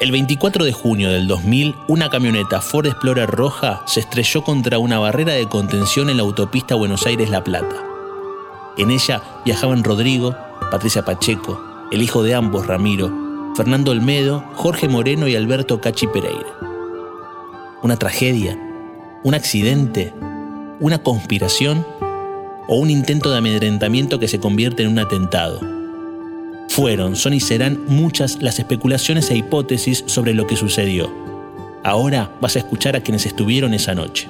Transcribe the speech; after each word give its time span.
El 0.00 0.12
24 0.12 0.64
de 0.64 0.72
junio 0.72 1.10
del 1.10 1.26
2000, 1.26 1.74
una 1.88 2.08
camioneta 2.08 2.60
Ford 2.60 2.86
Explorer 2.86 3.28
roja 3.28 3.82
se 3.84 3.98
estrelló 3.98 4.44
contra 4.44 4.78
una 4.78 5.00
barrera 5.00 5.32
de 5.32 5.48
contención 5.48 6.08
en 6.08 6.18
la 6.18 6.22
autopista 6.22 6.76
Buenos 6.76 7.04
Aires-La 7.04 7.42
Plata. 7.42 7.74
En 8.76 8.92
ella 8.92 9.20
viajaban 9.44 9.82
Rodrigo, 9.82 10.36
Patricia 10.70 11.04
Pacheco, 11.04 11.60
el 11.90 12.00
hijo 12.00 12.22
de 12.22 12.36
ambos, 12.36 12.68
Ramiro, 12.68 13.12
Fernando 13.56 13.90
Olmedo, 13.90 14.44
Jorge 14.54 14.88
Moreno 14.88 15.26
y 15.26 15.34
Alberto 15.34 15.80
Cachi 15.80 16.06
Pereira. 16.06 16.46
¿Una 17.82 17.96
tragedia? 17.96 18.56
¿Un 19.24 19.34
accidente? 19.34 20.14
¿Una 20.78 21.02
conspiración? 21.02 21.84
¿O 22.68 22.76
un 22.76 22.90
intento 22.90 23.32
de 23.32 23.38
amedrentamiento 23.38 24.20
que 24.20 24.28
se 24.28 24.38
convierte 24.38 24.84
en 24.84 24.90
un 24.90 25.00
atentado? 25.00 25.77
Fueron, 26.78 27.16
son 27.16 27.34
y 27.34 27.40
serán 27.40 27.80
muchas 27.88 28.40
las 28.40 28.60
especulaciones 28.60 29.32
e 29.32 29.36
hipótesis 29.36 30.04
sobre 30.06 30.32
lo 30.32 30.46
que 30.46 30.54
sucedió. 30.54 31.10
Ahora 31.82 32.30
vas 32.40 32.54
a 32.54 32.60
escuchar 32.60 32.94
a 32.94 33.00
quienes 33.00 33.26
estuvieron 33.26 33.74
esa 33.74 33.96
noche. 33.96 34.28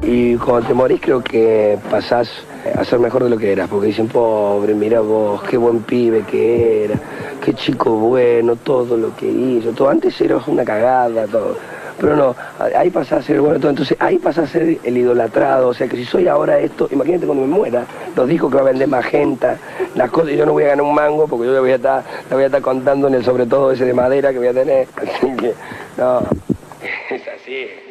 Y 0.00 0.36
cuando 0.36 0.68
te 0.68 0.74
morís 0.74 1.00
creo 1.00 1.20
que 1.24 1.76
pasás 1.90 2.30
a 2.72 2.84
ser 2.84 3.00
mejor 3.00 3.24
de 3.24 3.30
lo 3.30 3.36
que 3.36 3.50
eras, 3.50 3.68
porque 3.68 3.88
dicen, 3.88 4.06
pobre, 4.06 4.74
mira 4.74 5.00
vos, 5.00 5.42
qué 5.42 5.56
buen 5.56 5.80
pibe 5.80 6.22
que 6.22 6.84
era, 6.84 7.00
qué 7.44 7.52
chico 7.54 7.96
bueno, 7.96 8.54
todo 8.54 8.96
lo 8.96 9.16
que 9.16 9.26
hizo, 9.26 9.72
todo. 9.72 9.90
Antes 9.90 10.20
eras 10.20 10.46
una 10.46 10.64
cagada, 10.64 11.26
todo. 11.26 11.56
Pero 12.00 12.16
no, 12.16 12.36
ahí 12.58 12.88
pasa 12.90 13.16
a 13.16 13.22
ser 13.22 13.40
bueno 13.40 13.60
todo. 13.60 13.70
Entonces 13.70 13.96
ahí 14.00 14.18
pasa 14.18 14.42
a 14.42 14.46
ser 14.46 14.78
el 14.82 14.96
idolatrado. 14.96 15.68
O 15.68 15.74
sea 15.74 15.86
que 15.86 15.96
si 15.96 16.04
soy 16.04 16.28
ahora 16.28 16.58
esto, 16.58 16.88
imagínate 16.90 17.26
cuando 17.26 17.46
me 17.46 17.52
muera, 17.52 17.84
los 18.16 18.26
discos 18.26 18.50
que 18.50 18.56
va 18.56 18.62
a 18.62 18.64
vender 18.64 18.88
magenta, 18.88 19.58
las 19.94 20.10
cosas, 20.10 20.32
y 20.32 20.36
yo 20.36 20.46
no 20.46 20.52
voy 20.52 20.64
a 20.64 20.68
ganar 20.68 20.84
un 20.84 20.94
mango 20.94 21.28
porque 21.28 21.46
yo 21.46 21.52
le 21.52 21.60
voy 21.60 21.72
a 21.72 21.76
estar, 21.76 22.02
le 22.30 22.34
voy 22.34 22.44
a 22.44 22.46
estar 22.46 22.62
contando 22.62 23.08
en 23.08 23.14
el 23.14 23.24
sobre 23.24 23.46
todo 23.46 23.70
ese 23.72 23.84
de 23.84 23.92
madera 23.92 24.32
que 24.32 24.38
voy 24.38 24.48
a 24.48 24.54
tener. 24.54 24.88
Así 24.96 25.36
que, 25.36 25.54
no, 25.98 26.20
es 27.10 27.22
así. 27.28 27.89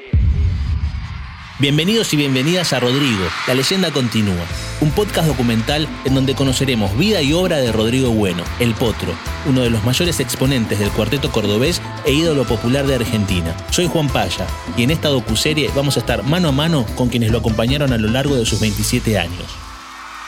Bienvenidos 1.61 2.13
y 2.13 2.15
bienvenidas 2.15 2.71
a 2.71 2.79
Rodrigo, 2.79 3.25
la 3.45 3.53
leyenda 3.53 3.91
continúa, 3.91 4.45
un 4.79 4.91
podcast 4.91 5.27
documental 5.27 5.89
en 6.05 6.16
donde 6.16 6.33
conoceremos 6.33 6.97
vida 6.97 7.21
y 7.21 7.33
obra 7.33 7.57
de 7.57 7.73
Rodrigo 7.73 8.11
Bueno, 8.11 8.43
el 8.61 8.73
Potro, 8.75 9.11
uno 9.45 9.59
de 9.59 9.69
los 9.69 9.83
mayores 9.83 10.21
exponentes 10.21 10.79
del 10.79 10.89
cuarteto 10.89 11.33
cordobés 11.33 11.81
e 12.05 12.13
ídolo 12.13 12.45
popular 12.45 12.88
de 12.88 12.95
Argentina. 12.95 13.53
Soy 13.71 13.88
Juan 13.88 14.07
Paya 14.07 14.47
y 14.77 14.83
en 14.83 14.91
esta 14.91 15.09
docuserie 15.09 15.69
vamos 15.75 15.97
a 15.97 15.99
estar 15.99 16.23
mano 16.23 16.47
a 16.47 16.53
mano 16.53 16.85
con 16.95 17.09
quienes 17.09 17.29
lo 17.29 17.39
acompañaron 17.39 17.91
a 17.91 17.97
lo 17.97 18.07
largo 18.07 18.38
de 18.38 18.45
sus 18.45 18.61
27 18.61 19.19
años. 19.19 19.53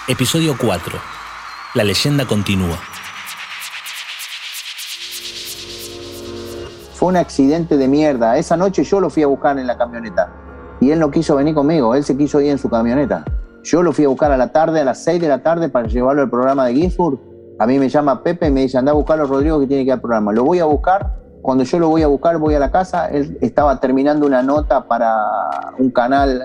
Episodio 0.09 0.57
4. 0.59 0.99
La 1.75 1.85
leyenda 1.85 2.25
continúa. 2.25 2.77
Fue 6.93 7.07
un 7.07 7.15
accidente 7.15 7.77
de 7.77 7.87
mierda. 7.87 8.37
Esa 8.37 8.57
noche 8.57 8.83
yo 8.83 8.99
lo 8.99 9.09
fui 9.09 9.23
a 9.23 9.27
buscar 9.27 9.57
en 9.57 9.65
la 9.65 9.77
camioneta 9.77 10.29
y 10.81 10.91
él 10.91 10.99
no 10.99 11.11
quiso 11.11 11.35
venir 11.35 11.53
conmigo, 11.53 11.95
él 11.95 12.03
se 12.03 12.17
quiso 12.17 12.41
ir 12.41 12.49
en 12.49 12.57
su 12.57 12.69
camioneta. 12.69 13.23
Yo 13.63 13.83
lo 13.83 13.93
fui 13.93 14.03
a 14.03 14.07
buscar 14.09 14.31
a 14.31 14.37
la 14.37 14.51
tarde, 14.51 14.81
a 14.81 14.83
las 14.83 15.03
6 15.03 15.21
de 15.21 15.27
la 15.27 15.43
tarde, 15.43 15.69
para 15.69 15.87
llevarlo 15.87 16.23
al 16.23 16.29
programa 16.29 16.65
de 16.65 16.73
Ginsburg. 16.73 17.19
A 17.59 17.67
mí 17.67 17.77
me 17.77 17.87
llama 17.87 18.23
Pepe 18.23 18.47
y 18.47 18.51
me 18.51 18.61
dice, 18.61 18.79
anda 18.79 18.91
a 18.91 18.95
buscarlo 18.95 19.27
Rodrigo 19.27 19.59
que 19.59 19.67
tiene 19.67 19.83
que 19.83 19.87
ir 19.89 19.93
al 19.93 20.01
programa. 20.01 20.33
Lo 20.33 20.43
voy 20.43 20.57
a 20.57 20.65
buscar, 20.65 21.15
cuando 21.43 21.63
yo 21.63 21.77
lo 21.77 21.89
voy 21.89 22.01
a 22.01 22.07
buscar 22.07 22.39
voy 22.39 22.55
a 22.55 22.59
la 22.59 22.71
casa, 22.71 23.07
él 23.09 23.37
estaba 23.41 23.79
terminando 23.79 24.25
una 24.25 24.41
nota 24.41 24.87
para 24.87 25.15
un 25.77 25.91
canal 25.91 26.41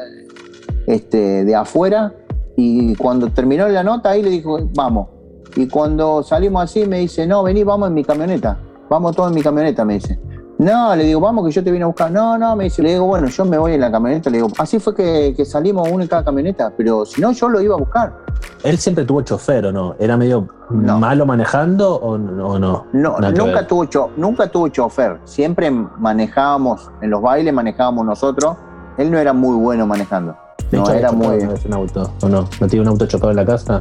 este, 0.86 1.44
de 1.44 1.54
afuera 1.54 2.12
y 2.56 2.94
cuando 2.96 3.30
terminó 3.30 3.68
la 3.68 3.82
nota 3.82 4.10
ahí 4.10 4.22
le 4.22 4.30
dijo, 4.30 4.58
vamos. 4.74 5.08
Y 5.56 5.68
cuando 5.68 6.22
salimos 6.22 6.64
así 6.64 6.86
me 6.86 6.98
dice, 6.98 7.26
no, 7.26 7.42
vení, 7.42 7.64
vamos 7.64 7.88
en 7.88 7.94
mi 7.94 8.04
camioneta. 8.04 8.58
Vamos 8.90 9.16
todos 9.16 9.30
en 9.30 9.34
mi 9.34 9.42
camioneta, 9.42 9.84
me 9.84 9.94
dice. 9.94 10.18
No, 10.58 10.96
le 10.96 11.04
digo, 11.04 11.20
vamos 11.20 11.44
que 11.46 11.52
yo 11.52 11.62
te 11.62 11.70
vine 11.70 11.84
a 11.84 11.86
buscar. 11.86 12.10
No, 12.10 12.38
no, 12.38 12.56
me 12.56 12.64
dice, 12.64 12.82
le 12.82 12.92
digo, 12.92 13.04
bueno, 13.04 13.28
yo 13.28 13.44
me 13.44 13.58
voy 13.58 13.74
en 13.74 13.80
la 13.80 13.90
camioneta. 13.90 14.30
Le 14.30 14.38
digo, 14.38 14.48
así 14.58 14.78
fue 14.78 14.94
que, 14.94 15.44
salimos 15.44 15.88
uno 15.90 16.02
en 16.02 16.08
cada 16.08 16.24
camioneta, 16.24 16.72
pero 16.74 17.04
si 17.04 17.20
no, 17.20 17.32
yo 17.32 17.48
lo 17.48 17.60
iba 17.60 17.74
a 17.74 17.78
buscar. 17.78 18.16
¿Él 18.64 18.78
siempre 18.78 19.04
tuvo 19.04 19.20
chofer 19.20 19.66
o 19.66 19.72
no? 19.72 19.94
¿Era 19.98 20.16
medio 20.16 20.48
malo 20.70 21.26
manejando 21.26 21.96
o, 21.96 22.16
no? 22.16 22.86
No, 22.92 23.18
nunca 23.18 23.66
tuvo, 23.66 24.10
nunca 24.16 24.48
tuvo 24.48 24.68
chofer. 24.68 25.20
Siempre 25.24 25.70
manejábamos, 25.70 26.90
en 27.02 27.10
los 27.10 27.20
bailes 27.20 27.52
manejábamos 27.52 28.06
nosotros. 28.06 28.56
Él 28.96 29.10
no 29.10 29.18
era 29.18 29.34
muy 29.34 29.56
bueno 29.56 29.86
manejando. 29.86 30.36
No 30.72 30.88
era 30.90 31.12
muy. 31.12 31.36
un 31.36 31.74
auto, 31.74 32.10
¿o 32.22 32.28
no? 32.28 32.48
¿No 32.60 32.66
tiene 32.66 32.80
un 32.80 32.88
auto 32.88 33.06
chocado 33.06 33.30
en 33.30 33.36
la 33.36 33.44
casa? 33.44 33.78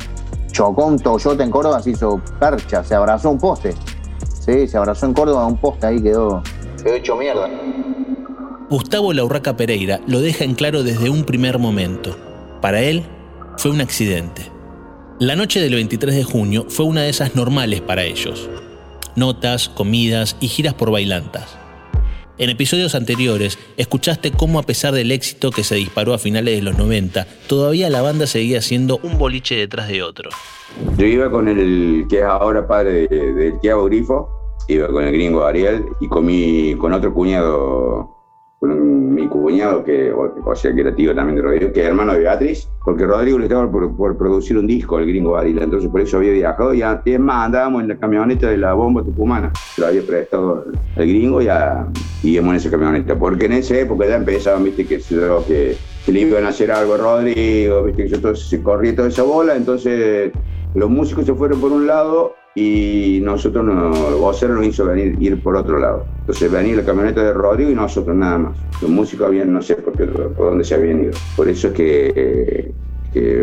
Chocó 0.52 0.86
un 0.86 1.00
Toyota 1.00 1.44
en 1.44 1.52
Córdoba, 1.52 1.82
se 1.82 1.92
hizo 1.92 2.22
percha, 2.40 2.84
se 2.84 2.96
abrazó 2.96 3.30
un 3.30 3.40
poste. 3.40 3.74
Sí, 4.40 4.68
se 4.68 4.78
abrazó 4.78 5.06
en 5.06 5.14
Córdoba, 5.14 5.46
un 5.48 5.58
poste 5.58 5.88
ahí 5.88 6.02
quedó 6.02 6.44
quedó 6.86 6.96
hecho 6.96 7.16
mierda. 7.16 7.50
Gustavo 8.70 9.12
Laurraca 9.12 9.58
Pereira 9.58 10.00
lo 10.08 10.22
deja 10.22 10.44
en 10.44 10.54
claro 10.54 10.84
desde 10.84 11.10
un 11.10 11.24
primer 11.24 11.58
momento. 11.58 12.16
Para 12.62 12.82
él, 12.82 13.04
fue 13.58 13.72
un 13.72 13.82
accidente. 13.82 14.52
La 15.20 15.36
noche 15.36 15.60
del 15.60 15.74
23 15.74 16.14
de 16.14 16.24
junio 16.24 16.66
fue 16.70 16.86
una 16.86 17.02
de 17.02 17.10
esas 17.10 17.36
normales 17.36 17.82
para 17.82 18.04
ellos. 18.04 18.50
Notas, 19.16 19.70
comidas 19.70 20.36
y 20.40 20.48
giras 20.48 20.74
por 20.74 20.92
bailantas. 20.92 21.58
En 22.38 22.50
episodios 22.50 22.96
anteriores, 22.96 23.58
escuchaste 23.78 24.32
cómo 24.32 24.60
a 24.60 24.64
pesar 24.64 24.94
del 24.94 25.12
éxito 25.12 25.52
que 25.52 25.64
se 25.64 25.76
disparó 25.76 26.14
a 26.14 26.20
finales 26.20 26.56
de 26.56 26.62
los 26.62 26.78
90, 26.78 27.26
todavía 27.48 27.90
la 27.90 28.02
banda 28.02 28.28
seguía 28.28 28.62
siendo 28.62 29.00
un 29.04 29.18
boliche 29.18 29.56
detrás 29.56 29.88
de 29.88 30.04
otro. 30.04 30.30
Yo 30.98 31.06
iba 31.06 31.32
con 31.32 31.48
el 31.48 32.06
que 32.10 32.20
es 32.20 32.26
ahora 32.26 32.68
padre 32.68 33.08
del 33.08 33.36
de 33.36 33.52
Tiago 33.62 33.86
Grifo, 33.86 34.35
iba 34.68 34.88
con 34.88 35.04
el 35.04 35.14
gringo 35.14 35.46
Ariel 35.46 35.86
y 36.00 36.08
con, 36.08 36.28
con 36.80 36.94
otro 36.94 37.14
cuñado, 37.14 38.10
con 38.60 39.14
mi 39.14 39.28
cuñado, 39.28 39.84
que, 39.84 40.12
o, 40.12 40.56
sea, 40.56 40.74
que 40.74 40.82
era 40.82 40.96
tío 40.96 41.14
también 41.14 41.38
de 41.38 41.42
Rodrigo, 41.42 41.72
que 41.72 41.82
es 41.82 41.88
hermano 41.88 42.14
de 42.14 42.20
Beatriz, 42.20 42.68
porque 42.84 43.06
Rodrigo 43.06 43.38
le 43.38 43.46
estaba 43.46 43.70
por, 43.70 44.18
producir 44.18 44.58
un 44.58 44.68
disco, 44.68 45.00
el 45.00 45.08
gringo 45.08 45.38
Ariel, 45.38 45.60
entonces 45.64 45.90
por 45.90 46.02
eso 46.02 46.18
había 46.18 46.32
viajado 46.32 46.74
y, 46.74 46.82
es 46.82 47.20
más, 47.20 47.46
andábamos 47.46 47.84
en 47.84 47.90
la 47.90 47.98
camioneta 47.98 48.50
de 48.50 48.58
la 48.58 48.74
bomba 48.74 49.04
tucumana, 49.04 49.52
lo 49.78 49.88
había 49.88 50.02
prestado 50.02 50.66
el 50.96 51.08
gringo 51.08 51.42
y, 51.42 51.48
íbamos 52.24 52.52
en 52.52 52.56
esa 52.56 52.72
camioneta, 52.72 53.18
porque 53.18 53.46
en 53.46 53.54
esa 53.54 53.78
época 53.78 54.08
ya 54.08 54.16
empezaban, 54.16 54.64
viste, 54.64 54.86
que, 54.86 54.98
que, 55.00 55.78
que 56.06 56.12
le 56.12 56.20
iban 56.22 56.46
a 56.46 56.50
hacer 56.50 56.72
algo 56.72 56.96
a 56.96 56.98
Rodrigo, 56.98 57.84
viste, 57.84 58.06
que 58.06 58.10
yo, 58.10 58.36
se 58.36 58.64
corría 58.64 58.96
toda 58.96 59.10
esa 59.10 59.24
bola, 59.24 59.56
entonces 59.56 60.32
los 60.74 60.90
músicos 60.90 61.26
se 61.26 61.34
fueron 61.34 61.62
por 61.62 61.72
un 61.72 61.88
lado 61.88 62.34
y 62.56 63.20
nosotros, 63.22 63.66
no, 63.66 63.92
Vocero 64.18 64.56
nos 64.56 64.66
hizo 64.66 64.86
venir, 64.86 65.18
ir 65.20 65.42
por 65.44 65.58
otro 65.58 65.78
lado. 65.78 66.06
Entonces 66.22 66.50
venía 66.50 66.78
la 66.78 66.86
camioneta 66.86 67.22
de 67.22 67.34
Rodrigo 67.34 67.70
y 67.70 67.76
nosotros 67.76 68.16
nada 68.16 68.38
más. 68.38 68.58
Los 68.82 68.90
músicos 68.90 69.28
habían, 69.28 69.52
no 69.52 69.62
sé 69.62 69.76
por, 69.76 69.94
qué, 69.98 70.06
por 70.06 70.50
dónde 70.50 70.64
se 70.64 70.76
habían 70.76 71.04
ido. 71.04 71.12
Por 71.36 71.50
eso 71.50 71.68
es 71.68 71.74
que 71.74 72.72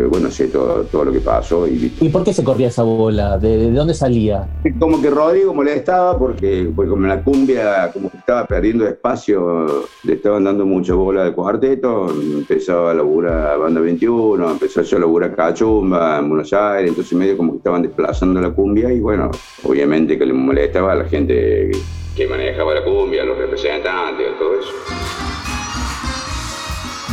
bueno, 0.09 0.29
sé 0.29 0.47
todo, 0.47 0.83
todo 0.83 1.05
lo 1.05 1.11
que 1.11 1.19
pasó. 1.19 1.67
Y, 1.67 1.93
¿Y 1.99 2.09
por 2.09 2.23
qué 2.23 2.33
se 2.33 2.43
corría 2.43 2.67
esa 2.67 2.83
bola? 2.83 3.37
¿De, 3.37 3.71
dónde 3.71 3.93
salía? 3.93 4.47
Como 4.79 5.01
que 5.01 5.09
Rodrigo 5.09 5.53
molestaba 5.53 6.17
porque, 6.17 6.71
porque 6.75 6.89
como 6.89 7.07
la 7.07 7.23
cumbia 7.23 7.91
como 7.91 8.09
que 8.09 8.17
estaba 8.17 8.45
perdiendo 8.45 8.87
espacio, 8.87 9.85
le 10.03 10.13
estaban 10.13 10.43
dando 10.43 10.65
mucha 10.65 10.93
bola 10.93 11.23
de 11.25 11.33
cuarteto, 11.33 12.09
empezaba 12.09 12.91
a 12.91 12.93
laburar 12.93 13.59
Banda 13.59 13.81
21, 13.81 14.51
empezó 14.51 14.81
a 14.81 14.99
laburar 14.99 15.35
Cachumba 15.35 16.19
en 16.19 16.29
Buenos 16.29 16.53
Aires, 16.53 16.89
entonces 16.89 17.17
medio 17.17 17.37
como 17.37 17.53
que 17.53 17.57
estaban 17.57 17.81
desplazando 17.81 18.39
la 18.41 18.51
cumbia 18.51 18.91
y 18.91 18.99
bueno, 18.99 19.31
obviamente 19.63 20.17
que 20.17 20.25
le 20.25 20.33
molestaba 20.33 20.93
a 20.93 20.95
la 20.95 21.05
gente 21.05 21.71
que 22.15 22.27
manejaba 22.27 22.75
la 22.75 22.83
cumbia, 22.83 23.23
los 23.23 23.37
representantes, 23.37 24.37
todo 24.37 24.59
eso. 24.59 25.12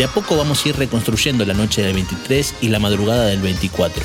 De 0.01 0.07
a 0.07 0.09
poco 0.09 0.35
vamos 0.35 0.65
a 0.65 0.71
ir 0.71 0.79
reconstruyendo 0.79 1.45
la 1.45 1.53
noche 1.53 1.83
del 1.83 1.93
23 1.93 2.55
y 2.63 2.69
la 2.69 2.79
madrugada 2.79 3.27
del 3.27 3.43
24. 3.43 4.03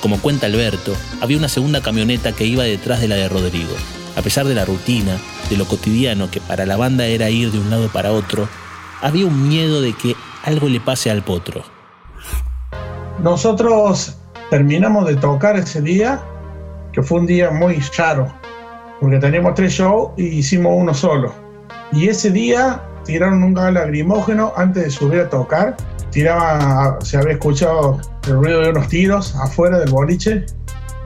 Como 0.00 0.18
cuenta 0.22 0.46
Alberto, 0.46 0.94
había 1.20 1.36
una 1.36 1.50
segunda 1.50 1.82
camioneta 1.82 2.32
que 2.32 2.46
iba 2.46 2.64
detrás 2.64 3.02
de 3.02 3.08
la 3.08 3.16
de 3.16 3.28
Rodrigo. 3.28 3.74
A 4.16 4.22
pesar 4.22 4.46
de 4.46 4.54
la 4.54 4.64
rutina, 4.64 5.18
de 5.50 5.58
lo 5.58 5.66
cotidiano 5.66 6.30
que 6.30 6.40
para 6.40 6.64
la 6.64 6.78
banda 6.78 7.04
era 7.04 7.28
ir 7.28 7.52
de 7.52 7.58
un 7.58 7.68
lado 7.68 7.90
para 7.90 8.10
otro, 8.10 8.48
había 9.02 9.26
un 9.26 9.46
miedo 9.46 9.82
de 9.82 9.92
que 9.92 10.16
algo 10.44 10.66
le 10.66 10.80
pase 10.80 11.10
al 11.10 11.22
potro. 11.22 11.62
Nosotros 13.22 14.16
terminamos 14.48 15.06
de 15.06 15.16
tocar 15.16 15.56
ese 15.56 15.82
día, 15.82 16.24
que 16.94 17.02
fue 17.02 17.20
un 17.20 17.26
día 17.26 17.50
muy 17.50 17.82
raro, 17.98 18.32
porque 18.98 19.18
teníamos 19.18 19.52
tres 19.56 19.74
shows 19.74 20.12
y 20.16 20.38
hicimos 20.38 20.72
uno 20.74 20.94
solo. 20.94 21.34
Y 21.92 22.08
ese 22.08 22.30
día 22.30 22.80
tiraron 23.06 23.42
un 23.42 23.54
gas 23.54 23.72
lagrimógeno 23.72 24.52
antes 24.56 24.84
de 24.84 24.90
subir 24.90 25.20
a 25.20 25.30
tocar. 25.30 25.76
Tiraba, 26.10 26.98
se 27.00 27.16
había 27.16 27.34
escuchado 27.34 28.00
el 28.26 28.34
ruido 28.34 28.60
de 28.60 28.70
unos 28.70 28.88
tiros 28.88 29.34
afuera 29.36 29.78
del 29.78 29.90
boliche. 29.90 30.44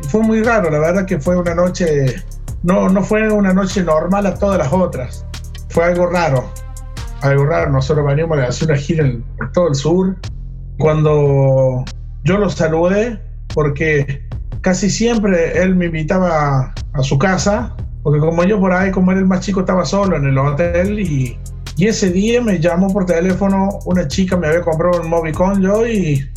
Y 0.02 0.08
fue 0.08 0.22
muy 0.22 0.42
raro, 0.42 0.70
la 0.70 0.78
verdad 0.78 1.06
que 1.06 1.20
fue 1.20 1.36
una 1.36 1.54
noche, 1.54 2.16
no, 2.62 2.88
no 2.88 3.02
fue 3.02 3.30
una 3.30 3.52
noche 3.52 3.82
normal 3.82 4.26
a 4.26 4.34
todas 4.34 4.58
las 4.58 4.72
otras. 4.72 5.26
Fue 5.68 5.84
algo 5.84 6.06
raro, 6.06 6.50
algo 7.20 7.44
raro. 7.46 7.70
Nosotros 7.70 8.06
veníamos 8.06 8.38
a 8.38 8.44
hacer 8.44 8.68
una 8.68 8.78
gira 8.78 9.06
en, 9.06 9.24
todo 9.52 9.68
el 9.68 9.74
sur. 9.74 10.16
Cuando 10.78 11.84
yo 12.24 12.38
lo 12.38 12.48
saludé, 12.48 13.20
porque 13.54 14.26
casi 14.62 14.90
siempre 14.90 15.62
él 15.62 15.76
me 15.76 15.86
invitaba 15.86 16.74
a 16.92 17.02
su 17.02 17.18
casa 17.18 17.76
porque 18.02 18.18
como 18.18 18.44
yo 18.44 18.58
por 18.58 18.72
ahí, 18.72 18.90
como 18.90 19.10
era 19.10 19.20
el 19.20 19.26
más 19.26 19.40
chico, 19.40 19.60
estaba 19.60 19.84
solo 19.84 20.16
en 20.16 20.26
el 20.26 20.38
hotel 20.38 21.00
y, 21.00 21.38
y 21.76 21.86
ese 21.86 22.10
día 22.10 22.42
me 22.42 22.58
llamó 22.58 22.92
por 22.92 23.06
teléfono 23.06 23.78
una 23.84 24.06
chica, 24.08 24.36
me 24.36 24.48
había 24.48 24.60
comprado 24.62 25.00
un 25.00 25.08
Movicon 25.08 25.62
yo 25.62 25.86
y, 25.86 26.28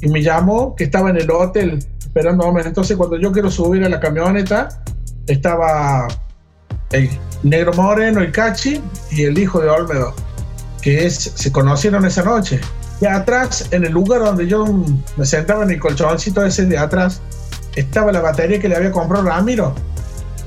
y 0.00 0.08
me 0.08 0.22
llamó 0.22 0.74
que 0.74 0.84
estaba 0.84 1.10
en 1.10 1.16
el 1.16 1.30
hotel 1.30 1.84
esperando 2.10 2.58
Entonces 2.58 2.96
cuando 2.96 3.16
yo 3.18 3.30
quiero 3.30 3.50
subir 3.50 3.84
a 3.84 3.88
la 3.88 4.00
camioneta, 4.00 4.82
estaba 5.26 6.08
el 6.90 7.08
negro 7.44 7.72
moreno, 7.74 8.20
el 8.20 8.32
cachi 8.32 8.82
y 9.12 9.24
el 9.24 9.38
hijo 9.38 9.60
de 9.60 9.68
Olmedo, 9.68 10.12
que 10.82 11.06
es, 11.06 11.14
se 11.14 11.52
conocieron 11.52 12.04
esa 12.04 12.24
noche. 12.24 12.60
Y 13.00 13.06
atrás, 13.06 13.68
en 13.70 13.84
el 13.84 13.92
lugar 13.92 14.22
donde 14.22 14.48
yo 14.48 14.66
me 15.16 15.24
sentaba 15.24 15.62
en 15.62 15.70
el 15.70 15.78
colchoncito 15.78 16.44
ese 16.44 16.66
de 16.66 16.76
atrás, 16.76 17.22
estaba 17.76 18.10
la 18.10 18.20
batería 18.20 18.58
que 18.58 18.68
le 18.68 18.74
había 18.76 18.90
comprado 18.90 19.24
Ramiro. 19.24 19.74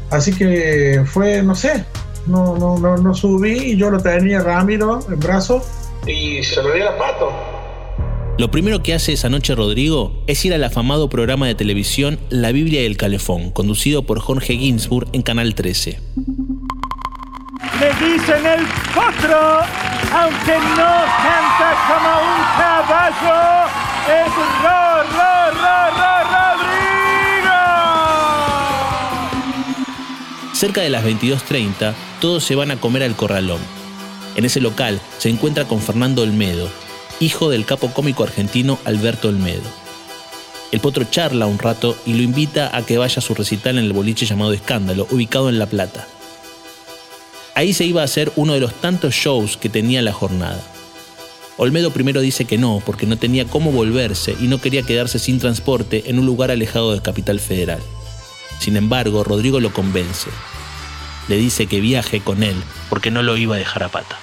Así 0.10 0.34
que 0.34 1.04
fue, 1.06 1.42
no 1.42 1.56
sé, 1.56 1.86
no, 2.28 2.58
no, 2.58 2.78
no, 2.78 2.98
no 2.98 3.14
subí 3.14 3.72
y 3.72 3.78
yo 3.78 3.90
lo 3.90 4.00
tenía 4.00 4.40
Ramiro 4.40 5.00
en 5.10 5.20
brazo 5.20 5.64
y 6.06 6.44
se 6.44 6.62
lo 6.62 6.74
di 6.74 6.82
a 6.82 6.98
pato. 6.98 7.32
Lo 8.38 8.50
primero 8.50 8.82
que 8.82 8.96
hace 8.96 9.14
esa 9.14 9.30
noche 9.30 9.54
Rodrigo 9.54 10.24
es 10.26 10.44
ir 10.44 10.54
al 10.56 10.64
afamado 10.64 11.08
programa 11.08 11.46
de 11.46 11.54
televisión 11.54 12.20
La 12.30 12.52
Biblia 12.52 12.82
y 12.82 12.86
el 12.86 12.98
Calefón, 12.98 13.52
conducido 13.52 14.08
por 14.08 14.20
Jorge 14.20 14.58
Ginsburg 14.58 15.08
en 15.14 15.22
Canal 15.22 15.54
13. 15.54 16.00
Le 17.80 17.88
dicen 18.06 18.46
el 18.46 18.66
potro, 18.94 19.60
aunque 20.14 20.58
no 20.58 20.94
canta 21.22 21.70
como 21.88 22.12
un 22.24 22.42
caballo, 22.58 23.70
es 24.10 24.34
Ro, 24.64 24.82
Ro, 25.14 25.34
Ro, 25.62 25.78
Ro, 25.94 26.14
Rodrigo. 26.32 26.53
Cerca 30.64 30.80
de 30.80 30.90
las 30.90 31.04
22.30, 31.04 31.94
todos 32.22 32.42
se 32.42 32.56
van 32.56 32.72
a 32.72 32.80
comer 32.80 33.04
al 33.04 33.18
corralón. 33.18 33.60
En 34.38 34.46
ese 34.46 34.62
local 34.62 35.02
se 35.18 35.28
encuentra 35.28 35.66
con 35.68 35.82
Fernando 35.82 36.22
Olmedo, 36.22 36.70
hijo 37.20 37.50
del 37.50 37.66
capo 37.66 37.94
cómico 37.94 38.24
argentino 38.24 38.80
Alberto 38.86 39.28
Olmedo. 39.28 39.70
El 40.72 40.80
potro 40.80 41.04
charla 41.04 41.48
un 41.48 41.60
rato 41.60 41.98
y 42.06 42.14
lo 42.14 42.24
invita 42.24 42.74
a 42.78 42.86
que 42.86 42.98
vaya 42.98 43.18
a 43.18 43.22
su 43.22 43.36
recital 43.36 43.78
en 43.78 43.84
el 43.84 43.92
boliche 43.92 44.26
llamado 44.26 44.54
Escándalo, 44.54 45.06
ubicado 45.12 45.50
en 45.50 45.60
La 45.60 45.66
Plata. 45.66 46.08
Ahí 47.56 47.74
se 47.74 47.84
iba 47.84 48.00
a 48.00 48.06
hacer 48.06 48.32
uno 48.38 48.54
de 48.54 48.62
los 48.62 48.74
tantos 48.74 49.14
shows 49.14 49.58
que 49.58 49.68
tenía 49.68 50.02
la 50.02 50.14
jornada. 50.14 50.64
Olmedo 51.58 51.92
primero 51.92 52.22
dice 52.22 52.46
que 52.46 52.58
no, 52.58 52.82
porque 52.86 53.06
no 53.06 53.18
tenía 53.18 53.44
cómo 53.44 53.74
volverse 53.74 54.34
y 54.40 54.48
no 54.48 54.62
quería 54.62 54.84
quedarse 54.84 55.20
sin 55.20 55.40
transporte 55.40 56.04
en 56.10 56.20
un 56.20 56.26
lugar 56.26 56.52
alejado 56.52 56.92
del 56.92 57.02
Capital 57.02 57.42
Federal. 57.42 57.82
Sin 58.60 58.78
embargo, 58.78 59.26
Rodrigo 59.26 59.60
lo 59.60 59.74
convence. 59.74 60.30
Le 61.28 61.38
dice 61.38 61.68
que 61.68 61.80
viaje 61.80 62.20
con 62.20 62.44
él, 62.44 62.56
porque 62.90 63.12
no 63.12 63.24
lo 63.24 63.38
iba 63.38 63.56
a 63.56 63.60
dejar 63.60 63.84
a 63.84 63.90
pata. 63.90 64.18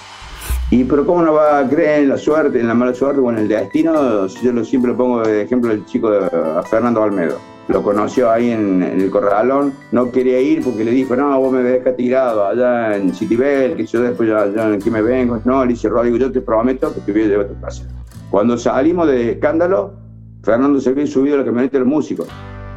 Y 0.69 0.85
pero 0.85 1.05
cómo 1.05 1.21
no 1.21 1.33
va 1.33 1.59
a 1.59 1.67
creer 1.67 2.03
en 2.03 2.09
la 2.09 2.17
suerte, 2.17 2.59
en 2.59 2.67
la 2.67 2.73
mala 2.73 2.93
suerte 2.93 3.19
o 3.19 3.29
en 3.29 3.39
el 3.39 3.47
destino, 3.47 4.25
yo 4.27 4.51
lo, 4.53 4.63
siempre 4.63 4.93
pongo 4.93 5.21
de 5.21 5.41
ejemplo 5.41 5.71
el 5.71 5.85
chico 5.85 6.09
de 6.09 6.29
Fernando 6.69 7.03
Almedo. 7.03 7.39
Lo 7.67 7.83
conoció 7.83 8.31
ahí 8.31 8.51
en, 8.51 8.81
el 8.81 9.09
corralón, 9.09 9.73
no 9.91 10.11
quería 10.11 10.39
ir 10.39 10.63
porque 10.63 10.83
le 10.83 10.91
dijo, 10.91 11.15
no, 11.15 11.37
vos 11.39 11.51
me 11.51 11.61
ves 11.61 11.95
tirado 11.97 12.47
allá 12.47 12.95
en 12.95 13.13
Citibel, 13.13 13.75
que 13.75 13.85
yo 13.85 14.01
después 14.01 14.29
ya, 14.29 14.47
ya 14.47 14.71
aquí 14.73 14.89
me 14.89 15.01
vengo. 15.01 15.41
No, 15.43 15.65
le 15.65 15.73
dice, 15.73 15.89
Rodrigo, 15.89 16.17
yo 16.17 16.31
te 16.31 16.41
prometo 16.41 16.93
que 16.93 17.01
te 17.01 17.11
voy 17.11 17.23
a 17.23 17.25
llevar 17.27 17.45
a 17.47 17.49
tu 17.49 17.59
casa. 17.59 17.83
Cuando 18.29 18.57
salimos 18.57 19.07
de 19.07 19.31
escándalo, 19.31 19.93
Fernando 20.41 20.79
se 20.79 20.89
había 20.89 21.05
subido 21.05 21.35
a 21.35 21.39
la 21.39 21.45
camioneta 21.45 21.77
del 21.77 21.85
músico. 21.85 22.25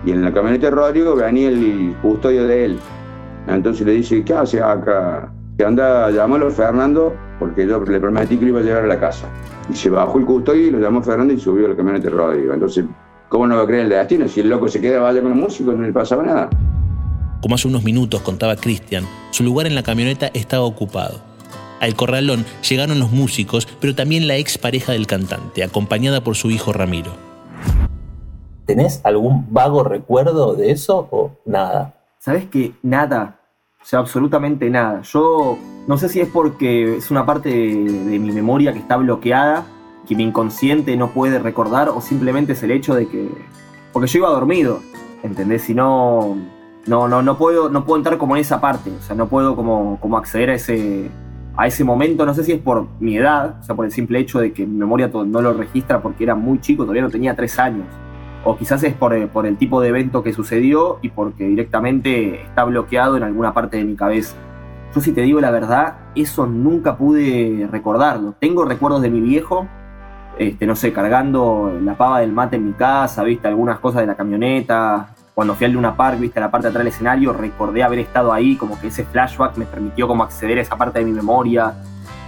Y 0.05 0.11
en 0.11 0.23
la 0.23 0.33
camioneta 0.33 0.67
de 0.67 0.73
Rodrigo 0.73 1.15
venía 1.15 1.49
el 1.49 1.97
custodio 2.03 2.47
de 2.47 2.65
él. 2.65 2.79
Entonces 3.47 3.87
le 3.87 3.93
dice, 3.93 4.25
¿qué 4.25 4.35
haces 4.35 4.63
acá? 4.63 5.33
Que 5.57 5.65
anda, 5.65 6.11
llámalo 6.11 6.51
Fernando 6.51 7.15
porque 7.39 7.67
yo 7.67 7.81
le 7.81 8.01
prometí 8.01 8.37
que 8.37 8.45
lo 8.45 8.51
iba 8.51 8.61
a 8.61 8.63
llevar 8.63 8.85
a 8.85 8.87
la 8.87 9.01
casa. 9.01 9.27
Y 9.71 9.75
se 9.75 9.91
bajó 9.91 10.19
el 10.19 10.25
custodio 10.25 10.67
y 10.67 10.71
lo 10.71 10.79
llamó 10.79 11.03
Fernando 11.03 11.33
y 11.35 11.39
subió 11.39 11.67
a 11.67 11.71
la 11.71 11.77
camioneta 11.77 12.09
de 12.09 12.11
Rodrigo. 12.11 12.55
Entonces, 12.55 12.85
¿cómo 13.29 13.47
no 13.47 13.57
va 13.57 13.63
a 13.63 13.67
creer 13.67 13.85
el 13.85 13.89
destino? 13.91 14.29
Si 14.29 14.41
el 14.41 14.49
loco 14.49 14.69
se 14.69 14.81
queda 14.81 15.01
vaya 15.01 15.21
con 15.23 15.33
el 15.33 15.39
músico, 15.39 15.73
no 15.73 15.83
le 15.83 15.93
pasaba 15.93 16.23
nada. 16.23 16.51
Como 17.41 17.55
hace 17.55 17.69
unos 17.69 17.85
minutos 17.85 18.23
contaba 18.23 18.57
Cristian, 18.57 19.05
su 19.31 19.45
lugar 19.45 19.67
en 19.67 19.75
la 19.75 19.83
camioneta 19.83 20.31
estaba 20.33 20.65
ocupado. 20.65 21.21
Al 21.81 21.95
corralón 21.95 22.47
llegaron 22.67 22.99
los 22.99 23.11
músicos, 23.13 23.69
pero 23.81 23.95
también 23.95 24.27
la 24.27 24.37
ex 24.37 24.57
pareja 24.57 24.93
del 24.93 25.07
cantante, 25.07 25.63
acompañada 25.63 26.25
por 26.25 26.37
su 26.37 26.51
hijo 26.51 26.73
Ramiro. 26.73 27.13
¿Tenés 28.65 29.03
algún 29.05 29.53
vago 29.53 29.85
recuerdo 29.85 30.55
de 30.55 30.71
eso 30.71 31.07
o 31.11 31.33
nada? 31.45 31.95
Sabes 32.25 32.47
que 32.47 32.73
nada, 32.83 33.39
o 33.83 33.85
sea, 33.85 33.99
absolutamente 33.99 34.71
nada. 34.71 35.03
Yo 35.03 35.59
no 35.87 35.99
sé 35.99 36.09
si 36.09 36.23
es 36.23 36.29
porque 36.29 36.97
es 36.97 37.11
una 37.11 37.27
parte 37.27 37.51
de, 37.51 38.19
mi 38.19 38.33
memoria 38.33 38.73
que 38.73 38.79
está 38.79 38.97
bloqueada, 38.97 39.67
que 40.09 40.17
mi 40.17 40.23
inconsciente 40.23 40.97
no 40.97 41.11
puede 41.11 41.39
recordar, 41.39 41.91
o 41.91 42.01
simplemente 42.01 42.55
es 42.55 42.63
el 42.63 42.71
hecho 42.71 42.95
de 42.95 43.09
que. 43.09 43.29
Porque 43.93 44.09
yo 44.09 44.21
iba 44.21 44.31
dormido, 44.31 44.81
¿entendés? 45.23 45.65
Si 45.65 45.75
no. 45.75 46.39
No, 46.87 47.09
no, 47.09 47.21
no 47.21 47.37
puedo, 47.37 47.69
no 47.69 47.85
puedo 47.85 47.99
entrar 47.99 48.17
como 48.17 48.37
en 48.37 48.41
esa 48.41 48.59
parte. 48.59 48.91
O 48.91 49.03
sea, 49.03 49.15
no 49.15 49.29
puedo 49.29 49.55
como, 49.55 50.01
como 50.01 50.17
acceder 50.17 50.49
a 50.49 50.55
ese, 50.55 51.11
a 51.59 51.67
ese 51.67 51.85
momento. 51.85 52.25
No 52.25 52.33
sé 52.33 52.43
si 52.43 52.53
es 52.53 52.59
por 52.59 52.89
mi 53.01 53.19
edad, 53.19 53.59
o 53.61 53.65
sea, 53.65 53.75
por 53.75 53.85
el 53.85 53.93
simple 53.93 54.19
hecho 54.19 54.41
de 54.41 54.55
que 54.55 54.65
mi 54.65 54.79
memoria 54.79 55.11
no 55.13 55.43
lo 55.43 55.53
registra 55.53 56.01
porque 56.01 56.25
era 56.25 56.35
muy 56.35 56.59
chico, 56.59 56.85
todavía 56.85 57.03
no 57.03 57.11
tenía 57.11 57.37
tres 57.37 57.59
años 57.59 57.85
o 58.45 58.57
quizás 58.57 58.83
es 58.83 58.95
por, 58.95 59.29
por, 59.29 59.47
el 59.47 59.57
tipo 59.57 59.81
de 59.81 59.89
evento 59.89 60.23
que 60.23 60.33
sucedió 60.33 60.99
y 61.03 61.09
porque 61.09 61.47
directamente 61.47 62.43
está 62.43 62.65
bloqueado 62.65 63.17
en 63.17 63.23
alguna 63.23 63.55
parte 63.55 63.79
de 63.79 63.85
mi 63.85 63.97
cabeza. 63.97 64.37
Yo 64.95 65.01
si 65.01 65.13
te 65.13 65.23
digo 65.23 65.41
la 65.41 65.51
verdad, 65.51 65.97
eso 66.15 66.47
nunca 66.47 66.97
pude 66.97 67.67
recordarlo. 67.71 68.35
Tengo 68.39 68.65
recuerdos 68.65 69.03
de 69.03 69.11
mi 69.11 69.21
viejo, 69.21 69.67
este, 70.39 70.67
no 70.67 70.77
sé, 70.77 70.93
cargando 70.93 71.73
la 71.83 71.95
pava 71.95 72.21
del 72.21 72.33
mate 72.33 72.57
en 72.57 72.67
mi 72.67 72.73
casa, 72.75 73.25
viste 73.25 73.49
algunas 73.49 73.79
cosas 73.79 74.03
de 74.03 74.07
la 74.07 74.15
camioneta. 74.15 75.09
Cuando 75.35 75.55
fui 75.55 75.67
al 75.67 75.73
Luna 75.73 75.97
Park, 75.97 76.21
viste 76.21 76.39
la 76.39 76.51
parte 76.51 76.67
de 76.67 76.71
atrás 76.71 76.85
del 76.85 76.93
escenario, 76.93 77.33
recordé 77.33 77.83
haber 77.83 77.99
estado 77.99 78.33
ahí, 78.33 78.55
como 78.55 78.79
que 78.81 78.87
ese 78.87 79.05
flashback 79.05 79.57
me 79.57 79.65
permitió 79.65 80.07
como 80.07 80.23
acceder 80.23 80.59
a 80.59 80.61
esa 80.61 80.77
parte 80.77 81.01
de 81.01 81.05
mi 81.05 81.13
memoria. 81.13 81.75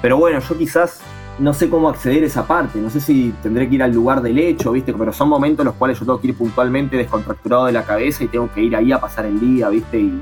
Pero 0.03 0.17
bueno, 0.17 0.41
yo 0.41 0.59
quizás 0.59 1.01
no 1.39 1.53
sé 1.53 1.69
cómo 1.69 1.89
acceder 1.89 2.23
a 2.23 2.27
esa 2.27 2.47
parte, 2.47 2.79
no 2.79 2.89
sé 2.89 3.01
si 3.01 3.35
tendré 3.43 3.69
que 3.69 3.75
ir 3.75 3.83
al 3.83 3.93
lugar 3.93 4.23
del 4.23 4.39
hecho, 4.39 4.73
¿viste? 4.73 4.95
Pero 4.95 5.13
son 5.13 5.29
momentos 5.29 5.63
en 5.65 5.67
los 5.67 5.75
cuales 5.75 5.99
yo 5.99 6.07
tengo 6.07 6.21
que 6.21 6.29
ir 6.29 6.35
puntualmente 6.35 6.97
descontracturado 6.97 7.67
de 7.67 7.73
la 7.73 7.85
cabeza 7.85 8.25
y 8.25 8.29
tengo 8.29 8.51
que 8.53 8.63
ir 8.63 8.75
ahí 8.75 8.93
a 8.93 9.01
pasar 9.01 9.27
el 9.27 9.39
día, 9.39 9.69
¿viste? 9.69 9.99
Y 10.01 10.19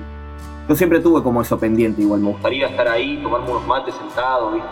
yo 0.69 0.75
siempre 0.75 1.01
tuve 1.01 1.23
como 1.23 1.41
eso 1.43 1.59
pendiente 1.59 2.03
igual, 2.03 2.21
me 2.21 2.31
gustaría 2.31 2.67
estar 2.67 2.89
ahí, 2.89 3.21
tomarme 3.23 3.51
unos 3.51 3.67
mates 3.67 3.95
sentado, 3.95 4.53
¿viste? 4.53 4.69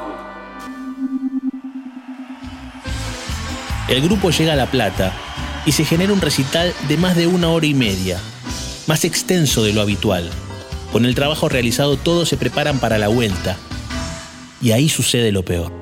El 3.89 4.03
grupo 4.03 4.31
llega 4.31 4.55
a 4.55 4.57
La 4.57 4.67
Plata 4.67 5.13
y 5.65 5.73
se 5.73 5.85
genera 5.85 6.13
un 6.13 6.21
recital 6.21 6.73
de 6.89 6.97
más 6.97 7.15
de 7.15 7.27
una 7.29 7.51
hora 7.51 7.67
y 7.67 7.75
media, 7.75 8.19
más 8.89 9.05
extenso 9.05 9.63
de 9.63 9.75
lo 9.75 9.81
habitual. 9.81 10.29
Con 10.91 11.05
el 11.05 11.15
trabajo 11.15 11.49
realizado 11.49 11.97
todos 11.97 12.29
se 12.29 12.37
preparan 12.37 12.79
para 12.79 12.99
la 12.99 13.09
vuelta. 13.09 13.57
Y 14.61 14.73
ahí 14.73 14.89
sucede 14.89 15.33
lo 15.33 15.45
peor 15.45 15.82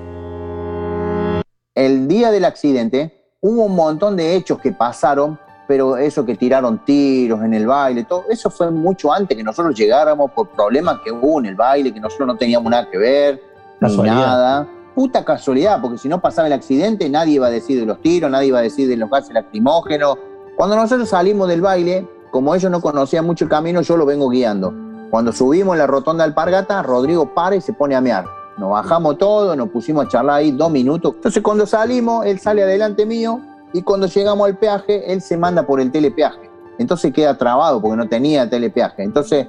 el 1.74 2.08
día 2.08 2.30
del 2.30 2.44
accidente 2.44 3.36
hubo 3.40 3.64
un 3.64 3.76
montón 3.76 4.16
de 4.16 4.34
hechos 4.34 4.58
que 4.58 4.72
pasaron, 4.72 5.38
pero 5.68 5.96
eso 5.96 6.24
que 6.26 6.34
tiraron 6.34 6.84
tiros 6.84 7.42
en 7.42 7.54
el 7.54 7.66
baile, 7.66 8.04
todo 8.04 8.24
eso 8.28 8.50
fue 8.50 8.70
mucho 8.70 9.12
antes 9.12 9.36
que 9.36 9.44
nosotros 9.44 9.74
llegáramos 9.78 10.32
por 10.32 10.48
problemas 10.48 10.98
que 11.04 11.12
hubo 11.12 11.38
en 11.38 11.46
el 11.46 11.54
baile, 11.54 11.94
que 11.94 12.00
nosotros 12.00 12.26
no 12.26 12.36
teníamos 12.36 12.70
nada 12.70 12.90
que 12.90 12.98
ver, 12.98 13.42
ni 13.80 13.96
nada. 14.02 14.68
Puta 14.94 15.24
casualidad, 15.24 15.80
porque 15.80 15.98
si 15.98 16.08
no 16.08 16.20
pasaba 16.20 16.48
el 16.48 16.52
accidente, 16.52 17.08
nadie 17.08 17.34
iba 17.34 17.46
a 17.46 17.50
decir 17.50 17.78
de 17.78 17.86
los 17.86 18.02
tiros, 18.02 18.30
nadie 18.30 18.48
iba 18.48 18.58
a 18.58 18.62
decir 18.62 18.88
de 18.88 18.96
los 18.96 19.08
gases 19.08 19.32
lacrimógenos. 19.32 20.18
Cuando 20.56 20.74
nosotros 20.74 21.08
salimos 21.08 21.48
del 21.48 21.60
baile, 21.60 22.06
como 22.32 22.54
ellos 22.54 22.70
no 22.70 22.80
conocían 22.80 23.24
mucho 23.24 23.44
el 23.44 23.50
camino, 23.50 23.80
yo 23.80 23.96
lo 23.96 24.04
vengo 24.04 24.28
guiando. 24.28 24.74
Cuando 25.10 25.32
subimos 25.32 25.74
en 25.74 25.78
la 25.78 25.86
rotonda 25.86 26.24
del 26.24 26.34
Pargata, 26.34 26.82
Rodrigo 26.82 27.32
para 27.32 27.54
y 27.54 27.60
se 27.60 27.72
pone 27.72 27.94
a 27.94 28.00
mear. 28.00 28.39
Nos 28.60 28.72
bajamos 28.72 29.16
todo, 29.16 29.56
nos 29.56 29.70
pusimos 29.70 30.04
a 30.04 30.08
charlar 30.08 30.36
ahí 30.36 30.50
dos 30.50 30.70
minutos. 30.70 31.14
Entonces 31.16 31.42
cuando 31.42 31.64
salimos, 31.64 32.26
él 32.26 32.38
sale 32.38 32.62
adelante 32.62 33.06
mío 33.06 33.40
y 33.72 33.80
cuando 33.80 34.06
llegamos 34.06 34.46
al 34.46 34.58
peaje, 34.58 35.10
él 35.10 35.22
se 35.22 35.38
manda 35.38 35.62
por 35.62 35.80
el 35.80 35.90
telepeaje. 35.90 36.50
Entonces 36.78 37.10
queda 37.14 37.38
trabado 37.38 37.80
porque 37.80 37.96
no 37.96 38.06
tenía 38.06 38.50
telepeaje. 38.50 39.02
Entonces 39.02 39.46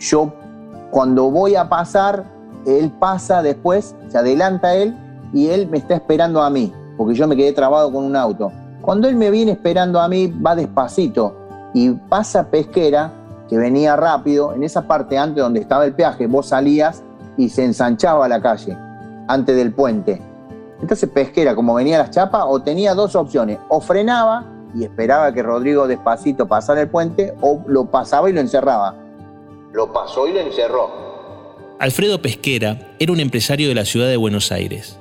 yo 0.00 0.32
cuando 0.90 1.30
voy 1.30 1.54
a 1.54 1.68
pasar, 1.68 2.24
él 2.66 2.90
pasa 2.98 3.42
después, 3.42 3.94
se 4.08 4.18
adelanta 4.18 4.74
él 4.74 4.96
y 5.32 5.46
él 5.46 5.68
me 5.68 5.78
está 5.78 5.94
esperando 5.94 6.42
a 6.42 6.50
mí, 6.50 6.72
porque 6.96 7.14
yo 7.14 7.28
me 7.28 7.36
quedé 7.36 7.52
trabado 7.52 7.92
con 7.92 8.02
un 8.02 8.16
auto. 8.16 8.50
Cuando 8.80 9.08
él 9.08 9.14
me 9.14 9.30
viene 9.30 9.52
esperando 9.52 10.00
a 10.00 10.08
mí, 10.08 10.26
va 10.26 10.56
despacito 10.56 11.36
y 11.74 11.90
pasa 11.90 12.50
pesquera, 12.50 13.12
que 13.48 13.56
venía 13.56 13.94
rápido, 13.94 14.52
en 14.52 14.64
esa 14.64 14.82
parte 14.82 15.16
antes 15.16 15.40
donde 15.44 15.60
estaba 15.60 15.84
el 15.84 15.94
peaje, 15.94 16.26
vos 16.26 16.46
salías 16.46 17.04
y 17.36 17.48
se 17.48 17.64
ensanchaba 17.64 18.28
la 18.28 18.40
calle 18.40 18.76
antes 19.28 19.56
del 19.56 19.72
puente. 19.72 20.20
Entonces 20.80 21.08
Pesquera, 21.08 21.54
como 21.54 21.74
venía 21.74 21.98
las 21.98 22.10
chapas, 22.10 22.44
o 22.46 22.60
tenía 22.60 22.94
dos 22.94 23.14
opciones, 23.14 23.58
o 23.68 23.80
frenaba 23.80 24.44
y 24.74 24.84
esperaba 24.84 25.32
que 25.32 25.42
Rodrigo 25.42 25.86
despacito 25.86 26.48
pasara 26.48 26.80
el 26.80 26.88
puente, 26.88 27.34
o 27.40 27.62
lo 27.66 27.86
pasaba 27.86 28.28
y 28.28 28.32
lo 28.32 28.40
encerraba. 28.40 28.96
Lo 29.72 29.92
pasó 29.92 30.26
y 30.26 30.32
lo 30.32 30.40
encerró. 30.40 30.90
Alfredo 31.78 32.20
Pesquera 32.20 32.94
era 32.98 33.12
un 33.12 33.20
empresario 33.20 33.68
de 33.68 33.74
la 33.74 33.84
ciudad 33.84 34.08
de 34.08 34.16
Buenos 34.16 34.52
Aires. 34.52 34.98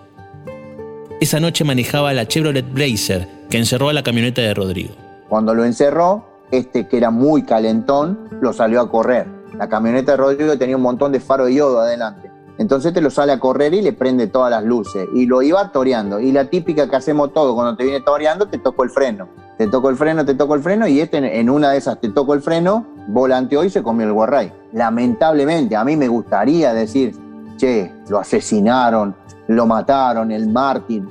Esa 1.19 1.39
noche 1.39 1.63
manejaba 1.63 2.13
la 2.13 2.27
Chevrolet 2.27 2.65
Blazer 2.71 3.27
que 3.49 3.57
encerró 3.57 3.89
a 3.89 3.93
la 3.93 4.01
camioneta 4.03 4.41
de 4.41 4.53
Rodrigo. 4.53 4.95
Cuando 5.29 5.53
lo 5.53 5.63
encerró, 5.63 6.25
este 6.51 6.87
que 6.87 6.97
era 6.97 7.11
muy 7.11 7.43
calentón, 7.43 8.27
lo 8.41 8.53
salió 8.53 8.81
a 8.81 8.89
correr. 8.89 9.40
La 9.57 9.67
camioneta 9.69 10.13
de 10.13 10.17
Rodrigo 10.17 10.57
tenía 10.57 10.75
un 10.75 10.81
montón 10.81 11.11
de 11.11 11.19
faro 11.19 11.45
de 11.45 11.55
yodo 11.55 11.81
adelante. 11.81 12.31
Entonces 12.57 12.93
te 12.93 13.01
lo 13.01 13.09
sale 13.09 13.31
a 13.31 13.39
correr 13.39 13.73
y 13.73 13.81
le 13.81 13.93
prende 13.93 14.27
todas 14.27 14.51
las 14.51 14.63
luces. 14.63 15.07
Y 15.13 15.25
lo 15.25 15.41
iba 15.41 15.71
toreando. 15.71 16.19
Y 16.19 16.31
la 16.31 16.49
típica 16.49 16.89
que 16.89 16.95
hacemos 16.95 17.33
todo, 17.33 17.55
cuando 17.55 17.75
te 17.75 17.83
viene 17.83 18.01
toreando, 18.01 18.47
te 18.47 18.57
toco 18.59 18.83
el 18.83 18.89
freno. 18.89 19.27
Te 19.57 19.67
toco 19.67 19.89
el 19.89 19.95
freno, 19.95 20.25
te 20.25 20.33
toco 20.33 20.55
el 20.55 20.61
freno, 20.61 20.87
y 20.87 21.01
este 21.01 21.39
en 21.39 21.49
una 21.49 21.71
de 21.71 21.77
esas 21.77 21.99
te 21.99 22.09
toco 22.09 22.33
el 22.33 22.41
freno, 22.41 22.85
volanteó 23.07 23.63
y 23.63 23.69
se 23.69 23.83
comió 23.83 24.07
el 24.07 24.13
guarray. 24.13 24.51
Lamentablemente, 24.73 25.75
a 25.75 25.83
mí 25.83 25.95
me 25.95 26.07
gustaría 26.07 26.73
decir, 26.73 27.15
che, 27.57 27.91
lo 28.09 28.17
asesinaron, 28.17 29.15
lo 29.47 29.67
mataron, 29.67 30.31
el 30.31 30.49
mártir, 30.49 31.07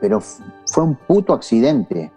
pero 0.00 0.20
fue 0.20 0.84
un 0.84 0.96
puto 0.96 1.32
accidente. 1.32 2.12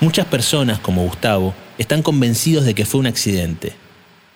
Muchas 0.00 0.26
personas, 0.26 0.78
como 0.78 1.02
Gustavo, 1.02 1.54
están 1.76 2.02
convencidos 2.02 2.64
de 2.64 2.72
que 2.72 2.84
fue 2.84 3.00
un 3.00 3.08
accidente. 3.08 3.72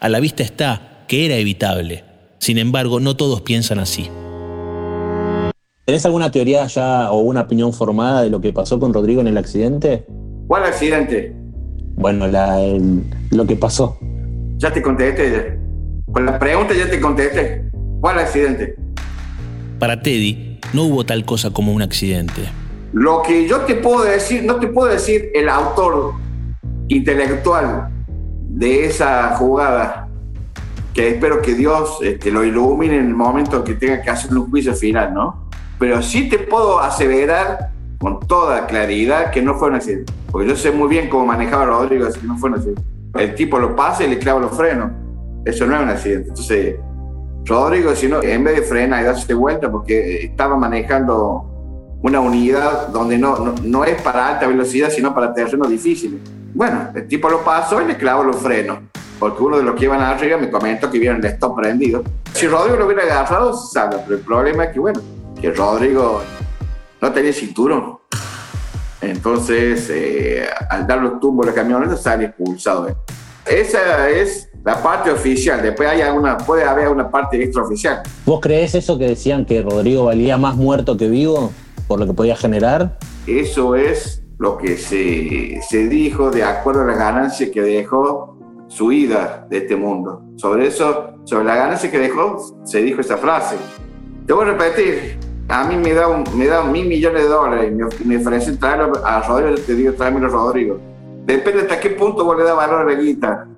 A 0.00 0.09
la 0.09 0.19
vista 0.19 0.42
está 0.42 1.04
que 1.07 1.25
era 1.25 1.37
evitable. 1.37 2.02
Sin 2.38 2.59
embargo, 2.59 2.99
no 2.99 3.14
todos 3.14 3.42
piensan 3.42 3.78
así. 3.78 4.11
¿Tenés 5.85 6.04
alguna 6.04 6.33
teoría 6.33 6.66
ya 6.66 7.12
o 7.12 7.21
una 7.21 7.42
opinión 7.42 7.73
formada 7.73 8.23
de 8.23 8.31
lo 8.31 8.40
que 8.40 8.52
pasó 8.52 8.81
con 8.81 8.92
Rodrigo 8.92 9.21
en 9.21 9.28
el 9.28 9.38
accidente? 9.38 10.04
¿Cuál 10.49 10.64
accidente? 10.64 11.33
Bueno, 11.95 12.26
lo 13.31 13.47
que 13.47 13.54
pasó. 13.54 13.97
Ya 14.57 14.73
te 14.73 14.83
contesté. 14.83 15.61
Con 16.11 16.26
la 16.26 16.40
pregunta 16.40 16.75
ya 16.75 16.90
te 16.90 17.00
contesté. 17.00 17.71
¿Cuál 18.00 18.19
accidente? 18.19 18.75
Para 19.78 20.02
Teddy, 20.02 20.59
no 20.73 20.83
hubo 20.87 21.07
tal 21.07 21.25
cosa 21.25 21.50
como 21.50 21.73
un 21.73 21.83
accidente. 21.83 22.42
Lo 22.92 23.22
que 23.22 23.46
yo 23.49 23.61
te 23.61 23.76
puedo 23.76 24.04
decir, 24.04 24.44
no 24.44 24.56
te 24.56 24.66
puedo 24.66 24.92
decir 24.92 25.30
el 25.34 25.49
autor 25.49 26.12
intelectual 26.88 27.88
de 28.49 28.87
esa 28.87 29.34
jugada, 29.37 30.08
que 30.92 31.08
espero 31.08 31.40
que 31.40 31.54
Dios 31.54 31.99
este, 32.02 32.30
lo 32.30 32.44
ilumine 32.44 32.99
en 32.99 33.06
el 33.06 33.14
momento 33.14 33.64
que 33.64 33.75
tenga 33.75 34.02
que 34.02 34.11
hacer 34.11 34.37
un 34.37 34.50
juicio 34.50 34.75
final, 34.75 35.14
¿no? 35.14 35.49
Pero 35.78 36.02
sí 36.02 36.28
te 36.28 36.38
puedo 36.38 36.80
aseverar 36.80 37.70
con 37.99 38.20
toda 38.20 38.66
claridad 38.66 39.30
que 39.30 39.40
no 39.40 39.54
fue 39.54 39.68
un 39.68 39.76
accidente. 39.76 40.12
Porque 40.30 40.49
yo 40.49 40.56
sé 40.56 40.70
muy 40.70 40.88
bien 40.88 41.08
cómo 41.08 41.25
manejaba 41.25 41.64
Rodrigo, 41.64 42.06
así 42.06 42.20
que 42.20 42.26
no 42.26 42.37
fue 42.37 42.50
un 42.50 42.56
accidente. 42.56 42.82
El 43.14 43.34
tipo 43.34 43.58
lo 43.58 43.75
pasa 43.75 44.04
y 44.04 44.11
le 44.11 44.18
clava 44.18 44.40
los 44.40 44.56
frenos. 44.56 44.90
Eso 45.44 45.66
no 45.66 45.76
es 45.76 45.82
un 45.82 45.88
accidente. 45.88 46.28
Entonces, 46.28 46.76
Rodrigo, 47.46 47.94
si 47.94 48.08
no, 48.08 48.22
en 48.22 48.44
vez 48.44 48.56
de 48.56 48.62
frenar 48.62 49.02
y 49.02 49.06
darse 49.06 49.32
vuelta, 49.34 49.70
porque 49.70 50.25
estaba 50.25 50.56
manejando 50.56 51.51
una 52.02 52.21
unidad 52.21 52.88
donde 52.88 53.16
no, 53.16 53.54
no, 53.62 53.85
es 53.85 54.00
para 54.02 54.28
alta 54.28 54.47
velocidad, 54.47 54.90
sino 54.90 55.14
para 55.14 55.32
terrenos 55.32 55.68
difíciles. 55.68 56.21
Bueno, 56.52 56.88
el 56.94 57.06
tipo 57.06 57.30
lo 57.30 57.42
pasó 57.42 57.80
y 57.80 57.87
le 57.87 57.97
clavó 57.97 58.25
los 58.25 58.37
frenos, 58.37 58.78
porque 59.18 59.42
uno 59.42 59.59
de 59.59 59.62
los 59.62 59.76
que 59.76 59.85
iban 59.85 60.00
arriba 60.00 60.37
me 60.37 60.50
comentó 60.50 60.90
que 60.90 60.99
vieron 60.99 61.18
el 61.18 61.25
stop 61.26 61.56
prendido. 61.56 62.02
Si 62.35 62.47
Rodrigo 62.49 62.76
lo 62.76 62.87
hubiera 62.87 63.04
agarrado, 63.04 63.54
sabe, 63.54 63.99
pero 64.04 64.16
el 64.18 64.25
problema 64.25 64.64
es 64.64 64.73
que, 64.73 64.80
bueno, 64.80 65.00
que 65.40 65.52
Rodrigo 65.52 66.23
no 67.00 67.12
tenía 67.12 67.32
cinturón. 67.32 67.99
Entonces, 69.00 69.88
eh, 69.90 70.47
al 70.71 70.87
dar 70.87 71.00
los 71.00 71.21
tumbos 71.21 71.47
a 71.47 71.50
la 71.50 71.54
camioneta, 71.54 71.97
sale 71.97 72.26
expulsado. 72.26 72.97
Esa 73.47 74.09
es 74.09 74.49
la 74.64 74.80
parte 74.80 75.11
oficial. 75.11 75.61
Después 75.62 75.88
hay 75.88 76.00
alguna, 76.00 76.38
puede 76.38 76.64
haber 76.64 76.88
una 76.88 77.11
parte 77.11 77.42
extraoficial. 77.42 78.02
¿Vos 78.25 78.40
crees 78.40 78.75
eso 78.75 78.99
que 78.99 79.09
decían 79.09 79.44
que 79.44 79.62
Rodrigo 79.62 80.04
valía 80.04 80.37
más 80.37 80.54
muerto 80.54 80.97
que 80.97 81.09
vivo 81.09 81.52
por 81.92 82.00
lo 82.00 82.06
que 82.06 82.14
podía 82.14 82.34
generar? 82.34 82.96
Eso 83.26 83.76
es 83.76 84.22
lo 84.38 84.56
que 84.56 84.78
se, 84.78 85.61
se 85.61 85.88
dijo 85.90 86.30
de 86.30 86.42
acuerdo 86.42 86.80
a 86.80 86.84
las 86.87 86.96
ganancias 86.96 87.50
que 87.50 87.61
dejó 87.61 88.38
su 88.66 88.92
ida 88.92 89.46
de 89.50 89.58
este 89.58 89.76
mundo. 89.76 90.22
Sobre 90.37 90.68
eso, 90.68 91.11
sobre 91.25 91.44
la 91.44 91.54
ganancia 91.54 91.90
que 91.90 91.99
dejó, 91.99 92.62
se 92.64 92.80
dijo 92.80 93.02
esa 93.02 93.18
frase. 93.18 93.56
Te 94.26 94.32
voy 94.32 94.46
a 94.46 94.52
repetir, 94.52 95.18
a 95.49 95.64
mí 95.64 95.76
me 95.76 95.92
da, 95.92 96.08
un, 96.08 96.25
me 96.34 96.46
da 96.46 96.62
mil 96.62 96.88
millones 96.88 97.25
de 97.25 97.28
dólares 97.28 97.70
me, 97.75 97.84
me 98.06 98.16
ofrecen 98.16 98.58
traerlo 98.58 99.04
a 99.04 99.20
Rodrigo, 99.20 99.56
te 99.66 99.75
digo, 99.75 99.92
tráemelo 99.92 100.28
a 100.28 100.30
Rodrigo. 100.30 100.80
Depende 101.26 101.61
hasta 101.61 101.78
qué 101.78 101.90
punto 101.90 102.25
vos 102.25 102.38
le 102.38 102.44
das 102.44 102.56
valor 102.56 102.88
a 102.88 102.90
la 102.90 102.99
guita. 102.99 103.49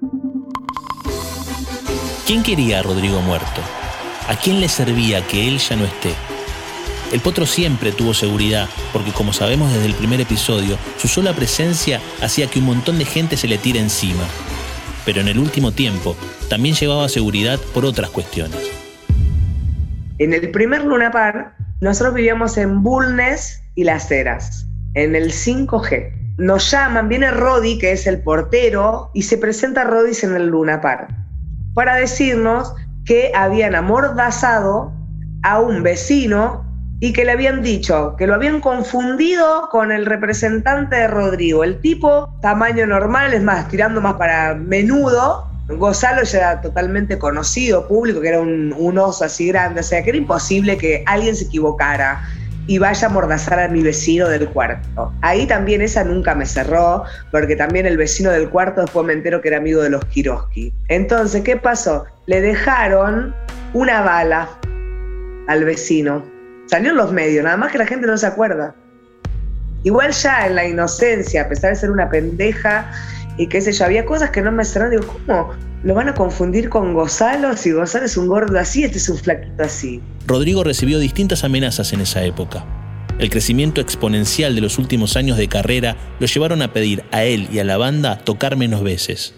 ¿Quién 2.27 2.43
quería 2.43 2.81
a 2.81 2.83
Rodrigo 2.83 3.21
muerto? 3.21 3.61
¿A 4.29 4.35
quién 4.35 4.61
le 4.61 4.69
servía 4.69 5.25
que 5.25 5.47
él 5.47 5.59
ya 5.59 5.77
no 5.77 5.85
esté? 5.85 6.34
El 7.15 7.21
potro 7.21 7.47
siempre 7.47 7.93
tuvo 7.93 8.13
seguridad, 8.13 8.69
porque 8.93 9.13
como 9.13 9.33
sabemos 9.33 9.73
desde 9.73 9.87
el 9.87 9.95
primer 9.95 10.21
episodio, 10.21 10.77
su 10.97 11.07
sola 11.07 11.33
presencia 11.33 12.01
hacía 12.21 12.49
que 12.49 12.59
un 12.59 12.65
montón 12.65 12.99
de 12.99 13.05
gente 13.05 13.37
se 13.37 13.47
le 13.47 13.57
tire 13.57 13.79
encima. 13.79 14.25
Pero 15.07 15.21
en 15.21 15.29
el 15.29 15.39
último 15.39 15.71
tiempo, 15.71 16.17
también 16.51 16.75
llevaba 16.75 17.09
seguridad 17.09 17.61
por 17.73 17.85
otras 17.85 18.11
cuestiones. 18.11 18.59
En 20.19 20.35
el 20.35 20.51
primer 20.51 20.83
Luna 20.83 21.13
Par, 21.13 21.55
nosotros 21.81 22.15
vivíamos 22.17 22.59
en 22.59 22.83
Bulnes 22.83 23.63
y 23.77 23.85
Las 23.85 24.11
Heras, 24.11 24.67
en 24.95 25.15
el 25.15 25.31
5G. 25.31 26.35
Nos 26.39 26.69
llaman, 26.69 27.09
viene 27.09 27.31
Rodi, 27.31 27.79
que 27.79 27.93
es 27.93 28.09
el 28.09 28.25
portero, 28.25 29.13
y 29.15 29.23
se 29.23 29.39
presenta 29.39 29.85
Rodis 29.85 30.25
en 30.25 30.35
el 30.35 30.49
Luna 30.49 30.81
Par 30.81 31.07
para 31.75 31.95
decirnos 31.95 32.75
que 33.05 33.31
habían 33.37 33.77
amordazado 33.77 34.93
a 35.45 35.61
un 35.61 35.85
vecino 35.85 36.64
y 37.01 37.13
que 37.13 37.25
le 37.25 37.33
habían 37.33 37.63
dicho 37.63 38.15
que 38.17 38.27
lo 38.27 38.35
habían 38.35 38.61
confundido 38.61 39.69
con 39.71 39.93
el 39.93 40.07
representante 40.07 40.97
de 40.97 41.09
Rodrigo. 41.09 41.65
El 41.65 41.81
tipo, 41.81 42.35
tamaño 42.41 42.87
normal, 42.87 43.35
es 43.35 43.43
más, 43.43 43.69
tirando 43.69 44.01
más 44.01 44.15
para 44.15 44.55
menudo. 44.55 45.47
Gonzalo 45.69 46.23
ya 46.23 46.39
era 46.39 46.61
totalmente 46.61 47.19
conocido, 47.19 47.89
público, 47.89 48.21
que 48.21 48.29
era 48.29 48.41
un, 48.41 48.99
oso 48.99 49.25
así 49.25 49.49
grande, 49.49 49.81
o 49.81 49.83
sea 49.83 50.03
que 50.03 50.11
era 50.11 50.19
imposible 50.19 50.77
que 50.77 51.03
alguien 51.07 51.35
se 51.35 51.45
equivocara 51.45 52.23
y 52.67 52.79
vaya 52.79 53.09
a 53.09 53.11
mordazar 53.11 53.61
a 53.61 53.69
mi 53.69 53.83
vecino 53.83 54.29
del 54.29 54.49
cuarto. 54.49 55.13
Ahí 55.21 55.47
también 55.47 55.83
esa 55.83 56.05
nunca 56.05 56.35
me 56.35 56.47
cerró, 56.47 57.05
porque 57.31 57.57
también 57.57 57.87
el 57.87 57.97
vecino 57.97 58.31
del 58.31 58.49
cuarto 58.49 58.83
después 58.83 59.07
me 59.07 59.13
entero 59.15 59.41
que 59.41 59.49
era 59.49 59.59
amigo 59.59 59.83
de 59.83 59.91
los 59.91 60.05
Kiroski. 60.07 60.73
Entonces, 60.89 61.43
¿qué 61.43 61.57
pasó? 61.57 62.05
Le 62.27 62.41
dejaron 62.41 63.35
una 63.75 64.03
bala 64.03 64.49
al 65.49 65.65
vecino. 65.65 66.34
Salió 66.67 66.91
en 66.91 66.97
los 66.97 67.13
medios, 67.13 67.45
nada 67.45 67.57
más 67.57 67.73
que 67.73 67.79
la 67.79 67.87
gente 67.87 68.07
no 68.07 68.17
se 68.17 68.27
acuerda. 68.27 68.75
Igual 69.83 70.13
ya 70.13 70.47
en 70.47 70.55
la 70.55 70.67
inocencia, 70.67 71.43
a 71.43 71.49
pesar 71.49 71.71
de 71.71 71.77
ser 71.77 71.91
una 71.91 72.09
pendeja 72.09 72.91
y 73.37 73.49
qué 73.49 73.61
sé 73.61 73.73
yo, 73.73 73.85
había 73.85 74.05
cosas 74.05 74.31
que 74.31 74.41
no 74.41 74.51
me 74.51 74.65
cerraron. 74.65 74.99
Digo, 74.99 75.19
¿cómo? 75.27 75.55
lo 75.85 75.95
van 75.95 76.09
a 76.09 76.15
confundir 76.15 76.71
con 76.71 76.95
Gonzalo, 76.95 77.57
si 77.57 77.71
Gonzalo 77.71 78.07
es 78.07 78.17
un 78.17 78.27
gordo 78.27 78.59
así, 78.59 78.85
este 78.85 78.97
es 78.97 79.09
un 79.11 79.19
flaquito 79.19 79.63
así. 79.63 80.01
Rodrigo 80.27 80.65
recibió 80.65 80.99
distintas 80.99 81.45
amenazas 81.45 81.93
en 81.93 82.01
esa 82.01 82.25
época. 82.25 82.65
El 83.19 83.29
crecimiento 83.29 83.83
exponencial 83.83 84.55
de 84.55 84.63
los 84.63 84.79
últimos 84.79 85.17
años 85.17 85.37
de 85.37 85.47
carrera 85.47 85.97
lo 86.19 86.27
llevaron 86.27 86.63
a 86.63 86.73
pedir 86.73 87.05
a 87.13 87.25
él 87.25 87.49
y 87.53 87.59
a 87.59 87.65
la 87.65 87.77
banda 87.77 88.19
tocar 88.19 88.57
menos 88.57 88.83
veces. 88.83 89.35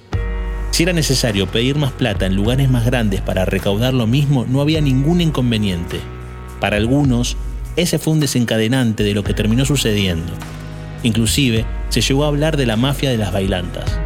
Si 0.71 0.85
era 0.85 0.93
necesario 0.93 1.49
pedir 1.49 1.77
más 1.77 1.93
plata 1.93 2.27
en 2.27 2.37
lugares 2.37 2.71
más 2.71 2.87
grandes 2.87 3.21
para 3.23 3.45
recaudar 3.45 3.93
lo 3.93 4.07
mismo, 4.07 4.47
no 4.49 4.61
había 4.61 4.81
ningún 4.81 5.21
inconveniente. 5.21 5.99
Para 6.61 6.77
algunos, 6.77 7.37
ese 7.77 7.99
fue 7.99 8.15
un 8.15 8.21
desencadenante 8.21 9.03
de 9.03 9.15
lo 9.15 9.23
que 9.23 9.35
terminó 9.35 9.65
sucediendo. 9.65 10.33
Inclusive, 11.03 11.65
se 11.91 12.01
llegó 12.01 12.25
a 12.25 12.29
hablar 12.29 12.57
de 12.57 12.67
la 12.67 12.77
mafia 12.77 13.11
de 13.11 13.19
las 13.19 13.33
bailantas. 13.33 14.01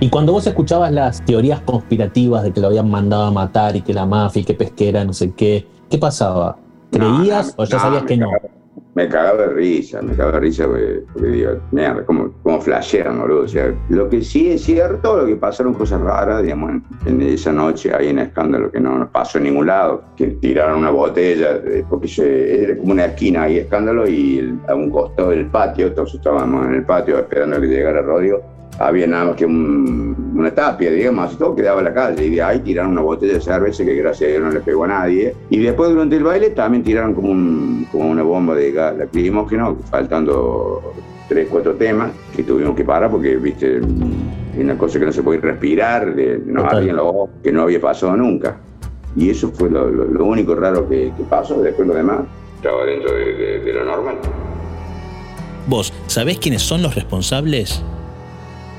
Y 0.00 0.08
cuando 0.08 0.32
vos 0.32 0.46
escuchabas 0.46 0.92
las 0.92 1.24
teorías 1.24 1.60
conspirativas 1.60 2.42
de 2.42 2.52
que 2.52 2.60
lo 2.60 2.66
habían 2.66 2.90
mandado 2.90 3.24
a 3.24 3.30
matar 3.30 3.76
y 3.76 3.80
que 3.80 3.94
la 3.94 4.04
mafia 4.06 4.42
y 4.42 4.44
que 4.44 4.54
pesquera, 4.54 5.04
no 5.04 5.12
sé 5.12 5.32
qué, 5.32 5.66
¿qué 5.88 5.98
pasaba? 5.98 6.56
¿Creías 6.90 7.54
o 7.56 7.64
ya 7.64 7.78
sabías 7.78 8.02
que 8.02 8.16
no? 8.16 8.28
Me 8.94 9.08
cagaba 9.08 9.42
de 9.42 9.54
risa, 9.54 10.00
me 10.02 10.12
cagaba 10.12 10.32
de 10.32 10.40
risa 10.40 10.66
porque, 10.66 11.02
digo, 11.28 11.50
mierda, 11.72 12.04
como, 12.04 12.32
como 12.42 12.60
flashean, 12.60 13.20
boludo. 13.20 13.42
O 13.42 13.48
sea, 13.48 13.74
lo 13.88 14.08
que 14.08 14.22
sí 14.22 14.52
es 14.52 14.62
cierto, 14.62 15.16
lo 15.16 15.26
que 15.26 15.36
pasaron 15.36 15.74
cosas 15.74 16.00
raras, 16.00 16.42
digamos, 16.42 16.82
en, 17.06 17.22
esa 17.22 17.52
noche 17.52 17.92
hay 17.94 18.10
un 18.10 18.20
escándalo 18.20 18.70
que 18.70 18.80
no 18.80 19.08
pasó 19.10 19.38
en 19.38 19.44
ningún 19.44 19.66
lado, 19.66 20.02
que 20.16 20.28
tiraron 20.28 20.78
una 20.78 20.90
botella, 20.90 21.60
porque 21.88 22.08
se, 22.08 22.62
era 22.62 22.76
como 22.76 22.92
una 22.92 23.06
esquina 23.06 23.42
ahí, 23.42 23.58
escándalo, 23.58 24.08
y 24.08 24.56
a 24.68 24.74
un 24.74 24.90
costado 24.90 25.30
del 25.30 25.46
patio, 25.46 25.92
todos 25.92 26.14
estábamos 26.14 26.66
en 26.66 26.74
el 26.74 26.84
patio 26.84 27.18
esperando 27.18 27.60
que 27.60 27.66
llegara 27.66 28.02
Rodrigo, 28.02 28.42
había 28.78 29.06
nada 29.06 29.26
más 29.26 29.36
que 29.36 29.46
una 29.46 30.50
tapia, 30.54 30.90
digamos, 30.90 31.32
y 31.32 31.36
todo 31.36 31.54
quedaba 31.54 31.80
en 31.80 31.84
la 31.84 31.94
calle. 31.94 32.26
Y 32.26 32.30
de 32.30 32.42
ahí 32.42 32.58
tiraron 32.60 32.92
una 32.92 33.02
botella 33.02 33.34
de 33.34 33.40
cerveza 33.40 33.84
que 33.84 33.94
gracias 33.94 34.28
a 34.28 34.32
Dios 34.32 34.42
no 34.42 34.50
le 34.50 34.60
pegó 34.60 34.84
a 34.84 34.88
nadie. 34.88 35.34
Y 35.50 35.58
después 35.58 35.90
durante 35.90 36.16
el 36.16 36.24
baile 36.24 36.50
también 36.50 36.82
tiraron 36.82 37.14
como, 37.14 37.86
como 37.90 38.10
una 38.10 38.22
bomba 38.22 38.54
de 38.54 38.72
gas 38.72 38.96
lacrimógeno, 38.96 39.76
faltando 39.90 40.94
tres, 41.28 41.48
cuatro 41.50 41.74
temas 41.74 42.10
que 42.34 42.42
tuvimos 42.42 42.76
que 42.76 42.84
parar 42.84 43.10
porque, 43.10 43.36
viste, 43.36 43.80
una 44.56 44.76
cosa 44.76 44.98
que 44.98 45.06
no 45.06 45.12
se 45.12 45.22
puede 45.22 45.40
respirar, 45.40 46.14
de, 46.14 46.40
no 46.44 46.64
había 46.64 46.92
lo 46.92 47.28
que 47.42 47.52
no 47.52 47.62
había 47.62 47.80
pasado 47.80 48.16
nunca. 48.16 48.56
Y 49.16 49.30
eso 49.30 49.50
fue 49.52 49.70
lo, 49.70 50.24
único 50.24 50.54
raro 50.56 50.88
que, 50.88 51.12
pasó, 51.30 51.62
después 51.62 51.86
lo 51.86 51.94
demás 51.94 52.20
estaba 52.56 52.84
dentro 52.84 53.12
de 53.12 53.72
lo 53.72 53.84
normal. 53.84 54.16
¿Vos 55.66 55.92
sabés 56.08 56.38
quiénes 56.38 56.62
son 56.62 56.82
los 56.82 56.94
responsables? 56.94 57.82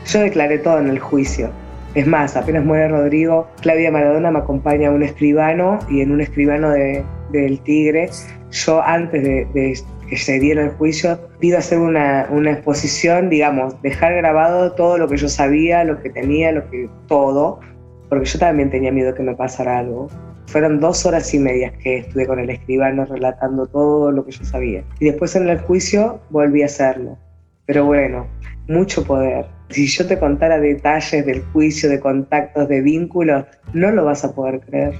Yo 0.05 0.19
declaré 0.19 0.59
todo 0.59 0.79
en 0.79 0.89
el 0.89 0.99
juicio. 0.99 1.49
Es 1.95 2.05
más, 2.05 2.35
apenas 2.35 2.63
muere 2.65 2.89
Rodrigo, 2.89 3.47
Claudia 3.61 3.89
Maradona 3.89 4.29
me 4.29 4.39
acompaña 4.39 4.89
a 4.89 4.91
un 4.91 5.01
escribano 5.01 5.79
y 5.89 6.01
en 6.01 6.11
un 6.11 6.21
escribano 6.21 6.69
del 6.69 7.59
Tigre, 7.63 8.09
yo 8.51 8.81
antes 8.81 9.23
de, 9.23 9.77
que 10.09 10.17
se 10.17 10.39
diera 10.39 10.63
el 10.63 10.71
juicio, 10.71 11.17
pido 11.39 11.57
hacer 11.57 11.79
una, 11.79 12.27
una, 12.29 12.51
exposición, 12.51 13.29
digamos, 13.29 13.81
dejar 13.81 14.13
grabado 14.15 14.73
todo 14.73 14.97
lo 14.97 15.07
que 15.07 15.17
yo 15.17 15.29
sabía, 15.29 15.83
lo 15.85 16.01
que 16.01 16.09
tenía, 16.09 16.51
lo 16.51 16.69
que 16.69 16.89
todo, 17.07 17.61
porque 18.09 18.25
yo 18.25 18.39
también 18.39 18.69
tenía 18.69 18.91
miedo 18.91 19.15
que 19.15 19.23
me 19.23 19.33
pasara 19.33 19.79
algo. 19.79 20.09
Fueron 20.47 20.79
dos 20.79 21.05
horas 21.05 21.33
y 21.33 21.39
media 21.39 21.71
que 21.81 21.99
estuve 21.99 22.27
con 22.27 22.39
el 22.39 22.49
escribano 22.49 23.05
relatando 23.05 23.65
todo 23.65 24.11
lo 24.11 24.25
que 24.25 24.31
yo 24.31 24.45
sabía. 24.45 24.83
Y 24.99 25.05
después 25.05 25.35
en 25.35 25.49
el 25.49 25.59
juicio 25.59 26.19
volví 26.29 26.61
a 26.61 26.65
hacerlo. 26.65 27.17
Pero 27.65 27.85
bueno, 27.85 28.27
mucho 28.67 29.03
poder. 29.03 29.45
Si 29.69 29.87
yo 29.87 30.05
te 30.05 30.19
contara 30.19 30.59
detalles 30.59 31.25
del 31.25 31.43
juicio, 31.51 31.89
de 31.89 31.99
contactos, 31.99 32.67
de 32.69 32.81
vínculos, 32.81 33.45
no 33.73 33.91
lo 33.91 34.05
vas 34.05 34.23
a 34.23 34.33
poder 34.33 34.59
creer. 34.61 34.93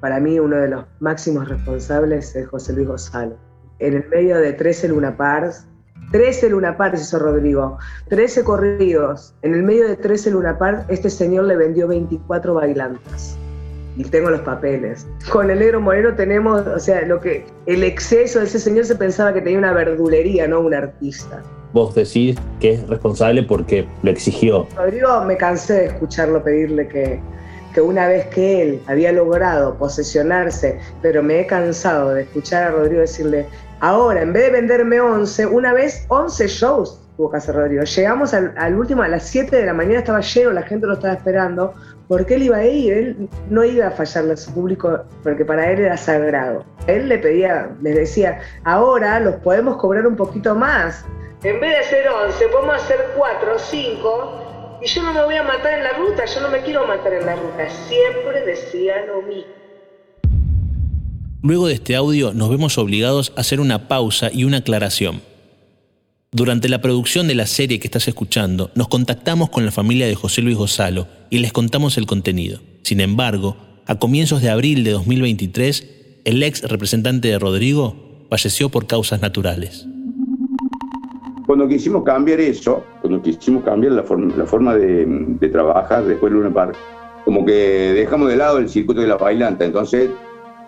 Para 0.00 0.20
mí 0.20 0.38
uno 0.38 0.56
de 0.56 0.68
los 0.68 0.84
máximos 1.00 1.48
responsables 1.48 2.36
es 2.36 2.46
José 2.46 2.72
Luis 2.72 2.86
Gonzalo. 2.86 3.36
En 3.80 3.94
el 3.94 4.08
medio 4.08 4.38
de 4.38 4.52
13 4.52 4.88
Luna 4.88 5.16
Pars, 5.16 5.66
13 6.12 6.50
Luna 6.50 6.76
Pars 6.76 7.02
hizo 7.02 7.18
Rodrigo, 7.18 7.78
13 8.08 8.44
corridos. 8.44 9.34
En 9.42 9.54
el 9.54 9.64
medio 9.64 9.88
de 9.88 9.96
13 9.96 10.30
Luna 10.30 10.56
Pars, 10.56 10.84
este 10.88 11.10
señor 11.10 11.46
le 11.46 11.56
vendió 11.56 11.88
24 11.88 12.54
bailantas 12.54 13.36
y 13.96 14.04
tengo 14.04 14.30
los 14.30 14.40
papeles. 14.42 15.06
Con 15.32 15.50
el 15.50 15.58
negro 15.58 15.80
Moreno 15.80 16.14
tenemos, 16.14 16.64
o 16.64 16.78
sea, 16.78 17.02
lo 17.02 17.20
que 17.20 17.44
el 17.66 17.82
exceso 17.82 18.38
de 18.38 18.44
ese 18.44 18.60
señor 18.60 18.84
se 18.84 18.94
pensaba 18.94 19.34
que 19.34 19.40
tenía 19.40 19.58
una 19.58 19.72
verdulería, 19.72 20.46
no 20.46 20.60
un 20.60 20.72
artista. 20.72 21.42
Vos 21.72 21.94
decís 21.94 22.36
que 22.60 22.74
es 22.74 22.88
responsable 22.88 23.42
porque 23.42 23.86
lo 24.02 24.10
exigió. 24.10 24.66
Rodrigo, 24.76 25.24
me 25.24 25.36
cansé 25.36 25.74
de 25.74 25.86
escucharlo 25.86 26.42
pedirle 26.42 26.88
que, 26.88 27.20
que 27.74 27.80
una 27.80 28.06
vez 28.08 28.26
que 28.26 28.62
él 28.62 28.80
había 28.86 29.12
logrado 29.12 29.74
posesionarse, 29.76 30.78
pero 31.02 31.22
me 31.22 31.40
he 31.40 31.46
cansado 31.46 32.14
de 32.14 32.22
escuchar 32.22 32.64
a 32.64 32.70
Rodrigo 32.70 33.00
decirle, 33.00 33.46
ahora, 33.80 34.22
en 34.22 34.32
vez 34.32 34.44
de 34.44 34.50
venderme 34.50 35.00
11, 35.00 35.46
una 35.46 35.72
vez 35.72 36.06
11 36.08 36.48
shows 36.48 37.00
tuvo 37.18 37.30
que 37.32 37.36
hacer 37.36 37.56
Rodrigo. 37.56 37.82
Llegamos 37.82 38.32
al, 38.32 38.54
al, 38.56 38.78
último, 38.78 39.02
a 39.02 39.08
las 39.08 39.24
7 39.24 39.54
de 39.54 39.66
la 39.66 39.74
mañana 39.74 39.98
estaba 39.98 40.20
lleno, 40.20 40.52
la 40.52 40.62
gente 40.62 40.86
lo 40.86 40.94
estaba 40.94 41.14
esperando, 41.14 41.74
porque 42.06 42.34
él 42.34 42.44
iba 42.44 42.56
a 42.56 42.64
ir, 42.64 42.92
él 42.92 43.28
no 43.50 43.64
iba 43.64 43.88
a 43.88 43.90
fallarle 43.90 44.32
a 44.32 44.36
su 44.36 44.52
público 44.52 45.00
porque 45.22 45.44
para 45.44 45.70
él 45.70 45.80
era 45.80 45.96
sagrado. 45.96 46.64
Él 46.86 47.08
le 47.08 47.18
pedía, 47.18 47.70
les 47.82 47.96
decía, 47.96 48.38
ahora 48.64 49.20
los 49.20 49.34
podemos 49.36 49.76
cobrar 49.76 50.06
un 50.06 50.16
poquito 50.16 50.54
más. 50.54 51.04
En 51.44 51.60
vez 51.60 51.70
de 51.70 51.76
hacer 51.76 52.08
11, 52.08 52.48
podemos 52.48 52.74
hacer 52.82 52.98
4 53.16 53.54
o 53.54 53.58
5 53.60 54.80
y 54.82 54.88
yo 54.88 55.02
no 55.04 55.12
me 55.12 55.24
voy 55.24 55.36
a 55.36 55.44
matar 55.44 55.78
en 55.78 55.84
la 55.84 55.92
ruta, 55.92 56.24
yo 56.24 56.40
no 56.40 56.50
me 56.50 56.62
quiero 56.62 56.84
matar 56.84 57.12
en 57.12 57.26
la 57.26 57.36
ruta. 57.36 57.68
Siempre 57.86 58.44
decía 58.44 59.06
lo 59.06 59.22
mismo. 59.22 59.52
Luego 61.40 61.68
de 61.68 61.74
este 61.74 61.94
audio 61.94 62.34
nos 62.34 62.50
vemos 62.50 62.76
obligados 62.76 63.32
a 63.36 63.42
hacer 63.42 63.60
una 63.60 63.86
pausa 63.86 64.30
y 64.32 64.42
una 64.42 64.58
aclaración. 64.58 65.22
Durante 66.32 66.68
la 66.68 66.80
producción 66.80 67.28
de 67.28 67.36
la 67.36 67.46
serie 67.46 67.78
que 67.78 67.86
estás 67.86 68.08
escuchando, 68.08 68.72
nos 68.74 68.88
contactamos 68.88 69.48
con 69.50 69.64
la 69.64 69.70
familia 69.70 70.08
de 70.08 70.16
José 70.16 70.42
Luis 70.42 70.56
Gonzalo 70.56 71.06
y 71.30 71.38
les 71.38 71.52
contamos 71.52 71.98
el 71.98 72.06
contenido. 72.06 72.58
Sin 72.82 73.00
embargo, 73.00 73.56
a 73.86 73.94
comienzos 74.00 74.42
de 74.42 74.50
abril 74.50 74.82
de 74.82 74.90
2023, 74.90 75.86
el 76.24 76.42
ex 76.42 76.62
representante 76.62 77.28
de 77.28 77.38
Rodrigo 77.38 78.26
falleció 78.28 78.70
por 78.70 78.88
causas 78.88 79.20
naturales. 79.20 79.86
Cuando 81.48 81.66
quisimos 81.66 82.04
cambiar 82.04 82.40
eso, 82.40 82.84
cuando 83.00 83.22
quisimos 83.22 83.64
cambiar 83.64 83.94
la 83.94 84.02
forma, 84.02 84.30
la 84.36 84.44
forma 84.44 84.74
de, 84.74 85.48
trabajar 85.50 86.04
después 86.04 86.30
de 86.30 86.38
Luna 86.38 86.52
Park, 86.52 86.76
como 87.24 87.42
que 87.46 87.94
dejamos 87.94 88.28
de 88.28 88.36
lado 88.36 88.58
el 88.58 88.68
circuito 88.68 89.00
de 89.00 89.06
la 89.06 89.16
bailanta, 89.16 89.64
entonces 89.64 90.10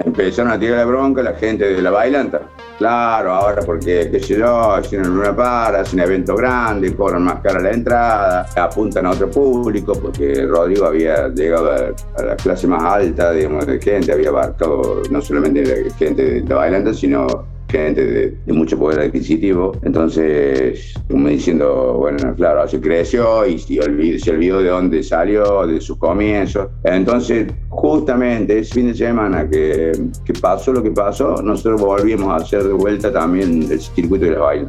empezaron 0.02 0.50
a 0.50 0.58
tirar 0.58 0.78
la 0.78 0.86
bronca 0.86 1.22
la 1.22 1.34
gente 1.34 1.70
de 1.70 1.82
la 1.82 1.90
bailanta. 1.90 2.48
Claro, 2.78 3.30
ahora 3.30 3.60
porque, 3.60 4.08
qué 4.10 4.20
sé 4.20 4.38
yo, 4.38 4.72
hacen 4.72 5.06
una 5.06 5.36
para, 5.36 5.80
hacen 5.80 6.00
un 6.00 6.06
evento 6.06 6.34
grande, 6.34 6.96
cobran 6.96 7.24
más 7.24 7.42
cara 7.42 7.60
la 7.60 7.72
entrada, 7.72 8.46
apuntan 8.56 9.04
a 9.04 9.10
otro 9.10 9.30
público, 9.30 9.92
porque 9.92 10.46
Rodrigo 10.46 10.86
había 10.86 11.28
llegado 11.28 11.72
a, 11.72 12.22
la 12.22 12.36
clase 12.36 12.66
más 12.66 12.82
alta, 12.82 13.32
digamos, 13.32 13.66
de 13.66 13.78
gente, 13.82 14.14
había 14.14 14.30
abarcado 14.30 15.02
no 15.10 15.20
solamente 15.20 15.62
la 15.62 15.94
gente 15.94 16.40
de 16.40 16.48
la 16.48 16.54
bailanta, 16.54 16.94
sino 16.94 17.49
gente 17.70 18.04
de, 18.04 18.52
mucho 18.52 18.78
poder 18.78 19.00
adquisitivo. 19.00 19.72
Entonces, 19.82 20.94
como 21.08 21.28
diciendo, 21.28 21.94
bueno, 21.98 22.34
claro, 22.34 22.66
se 22.68 22.80
creció 22.80 23.46
y 23.46 23.78
olvidó, 23.78 24.18
se 24.18 24.30
olvidó 24.30 24.62
de 24.62 24.68
dónde 24.68 25.02
salió, 25.02 25.66
de 25.66 25.80
sus 25.80 25.96
comienzos. 25.96 26.68
Entonces, 26.84 27.52
justamente 27.68 28.58
ese 28.58 28.74
fin 28.74 28.86
de 28.88 28.94
semana 28.94 29.48
que, 29.48 29.92
que 30.24 30.32
pasó 30.34 30.72
lo 30.72 30.82
que 30.82 30.90
pasó, 30.90 31.42
nosotros 31.42 31.80
volvimos 31.80 32.28
a 32.28 32.36
hacer 32.36 32.64
de 32.64 32.72
vuelta 32.72 33.12
también 33.12 33.62
el 33.70 33.80
circuito 33.80 34.26
de 34.26 34.32
la 34.32 34.40
baile. 34.40 34.68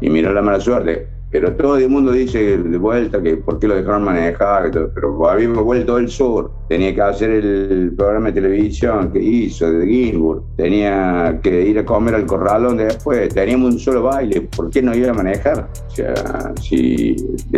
Y 0.00 0.08
mira 0.10 0.32
la 0.32 0.42
mala 0.42 0.60
suerte, 0.60 1.17
pero 1.30 1.52
todo 1.52 1.76
el 1.76 1.88
mundo 1.90 2.12
dice 2.12 2.56
de 2.56 2.78
vuelta 2.78 3.22
que 3.22 3.36
por 3.36 3.58
qué 3.58 3.68
lo 3.68 3.74
dejaron 3.74 4.02
manejar, 4.02 4.70
pero 4.94 5.28
habíamos 5.28 5.62
vuelto 5.62 5.96
del 5.96 6.08
sur. 6.08 6.50
Tenía 6.68 6.94
que 6.94 7.02
hacer 7.02 7.30
el 7.30 7.92
programa 7.96 8.28
de 8.28 8.40
televisión 8.40 9.12
que 9.12 9.22
hizo 9.22 9.70
de 9.70 9.86
Ginsburg. 9.86 10.42
Tenía 10.56 11.38
que 11.42 11.66
ir 11.66 11.78
a 11.78 11.84
comer 11.84 12.14
al 12.14 12.24
corralón 12.24 12.78
después. 12.78 13.28
Teníamos 13.34 13.74
un 13.74 13.78
solo 13.78 14.04
baile. 14.04 14.48
¿Por 14.54 14.70
qué 14.70 14.80
no 14.80 14.94
iba 14.94 15.10
a 15.10 15.14
manejar? 15.14 15.68
O 15.86 15.90
sea, 15.90 16.54
si 16.62 17.14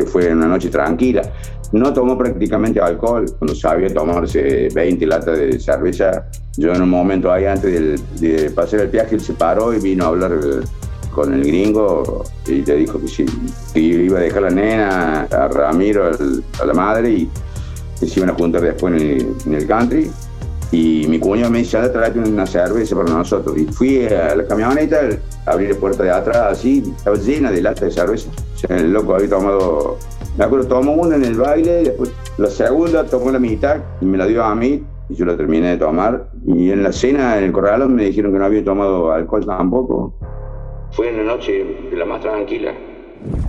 fue 0.06 0.32
una 0.32 0.46
noche 0.46 0.68
tranquila. 0.68 1.22
No 1.72 1.92
tomó 1.92 2.18
prácticamente 2.18 2.80
alcohol. 2.80 3.26
Cuando 3.38 3.54
sabía 3.54 3.94
tomarse 3.94 4.68
20 4.74 5.06
latas 5.06 5.38
de 5.38 5.60
cerveza, 5.60 6.26
yo 6.56 6.72
en 6.72 6.82
un 6.82 6.90
momento 6.90 7.30
ahí 7.30 7.44
antes 7.44 8.00
de, 8.20 8.28
de 8.28 8.50
pasar 8.50 8.80
el 8.80 8.88
viaje, 8.88 9.14
él 9.14 9.20
se 9.20 9.34
paró 9.34 9.72
y 9.72 9.78
vino 9.78 10.06
a 10.06 10.08
hablar 10.08 10.32
con 11.14 11.32
el 11.32 11.44
gringo 11.44 12.24
y 12.46 12.62
te 12.62 12.76
dijo 12.76 13.00
que 13.00 13.08
sí, 13.08 13.26
iba 13.74 14.18
a 14.18 14.22
dejar 14.22 14.42
la 14.42 14.50
nena, 14.50 15.22
a 15.30 15.48
Ramiro, 15.48 16.10
a 16.60 16.64
la 16.64 16.74
madre 16.74 17.10
y 17.10 17.30
se 18.06 18.20
iban 18.20 18.30
a 18.30 18.34
juntar 18.34 18.62
después 18.62 19.00
en 19.00 19.54
el, 19.54 19.66
country. 19.66 20.10
Y 20.72 21.06
mi 21.08 21.18
cuñado 21.18 21.50
me 21.50 21.58
dice, 21.58 21.78
tráete 21.88 22.20
una 22.20 22.46
cerveza 22.46 22.94
para 22.94 23.10
nosotros. 23.10 23.58
Y 23.58 23.66
fui 23.66 24.06
a 24.06 24.36
la 24.36 24.46
camioneta, 24.46 25.00
abrí 25.46 25.66
la 25.66 25.74
puerta 25.74 26.04
de 26.04 26.10
atrás, 26.10 26.58
así, 26.58 26.92
estaba 26.96 27.16
llena 27.16 27.50
de 27.50 27.60
lata 27.60 27.84
de 27.84 27.90
cerveza. 27.90 28.30
el 28.68 28.92
loco 28.92 29.14
había 29.16 29.28
tomado, 29.28 29.98
me 30.38 30.44
acuerdo, 30.44 30.68
tomó 30.68 30.94
una 30.94 31.16
en 31.16 31.24
el 31.24 31.34
baile, 31.34 31.82
después 31.82 32.10
la 32.38 32.48
segunda 32.48 33.04
tomó 33.04 33.30
la 33.32 33.40
mitad 33.40 33.78
y 34.00 34.04
me 34.04 34.16
la 34.16 34.26
dio 34.26 34.44
a 34.44 34.54
mí 34.54 34.84
y 35.08 35.14
yo 35.14 35.24
la 35.24 35.36
terminé 35.36 35.70
de 35.70 35.76
tomar. 35.76 36.28
Y 36.46 36.70
en 36.70 36.84
la 36.84 36.92
cena, 36.92 37.36
en 37.36 37.44
el 37.44 37.52
corralón, 37.52 37.94
me 37.94 38.04
dijeron 38.04 38.32
que 38.32 38.38
no 38.38 38.44
había 38.44 38.64
tomado 38.64 39.12
alcohol 39.12 39.44
tampoco. 39.44 40.14
Fue 40.92 41.12
una 41.12 41.22
noche 41.22 41.64
la 41.92 42.04
más 42.04 42.20
tranquila. 42.20 42.74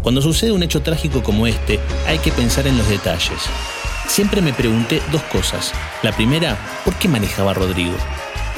Cuando 0.03 0.21
sucede 0.21 0.51
un 0.51 0.63
hecho 0.63 0.81
trágico 0.81 1.23
como 1.23 1.47
este, 1.47 1.79
hay 2.07 2.19
que 2.19 2.31
pensar 2.31 2.67
en 2.67 2.77
los 2.77 2.87
detalles. 2.87 3.41
Siempre 4.07 4.41
me 4.41 4.53
pregunté 4.53 5.01
dos 5.11 5.23
cosas. 5.23 5.73
La 6.03 6.11
primera, 6.11 6.57
¿por 6.83 6.93
qué 6.95 7.07
manejaba 7.07 7.53
Rodrigo? 7.53 7.95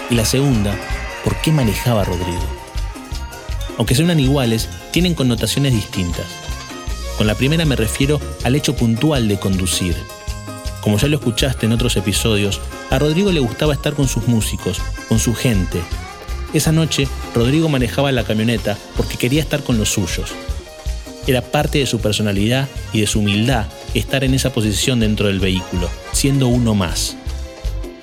Y 0.09 0.15
la 0.15 0.25
segunda, 0.25 0.75
¿por 1.23 1.35
qué 1.37 1.51
manejaba 1.51 2.03
Rodrigo? 2.03 2.41
Aunque 3.77 3.95
sean 3.95 4.19
iguales, 4.19 4.69
tienen 4.91 5.13
connotaciones 5.13 5.73
distintas. 5.73 6.25
Con 7.17 7.27
la 7.27 7.35
primera 7.35 7.65
me 7.65 7.75
refiero 7.75 8.19
al 8.43 8.55
hecho 8.55 8.75
puntual 8.75 9.27
de 9.27 9.39
conducir. 9.39 9.95
Como 10.81 10.97
ya 10.97 11.07
lo 11.07 11.17
escuchaste 11.17 11.67
en 11.67 11.71
otros 11.71 11.95
episodios, 11.95 12.59
a 12.89 12.99
Rodrigo 12.99 13.31
le 13.31 13.39
gustaba 13.39 13.73
estar 13.73 13.93
con 13.93 14.07
sus 14.07 14.27
músicos, 14.27 14.81
con 15.07 15.19
su 15.19 15.33
gente, 15.33 15.79
esa 16.53 16.71
noche, 16.71 17.07
Rodrigo 17.33 17.69
manejaba 17.69 18.11
la 18.11 18.23
camioneta 18.23 18.77
porque 18.95 19.17
quería 19.17 19.41
estar 19.41 19.63
con 19.63 19.77
los 19.77 19.89
suyos. 19.89 20.31
Era 21.25 21.41
parte 21.41 21.79
de 21.79 21.85
su 21.85 21.99
personalidad 21.99 22.67
y 22.91 23.01
de 23.01 23.07
su 23.07 23.19
humildad 23.19 23.67
estar 23.93 24.23
en 24.23 24.33
esa 24.33 24.51
posición 24.53 24.99
dentro 24.99 25.27
del 25.27 25.39
vehículo, 25.39 25.89
siendo 26.11 26.47
uno 26.47 26.75
más. 26.75 27.15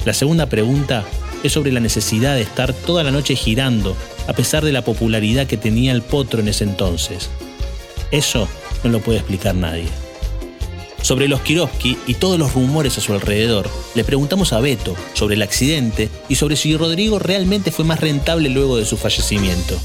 La 0.05 0.15
segunda 0.15 0.47
pregunta 0.47 1.05
es 1.43 1.53
sobre 1.53 1.73
la 1.73 1.81
necesidad 1.81 2.35
de 2.35 2.43
estar 2.43 2.73
toda 2.73 3.05
la 3.05 3.11
noche 3.11 3.37
girando, 3.37 3.97
a 4.27 4.33
pesar 4.33 4.65
de 4.65 4.73
la 4.73 4.83
popularidad 4.83 5.47
que 5.47 5.57
tenía 5.57 5.93
el 5.93 6.03
potro 6.03 6.41
en 6.41 6.49
ese 6.49 6.65
entonces. 6.65 7.29
Eso 8.11 8.49
no 8.83 8.91
lo 8.91 9.01
puede 9.01 9.19
explicar 9.19 9.55
nadie. 9.55 9.89
Sobre 11.03 11.29
los 11.29 11.41
Kirovsky 11.41 11.97
y 12.07 12.15
todos 12.15 12.39
los 12.39 12.55
rumores 12.55 12.99
a 12.99 13.01
su 13.01 13.13
alrededor, 13.13 13.69
le 13.95 14.05
preguntamos 14.05 14.53
a 14.53 14.61
Beto 14.61 14.95
sobre 15.15 15.35
el 15.35 15.43
accidente 15.43 16.09
y 16.29 16.35
sobre 16.35 16.57
si 16.57 16.77
Rodrigo 16.77 17.19
realmente 17.19 17.71
fue 17.71 17.85
más 17.85 18.01
rentable 18.01 18.49
luego 18.49 18.77
de 18.77 18.85
su 18.85 18.97
fallecimiento. 18.97 19.79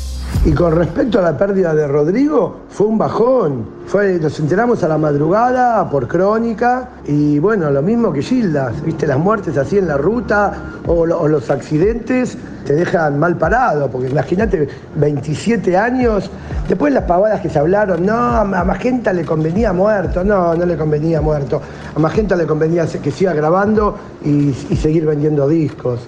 Y 0.44 0.52
con 0.54 0.76
respecto 0.76 1.18
a 1.20 1.24
la 1.24 1.36
pérdida 1.38 1.74
de 1.74 1.88
Rodrigo, 1.88 2.58
fue 2.70 2.86
un 2.88 3.00
bajón. 3.00 3.66
Fue, 3.88 4.20
nos 4.20 4.40
enteramos 4.40 4.84
a 4.84 4.88
la 4.88 4.98
madrugada 4.98 5.90
por 5.90 6.08
crónica 6.08 6.90
y 7.08 7.40
bueno, 7.40 7.72
lo 7.72 7.82
mismo 7.82 8.12
que 8.14 8.22
Gildas, 8.22 8.80
viste, 8.84 9.08
las 9.08 9.18
muertes 9.18 9.58
así 9.58 9.78
en 9.80 9.88
la 9.88 9.98
ruta 9.98 10.54
o, 10.86 11.06
lo- 11.06 11.20
o 11.20 11.28
los 11.28 11.50
accidentes 11.50 12.38
te 12.66 12.74
dejan 12.74 13.20
mal 13.20 13.38
parado, 13.38 13.90
porque 13.90 14.10
imagínate, 14.10 14.68
27 14.96 15.78
años, 15.78 16.30
después 16.68 16.92
las 16.94 17.04
pavadas 17.04 17.42
que 17.42 17.50
se 17.50 17.60
hablaron, 17.60 18.06
no, 18.06 18.16
a 18.16 18.44
Magenta 18.44 19.14
le 19.14 19.24
convenía 19.24 19.72
muerto, 19.74 20.24
no, 20.24 20.56
no 20.56 20.66
le 20.66 20.76
convenía 20.76 21.22
muerto, 21.22 21.62
a 21.96 22.00
Magenta 22.00 22.36
le 22.36 22.46
convenía 22.48 22.86
que 22.88 23.12
siga 23.12 23.34
grabando 23.34 23.96
y 24.24 24.52
seguir 24.76 25.06
vendiendo 25.06 25.48
discos. 25.48 26.02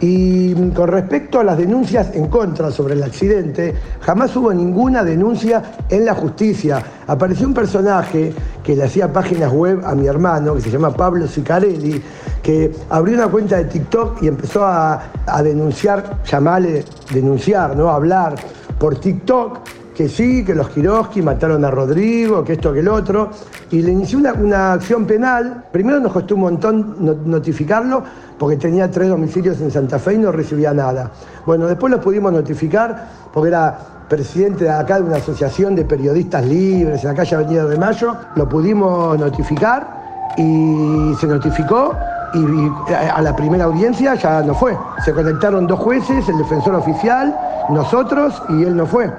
Y 0.00 0.54
con 0.70 0.88
respecto 0.88 1.40
a 1.40 1.44
las 1.44 1.58
denuncias 1.58 2.14
en 2.14 2.28
contra 2.28 2.70
sobre 2.70 2.94
el 2.94 3.02
accidente, 3.02 3.74
jamás 4.00 4.34
hubo 4.36 4.52
ninguna 4.52 5.02
denuncia 5.02 5.62
en 5.88 6.04
la 6.04 6.14
justicia. 6.14 6.82
Apareció 7.06 7.46
un 7.46 7.54
personaje 7.54 8.32
que 8.62 8.76
le 8.76 8.84
hacía 8.84 9.12
páginas 9.12 9.52
web 9.52 9.80
a 9.84 9.94
mi 9.94 10.06
hermano, 10.06 10.54
que 10.54 10.60
se 10.60 10.70
llama 10.70 10.90
Pablo 10.90 11.26
Sicarelli, 11.26 12.00
que 12.42 12.72
abrió 12.90 13.16
una 13.16 13.28
cuenta 13.28 13.56
de 13.56 13.64
TikTok 13.64 14.22
y 14.22 14.28
empezó 14.28 14.64
a, 14.64 15.02
a 15.26 15.42
denunciar, 15.42 16.22
llamarle 16.24 16.84
denunciar, 17.12 17.76
¿no? 17.76 17.90
Hablar 17.90 18.36
por 18.78 19.00
TikTok 19.00 19.58
que 19.98 20.08
sí, 20.08 20.44
que 20.44 20.54
los 20.54 20.68
Kiroski 20.68 21.22
mataron 21.22 21.64
a 21.64 21.72
Rodrigo, 21.72 22.44
que 22.44 22.52
esto, 22.52 22.72
que 22.72 22.78
el 22.78 22.86
otro, 22.86 23.30
y 23.72 23.82
le 23.82 23.90
inició 23.90 24.20
una, 24.20 24.74
acción 24.74 25.06
penal. 25.06 25.64
Primero 25.72 25.98
nos 25.98 26.12
costó 26.12 26.36
un 26.36 26.42
montón 26.42 26.94
no- 27.00 27.16
notificarlo, 27.24 28.04
porque 28.38 28.56
tenía 28.56 28.88
tres 28.88 29.08
domicilios 29.08 29.60
en 29.60 29.72
Santa 29.72 29.98
Fe 29.98 30.14
y 30.14 30.18
no 30.18 30.30
recibía 30.30 30.72
nada. 30.72 31.10
Bueno, 31.44 31.66
después 31.66 31.90
lo 31.90 32.00
pudimos 32.00 32.32
notificar, 32.32 33.08
porque 33.34 33.48
era 33.48 33.76
presidente 34.08 34.66
de 34.66 34.70
acá 34.70 35.00
de 35.00 35.02
una 35.02 35.16
asociación 35.16 35.74
de 35.74 35.84
periodistas 35.84 36.46
libres 36.46 37.02
en 37.02 37.08
la 37.08 37.16
calle 37.16 37.34
Avenida 37.34 37.64
de 37.64 37.76
Mayo, 37.76 38.14
lo 38.36 38.48
pudimos 38.48 39.18
notificar 39.18 40.30
y 40.36 41.12
se 41.18 41.26
notificó 41.26 41.96
y, 42.34 42.38
y 42.38 42.72
a 42.94 43.20
la 43.20 43.34
primera 43.34 43.64
audiencia 43.64 44.14
ya 44.14 44.42
no 44.42 44.54
fue. 44.54 44.78
Se 45.04 45.12
conectaron 45.12 45.66
dos 45.66 45.80
jueces, 45.80 46.28
el 46.28 46.38
defensor 46.38 46.76
oficial, 46.76 47.36
nosotros 47.70 48.40
y 48.50 48.62
él 48.62 48.76
no 48.76 48.86
fue. 48.86 49.10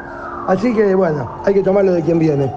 Así 0.48 0.74
que 0.74 0.96
bueno, 0.96 1.30
hay 1.46 1.54
que 1.54 1.62
tomarlo 1.64 1.92
de 1.94 2.02
quien 2.02 2.20
viene. 2.20 2.52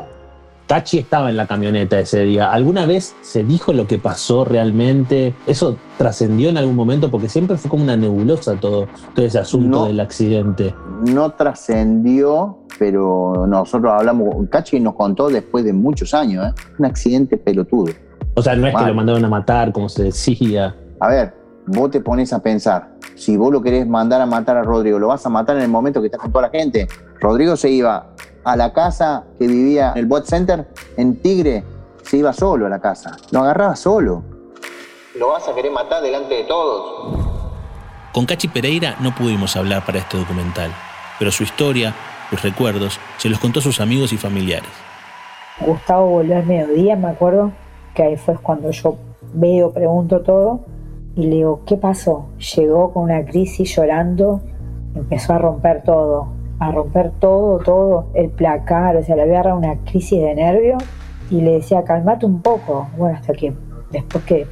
Tachi 0.67 0.99
estaba 0.99 1.29
en 1.29 1.37
la 1.37 1.47
camioneta 1.47 1.99
ese 1.99 2.21
día. 2.21 2.51
¿Alguna 2.51 2.87
vez 2.87 3.15
se 3.21 3.45
dijo 3.45 3.73
lo 3.75 3.87
que 3.87 3.99
pasó 3.99 4.45
realmente? 4.45 5.35
¿Eso 5.47 5.77
trascendió 5.99 6.49
en 6.49 6.57
algún 6.57 6.77
momento? 6.77 7.11
Porque 7.11 7.29
siempre 7.29 7.59
fue 7.59 7.69
como 7.71 7.83
una 7.85 7.97
nebulosa 7.97 8.55
todo, 8.55 8.87
todo 9.15 9.27
ese 9.27 9.39
asunto 9.39 9.81
No. 9.81 9.85
del 9.87 10.01
accidente. 10.01 10.75
No 11.13 11.31
trascendió, 11.33 12.59
pero 12.79 13.45
nosotros 13.47 13.93
hablamos, 13.93 14.35
Cachi 14.49 14.81
nos 14.81 14.95
contó 14.95 15.29
después 15.29 15.65
de 15.65 15.73
muchos 15.75 16.15
años, 16.15 16.47
¿eh? 16.47 16.55
un 16.79 16.87
accidente 16.87 17.37
pelotudo. 17.37 17.93
O 18.35 18.41
sea, 18.41 18.57
no 18.57 18.67
es 18.67 18.75
que 18.75 18.85
lo 18.87 18.95
mandaron 18.95 19.25
a 19.25 19.29
matar, 19.29 19.73
como 19.73 19.91
se 19.91 20.05
decía. 20.05 20.75
A 21.01 21.09
ver, 21.09 21.35
vos 21.67 21.91
te 21.91 22.01
pones 22.01 22.33
a 22.33 22.41
pensar, 22.41 22.89
si 23.15 23.37
vos 23.37 23.53
lo 23.53 23.63
querés 23.63 23.87
mandar 23.87 24.21
a 24.21 24.27
matar 24.27 24.57
a 24.57 24.63
Rodrigo, 24.63 24.99
lo 24.99 25.09
vas 25.09 25.25
a 25.27 25.29
matar 25.29 25.57
en 25.57 25.63
el 25.63 25.69
momento 25.69 26.01
que 26.01 26.07
estás 26.07 26.21
con 26.21 26.33
toda 26.33 26.49
la 26.49 26.51
gente. 26.51 26.89
Rodrigo 27.21 27.57
se 27.57 27.71
iba 27.71 28.09
a 28.45 28.57
la 28.57 28.73
casa 28.73 29.25
que 29.39 29.47
vivía 29.47 29.93
en 29.93 29.99
el 29.99 30.07
Bot 30.07 30.25
Center, 30.25 30.67
en 30.97 31.17
Tigre, 31.17 31.65
se 32.03 32.17
iba 32.17 32.33
solo 32.33 32.67
a 32.67 32.69
la 32.69 32.81
casa. 32.81 33.17
Lo 33.31 33.41
agarraba 33.41 33.77
solo. 33.77 34.23
Lo 35.17 35.29
vas 35.29 35.47
a 35.49 35.55
querer 35.55 35.71
matar 35.71 36.03
delante 36.03 36.35
de 36.35 36.45
todos. 36.45 37.19
Con 38.13 38.27
Cachi 38.27 38.49
Pereira 38.49 38.97
no 39.01 39.15
pudimos 39.15 39.57
hablar 39.57 39.85
para 39.87 39.99
este 39.99 40.19
documental, 40.19 40.71
pero 41.19 41.31
su 41.31 41.45
historia, 41.45 41.95
sus 42.31 42.43
recuerdos, 42.43 42.99
se 43.19 43.29
los 43.29 43.39
contó 43.39 43.61
a 43.61 43.63
sus 43.63 43.81
amigos 43.81 44.13
y 44.13 44.19
familiares. 44.19 44.69
Gustavo 45.61 46.09
volvió 46.09 46.37
al 46.37 46.47
mediodía, 46.47 46.97
me 46.97 47.09
acuerdo, 47.09 47.53
que 47.95 48.03
ahí 48.03 48.17
fue 48.17 48.35
cuando 48.37 48.71
yo 48.71 48.97
veo, 49.33 49.73
pregunto 49.73 50.21
todo, 50.21 50.61
y 51.15 51.23
le 51.27 51.37
digo, 51.37 51.63
¿qué 51.67 51.77
pasó? 51.77 52.27
Llegó 52.57 52.93
con 52.93 53.05
una 53.05 53.25
crisis 53.25 53.77
llorando, 53.77 54.41
empezó 54.95 55.35
a 55.35 55.39
romper 55.39 55.83
todo, 55.83 56.29
a 56.59 56.71
romper 56.71 57.11
todo, 57.19 57.59
todo, 57.59 58.07
el 58.15 58.31
placar, 58.31 58.97
o 58.97 59.03
sea, 59.03 59.17
le 59.17 59.23
había 59.23 59.35
agarrado 59.35 59.59
una 59.59 59.77
crisis 59.85 60.21
de 60.21 60.35
nervios, 60.35 60.83
y 61.31 61.41
le 61.41 61.53
decía, 61.53 61.85
calmate 61.85 62.27
un 62.27 62.41
poco, 62.41 62.89
bueno, 62.97 63.17
hasta 63.17 63.33
que 63.33 63.53
después 63.91 64.25
que 64.25 64.47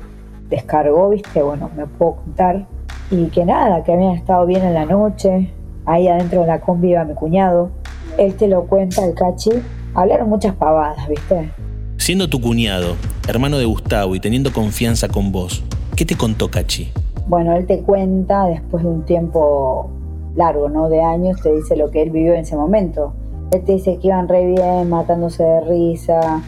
descargó, 0.48 1.10
viste, 1.10 1.42
bueno, 1.42 1.70
me 1.76 1.86
puedo 1.86 2.16
contar, 2.16 2.66
y 3.10 3.26
que 3.26 3.44
nada, 3.44 3.82
que 3.84 3.92
habían 3.92 4.14
estado 4.14 4.46
bien 4.46 4.64
en 4.64 4.74
la 4.74 4.84
noche, 4.84 5.52
ahí 5.86 6.08
adentro 6.08 6.42
de 6.42 6.46
la 6.46 6.60
combi 6.60 6.90
iba 6.90 7.04
mi 7.04 7.14
cuñado, 7.14 7.70
él 8.18 8.34
te 8.34 8.48
lo 8.48 8.66
cuenta, 8.66 9.04
el 9.04 9.14
cachi, 9.14 9.50
hablaron 9.94 10.28
muchas 10.28 10.54
pavadas, 10.54 11.08
viste, 11.08 11.50
Siendo 11.96 12.30
tu 12.30 12.40
cuñado, 12.40 12.96
hermano 13.28 13.58
de 13.58 13.66
Gustavo 13.66 14.14
y 14.14 14.20
teniendo 14.20 14.54
confianza 14.54 15.08
con 15.08 15.32
vos, 15.32 15.62
¿qué 16.00 16.06
te 16.06 16.16
contó 16.16 16.50
Cachi? 16.50 16.90
Bueno, 17.28 17.54
él 17.54 17.66
te 17.66 17.82
cuenta 17.82 18.46
después 18.46 18.82
de 18.82 18.88
un 18.88 19.04
tiempo 19.04 19.90
largo, 20.34 20.70
¿no? 20.70 20.88
De 20.88 21.02
años, 21.02 21.42
te 21.42 21.52
dice 21.52 21.76
lo 21.76 21.90
que 21.90 22.00
él 22.00 22.08
vivió 22.08 22.32
en 22.32 22.40
ese 22.40 22.56
momento. 22.56 23.12
Él 23.52 23.62
te 23.64 23.72
dice 23.72 23.98
que 23.98 24.06
iban 24.06 24.26
re 24.26 24.46
bien, 24.46 24.88
matándose 24.88 25.44
de 25.44 25.60
risa, 25.60 26.42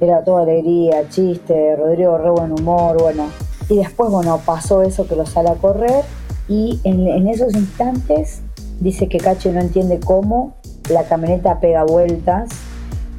era 0.00 0.24
toda 0.24 0.44
alegría, 0.44 1.06
chiste, 1.10 1.76
Rodrigo 1.76 2.16
re 2.16 2.30
buen 2.30 2.52
humor, 2.52 2.96
bueno. 2.98 3.24
Y 3.68 3.76
después, 3.76 4.10
bueno, 4.10 4.40
pasó 4.42 4.80
eso 4.80 5.06
que 5.06 5.16
lo 5.16 5.26
sale 5.26 5.50
a 5.50 5.56
correr 5.56 6.02
y 6.48 6.80
en, 6.84 7.06
en 7.06 7.28
esos 7.28 7.54
instantes 7.54 8.40
dice 8.80 9.06
que 9.06 9.18
Cacho 9.18 9.52
no 9.52 9.60
entiende 9.60 10.00
cómo 10.00 10.54
la 10.88 11.04
camioneta 11.04 11.60
pega 11.60 11.84
vueltas, 11.84 12.48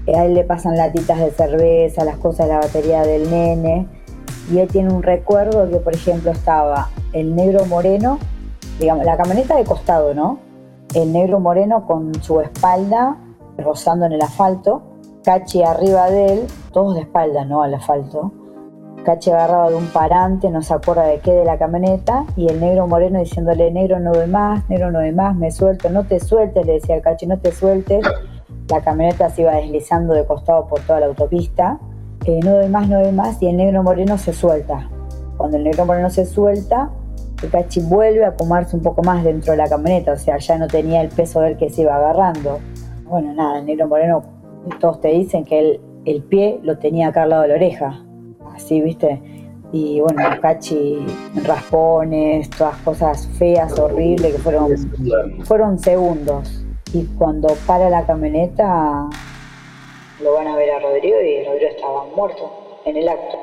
a 0.07 0.25
él 0.25 0.33
le 0.33 0.45
pasan 0.45 0.77
latitas 0.77 1.19
de 1.19 1.29
cerveza, 1.29 2.05
las 2.05 2.17
cosas 2.17 2.47
de 2.47 2.53
la 2.53 2.59
batería 2.61 3.03
del 3.03 3.29
nene, 3.29 3.85
y 4.51 4.59
él 4.59 4.67
tiene 4.67 4.93
un 4.93 5.03
recuerdo 5.03 5.69
que, 5.69 5.77
por 5.77 5.93
ejemplo, 5.93 6.31
estaba 6.31 6.89
el 7.13 7.35
negro 7.35 7.65
moreno, 7.65 8.19
digamos, 8.79 9.05
la 9.05 9.17
camioneta 9.17 9.55
de 9.55 9.63
costado, 9.63 10.13
¿no? 10.13 10.39
El 10.93 11.11
negro 11.11 11.39
moreno 11.39 11.85
con 11.85 12.13
su 12.21 12.41
espalda 12.41 13.17
rozando 13.57 14.05
en 14.05 14.13
el 14.13 14.21
asfalto, 14.21 14.83
Cachi 15.23 15.63
arriba 15.63 16.09
de 16.09 16.33
él, 16.33 16.47
todos 16.71 16.95
de 16.95 17.01
espalda, 17.01 17.45
¿no? 17.45 17.63
Al 17.63 17.73
asfalto. 17.73 18.31
Cachi 19.03 19.31
agarrado 19.31 19.69
de 19.69 19.75
un 19.75 19.87
parante, 19.87 20.49
no 20.49 20.61
se 20.61 20.73
acuerda 20.73 21.03
de 21.03 21.19
qué 21.19 21.31
de 21.31 21.45
la 21.45 21.57
camioneta, 21.57 22.25
y 22.35 22.47
el 22.47 22.59
negro 22.59 22.87
moreno 22.87 23.19
diciéndole, 23.19 23.71
negro 23.71 23.99
no 23.99 24.13
doy 24.13 24.27
más, 24.27 24.67
negro 24.69 24.91
no 24.91 24.99
doy 24.99 25.11
más, 25.11 25.35
me 25.35 25.51
suelto, 25.51 25.89
no 25.89 26.05
te 26.05 26.19
sueltes, 26.19 26.65
le 26.65 26.73
decía 26.73 27.01
Cachi, 27.01 27.27
no 27.27 27.39
te 27.39 27.51
sueltes. 27.51 28.05
La 28.69 28.81
camioneta 28.81 29.29
se 29.29 29.41
iba 29.41 29.53
deslizando 29.53 30.13
de 30.13 30.25
costado 30.25 30.67
por 30.67 30.79
toda 30.81 30.99
la 30.99 31.05
autopista. 31.07 31.79
Eh, 32.25 32.39
no 32.43 32.55
doy 32.55 32.69
más, 32.69 32.89
no 32.89 32.99
doy 32.99 33.11
más, 33.11 33.41
y 33.41 33.47
el 33.47 33.57
negro 33.57 33.83
moreno 33.83 34.17
se 34.17 34.33
suelta. 34.33 34.89
Cuando 35.37 35.57
el 35.57 35.63
negro 35.63 35.85
moreno 35.85 36.09
se 36.09 36.25
suelta, 36.25 36.89
el 37.43 37.49
Cachi 37.49 37.81
vuelve 37.81 38.25
a 38.25 38.29
acomodarse 38.29 38.75
un 38.75 38.81
poco 38.81 39.03
más 39.03 39.23
dentro 39.23 39.51
de 39.51 39.57
la 39.57 39.67
camioneta, 39.67 40.13
o 40.13 40.17
sea, 40.17 40.37
ya 40.37 40.57
no 40.57 40.67
tenía 40.67 41.01
el 41.01 41.09
peso 41.09 41.41
del 41.41 41.57
que 41.57 41.69
se 41.69 41.83
iba 41.83 41.95
agarrando. 41.95 42.59
Bueno, 43.03 43.33
nada, 43.33 43.59
el 43.59 43.65
negro 43.65 43.87
moreno, 43.87 44.23
todos 44.79 45.01
te 45.01 45.09
dicen 45.09 45.43
que 45.43 45.59
él, 45.59 45.81
el 46.05 46.23
pie 46.23 46.59
lo 46.63 46.79
tenía 46.79 47.09
acá 47.09 47.23
al 47.23 47.29
lado 47.29 47.43
de 47.43 47.49
la 47.49 47.55
oreja, 47.55 48.03
así, 48.55 48.81
¿viste? 48.81 49.21
Y 49.71 49.99
bueno, 49.99 50.27
el 50.31 50.39
Cachi, 50.39 51.05
raspones, 51.43 52.49
todas 52.49 52.77
cosas 52.77 53.27
feas, 53.37 53.77
horribles, 53.77 54.33
que 54.33 54.39
fueron, 54.39 54.71
fueron 55.43 55.77
segundos. 55.77 56.65
Y 56.93 57.03
cuando 57.17 57.49
para 57.67 57.89
la 57.89 58.05
camioneta, 58.05 59.09
lo 60.25 60.33
van 60.33 60.47
a 60.47 60.55
ver 60.55 60.71
a 60.71 60.79
Rodrigo 60.79 61.17
y 61.21 61.45
Rodrigo 61.45 61.69
estaba 61.69 62.03
muerto 62.15 62.51
en 62.85 62.97
el 62.97 63.07
acto. 63.07 63.37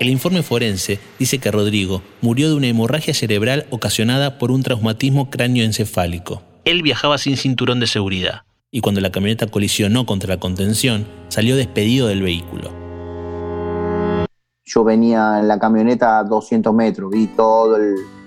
El 0.00 0.08
informe 0.08 0.42
forense 0.42 0.98
dice 1.18 1.38
que 1.38 1.52
Rodrigo 1.52 2.02
murió 2.20 2.48
de 2.48 2.56
una 2.56 2.66
hemorragia 2.66 3.14
cerebral 3.14 3.66
ocasionada 3.70 4.38
por 4.38 4.50
un 4.50 4.64
traumatismo 4.64 5.30
cráneoencefálico. 5.30 6.42
Él 6.64 6.82
viajaba 6.82 7.18
sin 7.18 7.36
cinturón 7.36 7.78
de 7.78 7.86
seguridad 7.86 8.42
y 8.72 8.80
cuando 8.80 9.00
la 9.00 9.12
camioneta 9.12 9.46
colisionó 9.46 10.04
contra 10.06 10.34
la 10.34 10.40
contención, 10.40 11.06
salió 11.28 11.54
despedido 11.54 12.08
del 12.08 12.22
vehículo. 12.22 12.72
Yo 14.66 14.82
venía 14.82 15.38
en 15.38 15.46
la 15.46 15.60
camioneta 15.60 16.18
a 16.18 16.24
200 16.24 16.74
metros, 16.74 17.10
vi 17.12 17.28
toda 17.28 17.78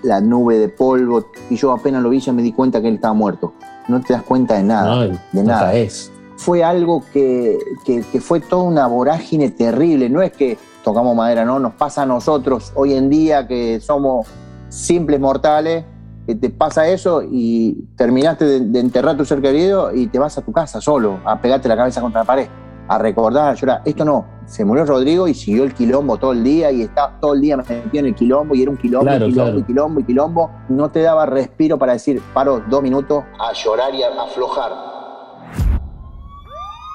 la 0.02 0.20
nube 0.22 0.56
de 0.56 0.70
polvo 0.70 1.26
y 1.50 1.56
yo 1.56 1.72
apenas 1.72 2.02
lo 2.02 2.08
vi 2.08 2.20
ya 2.20 2.32
me 2.32 2.42
di 2.42 2.52
cuenta 2.52 2.80
que 2.80 2.88
él 2.88 2.94
estaba 2.94 3.12
muerto. 3.12 3.52
No 3.88 4.00
te 4.00 4.14
das 4.14 4.22
cuenta 4.22 4.54
de 4.56 4.62
nada, 4.62 4.94
No, 4.94 5.00
de 5.02 5.18
no 5.34 5.42
nada. 5.42 5.72
caes. 5.72 6.10
Fue 6.38 6.62
algo 6.64 7.02
que, 7.12 7.58
que- 7.84 8.02
que 8.10 8.20
fue 8.20 8.40
toda 8.40 8.62
una 8.62 8.86
vorágine 8.86 9.50
terrible. 9.50 10.08
No 10.08 10.22
es 10.22 10.32
que 10.32 10.56
tocamos 10.84 11.14
madera, 11.14 11.44
no, 11.44 11.58
nos 11.58 11.74
pasa 11.74 12.02
a 12.02 12.06
nosotros 12.06 12.72
hoy 12.74 12.94
en 12.94 13.10
día 13.10 13.46
que 13.46 13.80
somos 13.80 14.26
simples 14.68 15.18
mortales, 15.20 15.84
que 16.26 16.34
te 16.34 16.50
pasa 16.50 16.86
eso 16.88 17.22
y 17.22 17.86
terminaste 17.96 18.44
de, 18.44 18.60
de 18.60 18.80
enterrar 18.80 19.14
a 19.14 19.18
tu 19.18 19.24
ser 19.24 19.40
querido 19.42 19.94
y 19.94 20.06
te 20.06 20.18
vas 20.18 20.38
a 20.38 20.42
tu 20.42 20.52
casa 20.52 20.80
solo, 20.80 21.18
a 21.24 21.40
pegarte 21.40 21.68
la 21.68 21.76
cabeza 21.76 22.00
contra 22.00 22.20
la 22.20 22.24
pared, 22.26 22.46
a 22.86 22.98
recordar, 22.98 23.50
a 23.50 23.54
llorar. 23.54 23.82
Esto 23.84 24.04
no, 24.04 24.24
se 24.46 24.64
murió 24.64 24.84
Rodrigo 24.84 25.26
y 25.26 25.34
siguió 25.34 25.64
el 25.64 25.74
quilombo 25.74 26.16
todo 26.18 26.32
el 26.32 26.44
día 26.44 26.70
y 26.70 26.82
estaba 26.82 27.18
todo 27.20 27.34
el 27.34 27.40
día 27.40 27.56
metido 27.56 27.80
en 27.94 28.06
el 28.06 28.14
quilombo 28.14 28.54
y 28.54 28.62
era 28.62 28.70
un 28.70 28.76
quilombo, 28.76 29.06
Claro, 29.06 29.26
y 29.26 29.30
quilombo, 29.30 29.44
claro. 29.50 29.58
y 29.58 29.64
quilombo, 29.64 30.00
y 30.00 30.04
quilombo. 30.04 30.50
No 30.68 30.90
te 30.90 31.00
daba 31.02 31.26
respiro 31.26 31.78
para 31.78 31.94
decir, 31.94 32.22
paro 32.32 32.62
dos 32.70 32.82
minutos 32.82 33.24
a 33.40 33.52
llorar 33.54 33.94
y 33.94 34.02
a 34.02 34.08
aflojar. 34.22 34.97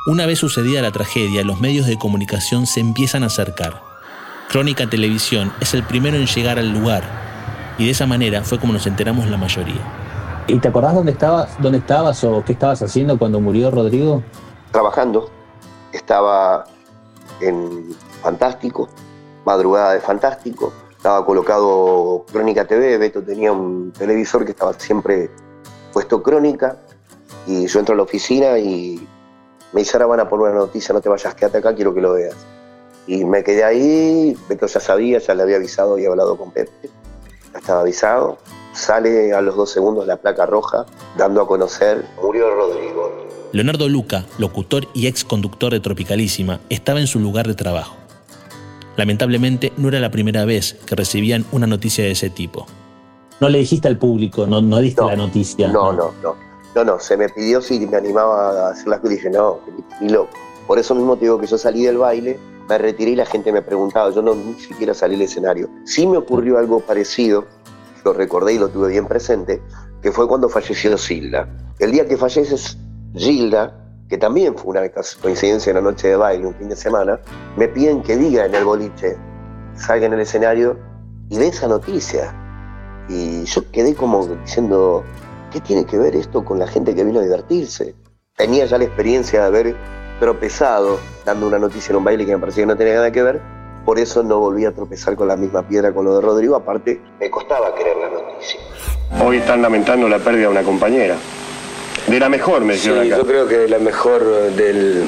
Una 0.06 0.26
vez 0.26 0.39
sucedida 0.39 0.82
la 0.82 0.92
tragedia, 0.92 1.46
los 1.46 1.62
medios 1.62 1.88
de 1.88 1.98
comunicación 1.98 2.68
se 2.68 2.82
empiezan 2.82 3.24
a 3.24 3.28
acercar. 3.28 3.82
Crónica 4.50 4.89
Televisión 4.89 5.54
es 5.62 5.74
el 5.74 5.84
primero 5.84 6.18
en 6.18 6.26
llegar 6.26 6.60
al 6.60 6.74
lugar, 6.74 7.04
y 7.78 7.86
de 7.86 7.92
esa 7.92 8.06
manera 8.06 8.44
fue 8.44 8.60
como 8.60 8.74
nos 8.74 8.86
enteramos 8.86 9.30
la 9.30 9.38
mayoría. 9.38 9.82
¿Y 10.48 10.60
te 10.60 10.68
acordás 10.68 10.94
dónde 10.94 11.13
estabas, 11.13 11.56
dónde 11.60 11.78
estabas 11.78 12.22
o 12.26 12.44
qué 12.44 12.52
estabas 12.52 12.82
haciendo 12.82 13.18
cuando 13.18 13.39
murió 13.39 13.72
Rodrigo? 13.72 14.22
trabajando. 14.74 15.30
Estaba 15.94 16.66
en 17.39 17.96
Fantástico, 18.22 18.89
madrugada 19.46 19.94
de 19.94 20.02
Fantástico. 20.02 20.74
Estaba 20.92 21.26
colocado 21.26 22.26
Crónica 22.30 22.66
TV. 22.66 22.98
Beto 22.98 23.22
tenía 23.24 23.54
un 23.54 23.94
televisor 23.98 24.44
que 24.44 24.52
estaba 24.52 24.74
siempre 24.74 25.30
puesto 25.94 26.22
Crónica. 26.22 26.78
Y 27.48 27.68
yo 27.68 27.80
entro 27.80 27.94
a 27.94 27.98
la 27.98 28.04
oficina 28.04 28.58
y 28.58 29.08
me 29.74 29.82
dice, 29.82 29.98
ahora 29.98 30.06
van 30.06 30.20
a 30.22 30.30
poner 30.30 30.52
una 30.52 30.60
noticia, 30.60 30.94
no 30.94 31.02
te 31.02 31.10
vayas, 31.10 31.34
quédate 31.36 31.58
acá, 31.58 31.74
quiero 31.74 31.94
que 31.94 32.02
lo 32.02 32.14
veas. 32.14 32.36
Y 33.08 33.26
me 33.26 33.44
quedé 33.44 33.64
ahí, 33.64 34.38
Beto 34.48 34.68
ya 34.68 34.80
sabía, 34.80 35.20
ya 35.20 35.34
le 35.34 35.44
había 35.44 35.58
avisado 35.58 35.98
y 35.98 36.06
hablado 36.06 36.38
con 36.38 36.52
Pepe. 36.52 36.90
Ya 37.52 37.60
estaba 37.60 37.82
avisado. 37.82 38.38
Sale 38.74 39.34
a 39.34 39.42
los 39.42 39.56
dos 39.56 39.72
segundos 39.72 40.08
la 40.08 40.18
placa 40.18 40.46
roja, 40.46 40.86
dando 41.18 41.42
a 41.42 41.48
conocer, 41.48 42.06
murió 42.22 42.54
Rodrigo. 42.56 43.12
Leonardo 43.52 43.88
Luca, 43.88 44.26
locutor 44.40 44.88
y 44.94 45.08
ex 45.08 45.24
conductor 45.24 45.72
de 45.72 45.80
Tropicalísima, 45.80 46.60
estaba 46.70 47.00
en 47.00 47.08
su 47.08 47.20
lugar 47.20 47.48
de 47.48 47.54
trabajo. 47.54 47.96
Lamentablemente 48.96 49.74
no 49.78 49.90
era 49.90 50.00
la 50.00 50.12
primera 50.12 50.46
vez 50.46 50.76
que 50.86 50.96
recibían 50.96 51.46
una 51.52 51.68
noticia 51.68 52.04
de 52.04 52.12
ese 52.12 52.30
tipo. 52.30 52.66
No 53.40 53.50
le 53.50 53.60
dijiste 53.60 53.88
al 53.88 53.98
público, 53.98 54.48
no, 54.48 54.62
no 54.62 54.80
diste 54.80 55.04
la 55.04 55.16
noticia. 55.16 55.68
No, 55.68 55.92
no, 55.92 56.14
no. 56.22 56.36
No, 56.76 56.84
no, 56.84 57.00
se 57.00 57.18
me 57.18 57.30
pidió 57.30 57.62
si 57.62 57.86
me 57.86 57.98
animaba 57.98 58.68
a 58.68 58.72
hacer 58.72 58.88
las 58.88 59.00
cosas 59.00 59.14
y 59.14 59.18
dije, 59.18 59.30
no, 59.30 59.60
ni 60.02 60.10
loco. 60.10 60.32
Por 60.66 60.80
eso 60.80 60.96
mismo 60.96 61.16
te 61.16 61.26
digo 61.26 61.40
que 61.40 61.46
yo 61.46 61.58
salí 61.58 61.84
del 61.84 61.98
baile, 61.98 62.40
me 62.68 62.78
retiré 62.78 63.12
y 63.12 63.16
la 63.16 63.26
gente 63.26 63.52
me 63.52 63.62
preguntaba, 63.62 64.10
yo 64.10 64.22
no 64.22 64.34
ni 64.34 64.54
siquiera 64.56 64.94
salí 64.94 65.16
al 65.16 65.22
escenario. 65.22 65.70
Sí 65.86 66.08
me 66.08 66.18
ocurrió 66.18 66.58
algo 66.58 66.80
parecido, 66.80 67.46
lo 68.04 68.14
recordé 68.14 68.54
y 68.54 68.60
lo 68.60 68.70
tuve 68.70 68.90
bien 68.90 69.08
presente, 69.08 69.62
que 70.02 70.12
fue 70.12 70.28
cuando 70.28 70.50
falleció 70.50 70.98
Gilda. 70.98 71.48
El 71.80 71.92
día 71.92 72.08
que 72.08 72.18
fallece 72.18 72.56
Gilda, 73.14 73.80
que 74.10 74.18
también 74.18 74.56
fue 74.56 74.72
una 74.72 74.82
coincidencia 75.22 75.72
en 75.72 75.76
la 75.76 75.82
noche 75.82 76.10
de 76.10 76.16
baile, 76.16 76.48
un 76.48 76.56
fin 76.56 76.70
de 76.70 76.76
semana, 76.76 77.20
me 77.58 77.68
piden 77.68 78.02
que 78.02 78.16
diga 78.16 78.46
en 78.46 78.56
el 78.56 78.64
boliche, 78.64 79.18
salga 79.76 80.06
en 80.06 80.14
el 80.14 80.22
escenario 80.22 80.78
y 81.30 81.38
dé 81.38 81.48
esa 81.48 81.68
noticia. 81.68 82.34
Y 83.10 83.44
yo 83.44 83.70
quedé 83.72 83.96
como 83.96 84.26
diciendo, 84.28 85.04
¿qué 85.54 85.62
tiene 85.62 85.86
que 85.86 85.98
ver 86.00 86.16
esto 86.16 86.44
con 86.44 86.58
la 86.58 86.68
gente 86.68 86.96
que 86.96 87.04
vino 87.04 87.20
a 87.20 87.24
divertirse? 87.24 87.94
Tenía 88.36 88.66
ya 88.66 88.80
la 88.80 88.86
experiencia 88.86 89.42
de 89.42 89.46
haber 89.46 89.76
tropezado 90.20 91.00
dando 91.24 91.48
una 91.48 91.60
noticia 91.60 91.92
en 91.92 91.98
un 91.98 92.04
baile 92.04 92.26
que 92.26 92.34
me 92.34 92.39
parecía 92.39 92.63
que 92.63 92.68
no 92.68 92.76
tenía 92.76 92.96
nada 92.96 93.12
que 93.12 93.22
ver, 93.22 93.39
por 93.86 94.00
eso 94.00 94.24
no 94.24 94.39
volví 94.39 94.66
a 94.66 94.72
tropezar 94.74 95.16
con 95.16 95.28
la 95.28 95.36
misma 95.36 95.68
piedra 95.68 95.94
con 95.94 96.06
lo 96.06 96.16
de 96.16 96.22
Rodrigo, 96.22 96.56
aparte 96.56 97.00
me 97.20 97.30
costaba 97.30 97.74
creer 97.76 97.98
la 97.98 98.10
noticia. 98.10 98.60
Hoy 99.24 99.38
están 99.38 99.62
lamentando 99.62 100.10
la 100.10 100.18
pérdida 100.18 100.44
de 100.44 100.48
una 100.50 100.63
compañera. 100.63 101.18
De 102.08 102.20
la 102.20 102.28
mejor, 102.30 102.63
me 102.63 102.76
Sí, 102.76 102.89
acá. 102.89 103.04
yo 103.18 103.26
creo 103.26 103.48
que 103.48 103.68
la 103.68 103.78
mejor 103.78 104.24
del 104.56 105.06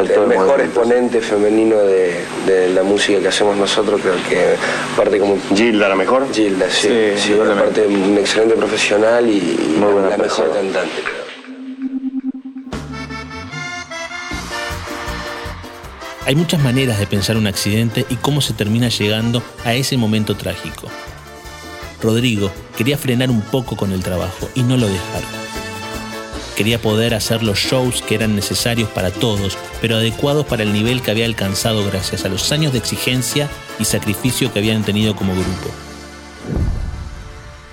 el, 0.00 0.10
el 0.10 0.26
mejor 0.26 0.60
exponente 0.60 1.20
femenino 1.20 1.76
de, 1.78 2.24
de 2.46 2.68
la 2.70 2.82
música 2.82 3.20
que 3.20 3.28
hacemos 3.28 3.56
nosotros, 3.56 4.00
creo 4.00 4.14
que 4.28 4.56
aparte 4.94 5.18
como 5.18 5.36
Gilda 5.54 5.88
la 5.88 5.94
mejor. 5.96 6.26
Gilda, 6.32 6.66
sí, 6.70 6.88
Sí, 7.16 7.32
sí, 7.32 7.32
aparte 7.34 7.86
un 7.86 8.16
excelente 8.18 8.54
profesional 8.54 9.28
y, 9.28 9.36
y 9.38 9.76
Muy 9.78 9.92
buena 9.92 10.08
la 10.10 10.16
mejor 10.18 10.52
cantante. 10.52 11.02
creo. 11.02 11.22
Hay 16.24 16.36
muchas 16.36 16.62
maneras 16.62 16.98
de 17.00 17.06
pensar 17.06 17.36
un 17.36 17.48
accidente 17.48 18.06
y 18.08 18.14
cómo 18.16 18.40
se 18.40 18.52
termina 18.54 18.88
llegando 18.88 19.42
a 19.64 19.74
ese 19.74 19.96
momento 19.96 20.36
trágico. 20.36 20.88
Rodrigo 22.00 22.50
quería 22.76 22.96
frenar 22.96 23.30
un 23.30 23.42
poco 23.42 23.76
con 23.76 23.92
el 23.92 24.02
trabajo 24.02 24.48
y 24.54 24.62
no 24.62 24.76
lo 24.76 24.86
dejaron. 24.86 25.41
Quería 26.56 26.78
poder 26.78 27.14
hacer 27.14 27.42
los 27.42 27.58
shows 27.58 28.02
que 28.02 28.14
eran 28.14 28.36
necesarios 28.36 28.88
para 28.90 29.10
todos, 29.10 29.56
pero 29.80 29.96
adecuados 29.96 30.44
para 30.44 30.62
el 30.62 30.72
nivel 30.72 31.00
que 31.00 31.10
había 31.10 31.24
alcanzado 31.24 31.84
gracias 31.86 32.24
a 32.24 32.28
los 32.28 32.52
años 32.52 32.72
de 32.72 32.78
exigencia 32.78 33.48
y 33.78 33.84
sacrificio 33.84 34.52
que 34.52 34.58
habían 34.58 34.84
tenido 34.84 35.16
como 35.16 35.32
grupo. 35.32 35.70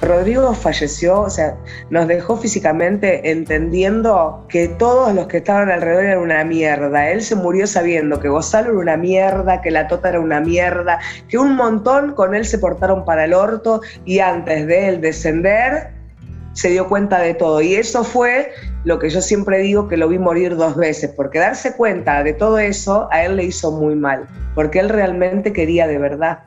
Rodrigo 0.01 0.53
falleció, 0.53 1.21
o 1.21 1.29
sea, 1.29 1.57
nos 1.89 2.07
dejó 2.07 2.37
físicamente 2.37 3.31
entendiendo 3.31 4.45
que 4.47 4.69
todos 4.69 5.13
los 5.13 5.27
que 5.27 5.37
estaban 5.37 5.69
alrededor 5.69 6.05
eran 6.05 6.19
una 6.19 6.43
mierda. 6.45 7.09
Él 7.11 7.21
se 7.21 7.35
murió 7.35 7.67
sabiendo 7.67 8.19
que 8.19 8.29
Gonzalo 8.29 8.69
era 8.69 8.79
una 8.79 8.97
mierda, 8.97 9.61
que 9.61 9.71
la 9.71 9.87
Tota 9.87 10.09
era 10.09 10.21
una 10.21 10.39
mierda, 10.39 10.99
que 11.27 11.37
un 11.37 11.55
montón 11.55 12.13
con 12.13 12.33
él 12.33 12.45
se 12.45 12.59
portaron 12.59 13.03
para 13.03 13.25
el 13.25 13.33
orto 13.33 13.81
y 14.05 14.19
antes 14.19 14.67
de 14.67 14.87
él 14.87 15.01
descender 15.01 15.98
se 16.59 16.69
dio 16.69 16.89
cuenta 16.89 17.19
de 17.19 17.33
todo. 17.33 17.61
Y 17.61 17.75
eso 17.75 18.03
fue 18.03 18.51
lo 18.83 18.99
que 18.99 19.09
yo 19.09 19.21
siempre 19.21 19.59
digo 19.59 19.87
que 19.87 19.95
lo 19.95 20.09
vi 20.09 20.19
morir 20.19 20.57
dos 20.57 20.75
veces, 20.75 21.09
porque 21.15 21.39
darse 21.39 21.73
cuenta 21.73 22.21
de 22.21 22.33
todo 22.33 22.59
eso 22.59 23.07
a 23.11 23.23
él 23.23 23.37
le 23.37 23.45
hizo 23.45 23.71
muy 23.71 23.95
mal, 23.95 24.27
porque 24.55 24.79
él 24.79 24.89
realmente 24.89 25.53
quería 25.53 25.87
de 25.87 25.97
verdad. 25.97 26.39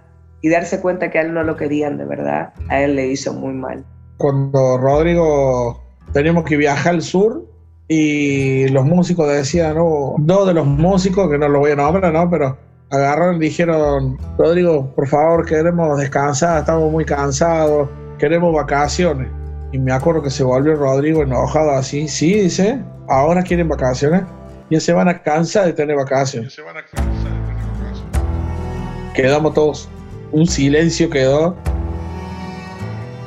Y 0.42 0.50
darse 0.50 0.80
cuenta 0.80 1.10
que 1.10 1.18
a 1.18 1.22
él 1.22 1.32
no 1.32 1.44
lo 1.44 1.56
querían 1.56 1.96
de 1.96 2.04
verdad, 2.04 2.52
a 2.68 2.82
él 2.82 2.96
le 2.96 3.06
hizo 3.06 3.32
muy 3.32 3.54
mal. 3.54 3.86
Cuando 4.18 4.76
Rodrigo 4.76 5.82
teníamos 6.12 6.44
que 6.44 6.58
viajar 6.58 6.94
al 6.94 7.02
sur 7.02 7.46
y 7.88 8.68
los 8.68 8.84
músicos 8.84 9.28
decían, 9.28 9.76
no, 9.76 10.16
dos 10.18 10.46
de 10.46 10.52
los 10.52 10.66
músicos, 10.66 11.30
que 11.30 11.38
no 11.38 11.48
los 11.48 11.60
voy 11.60 11.70
a 11.70 11.76
nombrar, 11.76 12.12
¿no? 12.12 12.28
Pero 12.28 12.58
agarraron 12.90 13.36
y 13.36 13.46
dijeron, 13.46 14.18
Rodrigo, 14.36 14.92
por 14.94 15.08
favor, 15.08 15.46
queremos 15.46 15.98
descansar, 15.98 16.60
estamos 16.60 16.92
muy 16.92 17.06
cansados, 17.06 17.88
queremos 18.18 18.52
vacaciones. 18.52 19.28
Y 19.72 19.78
me 19.78 19.92
acuerdo 19.92 20.22
que 20.22 20.30
se 20.30 20.44
volvió 20.44 20.76
Rodrigo 20.76 21.22
enojado 21.22 21.70
así, 21.70 22.06
sí, 22.06 22.34
dice, 22.34 22.78
ahora 23.08 23.42
quieren 23.42 23.68
vacaciones, 23.68 24.22
ya 24.70 24.80
se 24.80 24.92
van 24.92 25.08
a 25.08 25.22
cansar 25.22 25.64
de 25.64 25.72
tener 25.72 25.96
vacaciones. 25.96 26.60
Quedamos 29.14 29.54
todos, 29.54 29.88
un 30.30 30.46
silencio 30.46 31.08
quedó, 31.08 31.56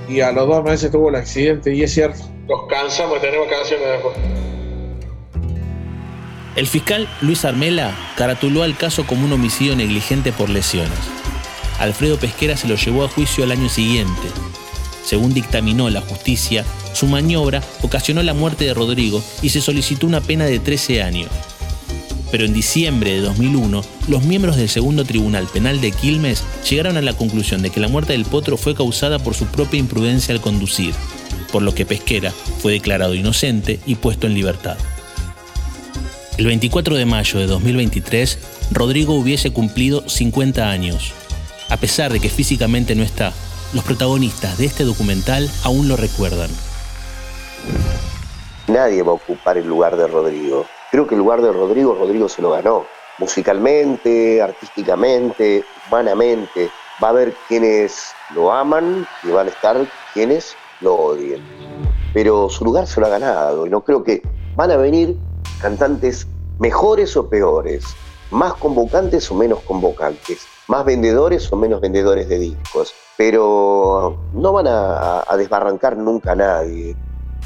y 0.08 0.22
a 0.22 0.32
los 0.32 0.48
dos 0.48 0.64
meses 0.64 0.92
tuvo 0.92 1.10
el 1.10 1.16
accidente, 1.16 1.74
y 1.74 1.82
es 1.82 1.94
cierto, 1.94 2.20
nos 2.48 2.68
cansamos 2.70 3.16
de 3.16 3.28
tener 3.28 3.40
vacaciones 3.40 3.88
después. 3.88 4.16
El 6.56 6.68
fiscal 6.68 7.10
Luis 7.22 7.44
Armela 7.44 7.92
caratuló 8.16 8.62
al 8.62 8.78
caso 8.78 9.06
como 9.08 9.26
un 9.26 9.34
homicidio 9.34 9.76
negligente 9.76 10.32
por 10.32 10.50
lesiones. 10.50 10.98
Alfredo 11.80 12.18
Pesquera 12.18 12.56
se 12.56 12.68
lo 12.68 12.76
llevó 12.76 13.04
a 13.04 13.10
juicio 13.10 13.44
al 13.44 13.52
año 13.52 13.68
siguiente. 13.68 14.30
Según 15.06 15.34
dictaminó 15.34 15.90
la 15.90 16.02
justicia, 16.02 16.66
su 16.94 17.08
maniobra 17.08 17.62
ocasionó 17.82 18.24
la 18.24 18.34
muerte 18.34 18.66
de 18.66 18.74
Rodrigo 18.74 19.24
y 19.42 19.50
se 19.50 19.62
solicitó 19.62 20.08
una 20.08 20.22
pena 20.22 20.46
de 20.46 20.60
13 20.60 21.04
años. 21.04 21.30
Pero 22.32 22.46
en 22.46 22.54
diciembre 22.54 23.12
de 23.12 23.22
2001, 23.22 23.84
los 24.08 24.24
miembros 24.24 24.58
del 24.58 24.68
segundo 24.68 25.06
tribunal 25.06 25.48
penal 25.48 25.80
de 25.80 25.92
Quilmes 25.92 26.44
llegaron 26.70 26.98
a 26.98 27.02
la 27.02 27.14
conclusión 27.14 27.62
de 27.62 27.70
que 27.70 27.80
la 27.80 27.88
muerte 27.88 28.14
del 28.14 28.26
potro 28.26 28.58
fue 28.58 28.76
causada 28.76 29.20
por 29.20 29.36
su 29.36 29.46
propia 29.46 29.80
imprudencia 29.80 30.34
al 30.34 30.42
conducir, 30.42 30.94
por 31.52 31.62
lo 31.62 31.74
que 31.76 31.86
Pesquera 31.86 32.34
fue 32.62 32.74
declarado 32.74 33.14
inocente 33.14 33.80
y 33.86 33.96
puesto 33.96 34.28
en 34.28 34.34
libertad. 34.34 34.78
El 36.38 36.48
24 36.48 36.96
de 36.96 37.06
mayo 37.06 37.40
de 37.40 37.48
2023, 37.48 38.40
Rodrigo 38.72 39.14
hubiese 39.14 39.52
cumplido 39.52 40.04
50 40.10 40.70
años. 40.70 41.14
A 41.70 41.78
pesar 41.78 42.12
de 42.12 42.20
que 42.20 42.30
físicamente 42.30 42.96
no 42.96 43.04
está, 43.04 43.34
los 43.76 43.84
protagonistas 43.84 44.58
de 44.58 44.66
este 44.66 44.86
documental 44.86 45.52
aún 45.66 45.90
lo 45.90 45.98
recuerdan. 45.98 46.50
Nadie 48.68 49.04
va 49.04 49.12
a 49.12 49.16
ocupar 49.16 49.58
el 49.58 49.68
lugar 49.68 49.98
de 49.98 50.08
Rodrigo. 50.08 50.66
Creo 50.92 51.06
que 51.06 51.16
el 51.16 51.20
lugar 51.20 51.42
de 51.42 51.52
Rodrigo, 51.52 51.94
Rodrigo 51.94 52.30
se 52.30 52.42
lo 52.42 52.52
ganó. 52.52 52.86
Musicalmente, 53.20 54.42
artísticamente, 54.42 55.66
humanamente. 55.88 56.72
Va 57.04 57.10
a 57.10 57.12
haber 57.12 57.36
quienes 57.50 58.14
lo 58.34 58.52
aman 58.52 59.06
y 59.24 59.32
van 59.32 59.48
a 59.48 59.50
estar 59.50 59.78
quienes 60.14 60.56
lo 60.80 60.96
odien. 60.96 61.44
Pero 62.14 62.50
su 62.50 62.64
lugar 62.64 62.88
se 62.88 63.02
lo 63.02 63.08
ha 63.08 63.10
ganado 63.10 63.68
y 63.68 63.70
no 63.70 63.84
creo 63.84 64.06
que 64.06 64.22
van 64.56 64.72
a 64.72 64.78
venir 64.78 65.18
cantantes 65.62 66.28
mejores 66.60 67.18
o 67.18 67.30
peores, 67.30 67.84
más 68.32 68.54
convocantes 68.54 69.30
o 69.32 69.36
menos 69.36 69.60
convocantes, 69.62 70.48
más 70.68 70.86
vendedores 70.86 71.52
o 71.52 71.56
menos 71.56 71.82
vendedores 71.82 72.28
de 72.30 72.40
discos. 72.40 72.94
Pero 73.18 74.18
no 74.34 74.52
van 74.52 74.68
a, 74.68 75.24
desbarrancar 75.38 75.98
nunca 75.98 76.34
a 76.34 76.36
nadie. 76.36 76.96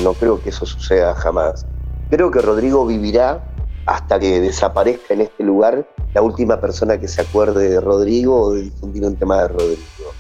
No 0.04 0.14
creo 0.14 0.42
que 0.42 0.50
eso 0.50 0.66
suceda 0.66 1.14
jamás. 1.16 1.66
Creo 2.10 2.32
que 2.32 2.42
Rodrigo 2.42 2.86
vivirá 2.86 3.44
hasta 3.86 4.20
que 4.20 4.40
desaparezca 4.40 5.14
en 5.14 5.22
este 5.22 5.44
lugar 5.44 5.88
la 6.14 6.22
última 6.22 6.60
persona 6.60 7.00
que 7.00 7.08
se 7.08 7.22
acuerde 7.22 7.70
de 7.70 7.82
Rodrigo 7.82 8.42
o 8.42 8.54
de 8.54 8.64
difundir 8.64 9.04
un 9.04 9.16
tema 9.16 9.42
de 9.42 9.48
Rodrigo. 9.50 10.14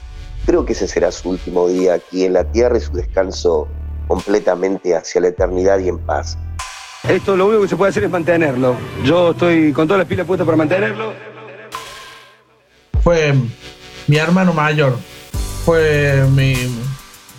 Creo 0.45 0.65
que 0.65 0.73
ese 0.73 0.87
será 0.87 1.11
su 1.11 1.29
último 1.29 1.67
día 1.67 1.95
aquí 1.95 2.25
en 2.25 2.33
la 2.33 2.43
tierra 2.43 2.77
y 2.77 2.81
su 2.81 2.93
descanso 2.93 3.67
completamente 4.07 4.95
hacia 4.95 5.21
la 5.21 5.27
eternidad 5.27 5.79
y 5.79 5.89
en 5.89 5.99
paz. 5.99 6.37
Esto 7.07 7.35
lo 7.35 7.47
único 7.47 7.61
que 7.63 7.67
se 7.69 7.75
puede 7.77 7.89
hacer 7.91 8.03
es 8.03 8.11
mantenerlo. 8.11 8.75
Yo 9.03 9.31
estoy 9.31 9.71
con 9.71 9.87
todas 9.87 9.99
las 9.99 10.07
pilas 10.07 10.25
puestas 10.25 10.45
para 10.45 10.57
mantenerlo. 10.57 11.38
Fue 13.09 13.33
mi 14.05 14.17
hermano 14.17 14.53
mayor. 14.53 14.95
Fue 15.65 16.27
mi, 16.35 16.53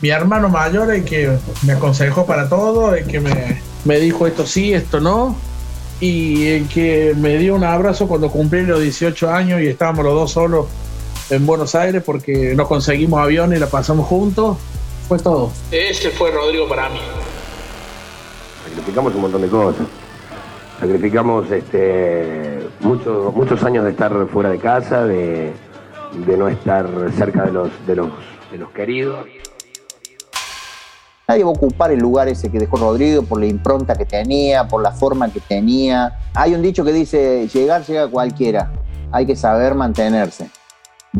mi 0.01 0.09
hermano 0.09 0.49
mayor 0.49 0.93
el 0.93 1.05
que 1.05 1.39
me 1.63 1.75
aconsejó 1.75 2.27
para 2.27 2.49
todo, 2.49 2.93
el 2.97 3.07
que 3.07 3.21
me, 3.21 3.63
me 3.85 4.01
dijo 4.01 4.27
esto 4.27 4.45
sí, 4.45 4.75
esto 4.75 4.99
no. 4.99 5.37
Y 6.01 6.49
el 6.49 6.67
que 6.67 7.15
me 7.17 7.39
dio 7.39 7.55
un 7.55 7.63
abrazo 7.63 8.09
cuando 8.09 8.33
cumplí 8.33 8.63
los 8.63 8.81
18 8.81 9.31
años 9.31 9.61
y 9.61 9.69
estábamos 9.69 10.05
los 10.05 10.15
dos 10.15 10.33
solos 10.33 10.67
en 11.31 11.47
Buenos 11.47 11.77
Aires 11.77 12.03
porque 12.05 12.53
no 12.57 12.67
conseguimos 12.67 13.21
avión 13.21 13.55
y 13.55 13.61
la 13.61 13.69
pasamos 13.69 14.09
juntos. 14.09 14.57
Fue 15.07 15.21
todo. 15.21 15.53
Ese 15.71 16.11
fue 16.11 16.33
Rodrigo 16.33 16.69
para 16.69 16.89
mí. 16.89 16.99
Sacrificamos 18.65 19.15
un 19.15 19.21
montón 19.21 19.43
de 19.43 19.49
cosas. 19.49 19.87
Sacrificamos 20.81 21.49
este, 21.49 22.59
muchos, 22.81 23.35
muchos 23.35 23.63
años 23.65 23.85
de 23.85 23.91
estar 23.91 24.13
fuera 24.29 24.51
de 24.51 24.59
casa, 24.59 25.05
de, 25.05 25.53
de 26.27 26.37
no 26.37 26.49
estar 26.49 26.89
cerca 27.17 27.45
de 27.45 27.53
los, 27.53 27.71
de 27.87 27.97
los, 27.97 28.09
de 28.51 28.59
los 28.59 28.71
queridos. 28.71 29.27
Nadie 31.29 31.45
va 31.45 31.51
a 31.51 31.53
ocupar 31.53 31.93
el 31.93 32.01
lugar 32.01 32.27
ese 32.29 32.51
que 32.51 32.59
dejó 32.59 32.77
Rodrigo 32.77 33.23
por 33.23 33.39
la 33.39 33.47
impronta 33.47 33.95
que 33.95 34.05
tenía, 34.05 34.67
por 34.67 34.83
la 34.83 34.91
forma 34.91 35.33
que 35.33 35.39
tenía. 35.41 36.19
Hay 36.35 36.55
un 36.55 36.63
dicho 36.63 36.85
que 36.85 36.93
dice, 36.93 37.47
llegar 37.47 37.85
llega 37.85 38.09
cualquiera, 38.09 38.73
hay 39.13 39.27
que 39.27 39.37
saber 39.37 39.77
mantenerse. 39.77 40.51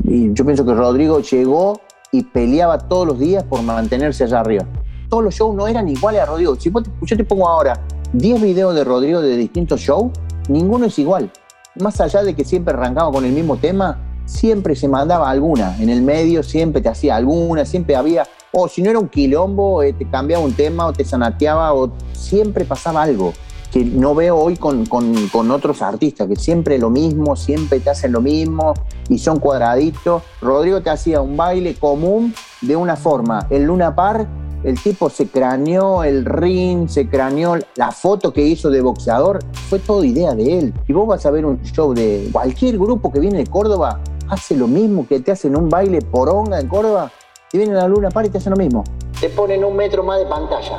Y 0.05 0.33
yo 0.33 0.45
pienso 0.45 0.65
que 0.65 0.75
Rodrigo 0.75 1.21
llegó 1.21 1.81
y 2.11 2.25
peleaba 2.25 2.79
todos 2.79 3.07
los 3.07 3.19
días 3.21 3.45
por 3.45 3.63
mantenerse 3.63 4.25
allá 4.25 4.41
arriba. 4.41 4.65
Todos 5.09 5.23
los 5.23 5.35
shows 5.35 5.55
no 5.55 5.69
eran 5.69 5.89
iguales 5.89 6.21
a 6.23 6.27
Rodrigo. 6.27 6.57
Si 6.57 6.71
vos 6.71 6.83
te- 6.83 6.91
yo 7.03 7.17
te 7.17 7.23
pongo 7.25 7.49
ahora 7.49 7.81
10 8.13 8.43
videos 8.43 8.75
de 8.75 8.83
Rodrigo 8.83 9.21
de 9.21 9.37
distintos 9.37 9.81
shows, 9.81 10.11
ninguno 10.49 10.87
es 10.87 10.99
igual. 10.99 11.31
Más 11.77 12.01
allá 12.01 12.23
de 12.23 12.35
que 12.35 12.45
siempre 12.45 12.75
arrancaba 12.75 13.13
con 13.13 13.25
el 13.25 13.33
mismo 13.33 13.57
tema, 13.57 13.99
siempre 14.27 14.75
se 14.75 14.89
mandaba 14.89 15.31
alguna. 15.31 15.77
En 15.81 15.89
el 15.89 16.03
medio 16.03 16.43
siempre 16.43 16.81
te 16.83 16.89
hacía 16.89 17.17
alguna, 17.17 17.65
siempre 17.65 17.97
había, 17.97 18.27
o 18.53 18.69
si 18.69 18.83
no 18.83 18.91
era 18.91 18.99
un 18.99 19.09
quilombo, 19.09 19.83
eh, 19.83 19.93
te 19.93 20.09
cambiaba 20.09 20.45
un 20.45 20.53
tema 20.55 20.87
o 20.87 20.93
te 20.93 21.05
sanateaba, 21.05 21.73
o 21.75 21.91
siempre 22.13 22.65
pasaba 22.65 23.03
algo 23.03 23.33
que 23.73 23.85
no 23.85 24.17
veo 24.17 24.37
hoy 24.37 24.57
con, 24.57 24.85
con- 24.87 25.29
con 25.29 25.49
otros 25.53 25.81
artistas, 25.81 26.27
que 26.27 26.35
siempre 26.35 26.77
lo 26.77 26.91
mismo, 26.91 27.37
siempre 27.37 27.79
te 27.79 27.89
hacen 27.91 28.11
lo 28.11 28.21
mismo 28.21 28.75
y 29.09 29.19
son 29.19 29.39
cuadraditos. 29.39 30.25
Rodrigo 30.41 30.83
te 30.83 30.91
hacía 30.91 31.21
un 31.21 31.37
baile 31.37 31.77
común 31.77 32.35
de 32.63 32.75
una 32.75 32.97
forma. 32.97 33.47
El 33.49 33.65
Luna 33.67 33.95
Par, 33.95 34.27
el 34.63 34.81
tipo 34.81 35.09
se 35.09 35.29
craneó 35.29 36.05
el 36.05 36.25
ring, 36.25 36.89
se 36.89 37.09
craneó 37.09 37.59
la 37.77 37.93
foto 37.93 38.33
que 38.33 38.43
hizo 38.43 38.71
de 38.71 38.81
boxeador, 38.81 39.39
fue 39.69 39.79
todo 39.79 40.05
idea 40.05 40.35
de 40.35 40.59
él. 40.59 40.75
Y 40.87 40.93
vos 40.93 41.07
vas 41.07 41.25
a 41.27 41.31
ver 41.31 41.47
un 41.47 41.63
show 41.63 41.95
de 41.95 42.29
cualquier 42.33 42.79
grupo 42.79 43.13
que 43.13 43.21
viene 43.21 43.39
de 43.39 43.47
Córdoba, 43.47 44.01
hace 44.29 44.57
lo 44.57 44.67
mismo 44.67 45.07
que 45.07 45.21
te 45.21 45.33
hacen 45.33 45.57
un 45.57 45.69
baile 45.69 46.01
poronga 46.03 46.61
en 46.61 46.69
Córdoba, 46.69 47.11
y 47.53 47.59
vienen 47.59 47.77
a 47.77 47.81
la 47.81 47.89
Luna 47.89 48.11
Par 48.11 48.27
y 48.27 48.29
te 48.29 48.39
hacen 48.39 48.51
lo 48.51 48.57
mismo. 48.57 48.85
Te 49.21 49.29
ponen 49.31 49.65
un 49.65 49.77
metro 49.77 50.03
más 50.03 50.19
de 50.19 50.27
pantalla. 50.27 50.79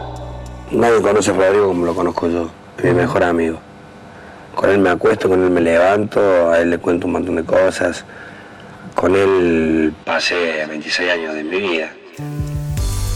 Nadie 0.72 1.02
conoce 1.02 1.32
a 1.32 1.34
Rodrigo 1.34 1.68
como 1.68 1.86
lo 1.86 1.94
conozco 1.94 2.28
yo, 2.28 2.50
es 2.78 2.84
mi 2.86 2.94
mejor 2.94 3.24
amigo. 3.24 3.58
Con 4.56 4.70
él 4.70 4.80
me 4.80 4.90
acuesto, 4.90 5.28
con 5.28 5.44
él 5.44 5.50
me 5.50 5.62
levanto, 5.62 6.20
a 6.50 6.60
él 6.60 6.70
le 6.70 6.78
cuento 6.78 7.08
un 7.08 7.14
montón 7.14 7.36
de 7.36 7.44
cosas. 7.44 8.06
Con 8.96 9.16
él 9.16 9.94
pasé 10.06 10.66
26 10.68 11.12
años 11.12 11.34
de 11.34 11.44
mi 11.44 11.60
vida. 11.60 11.90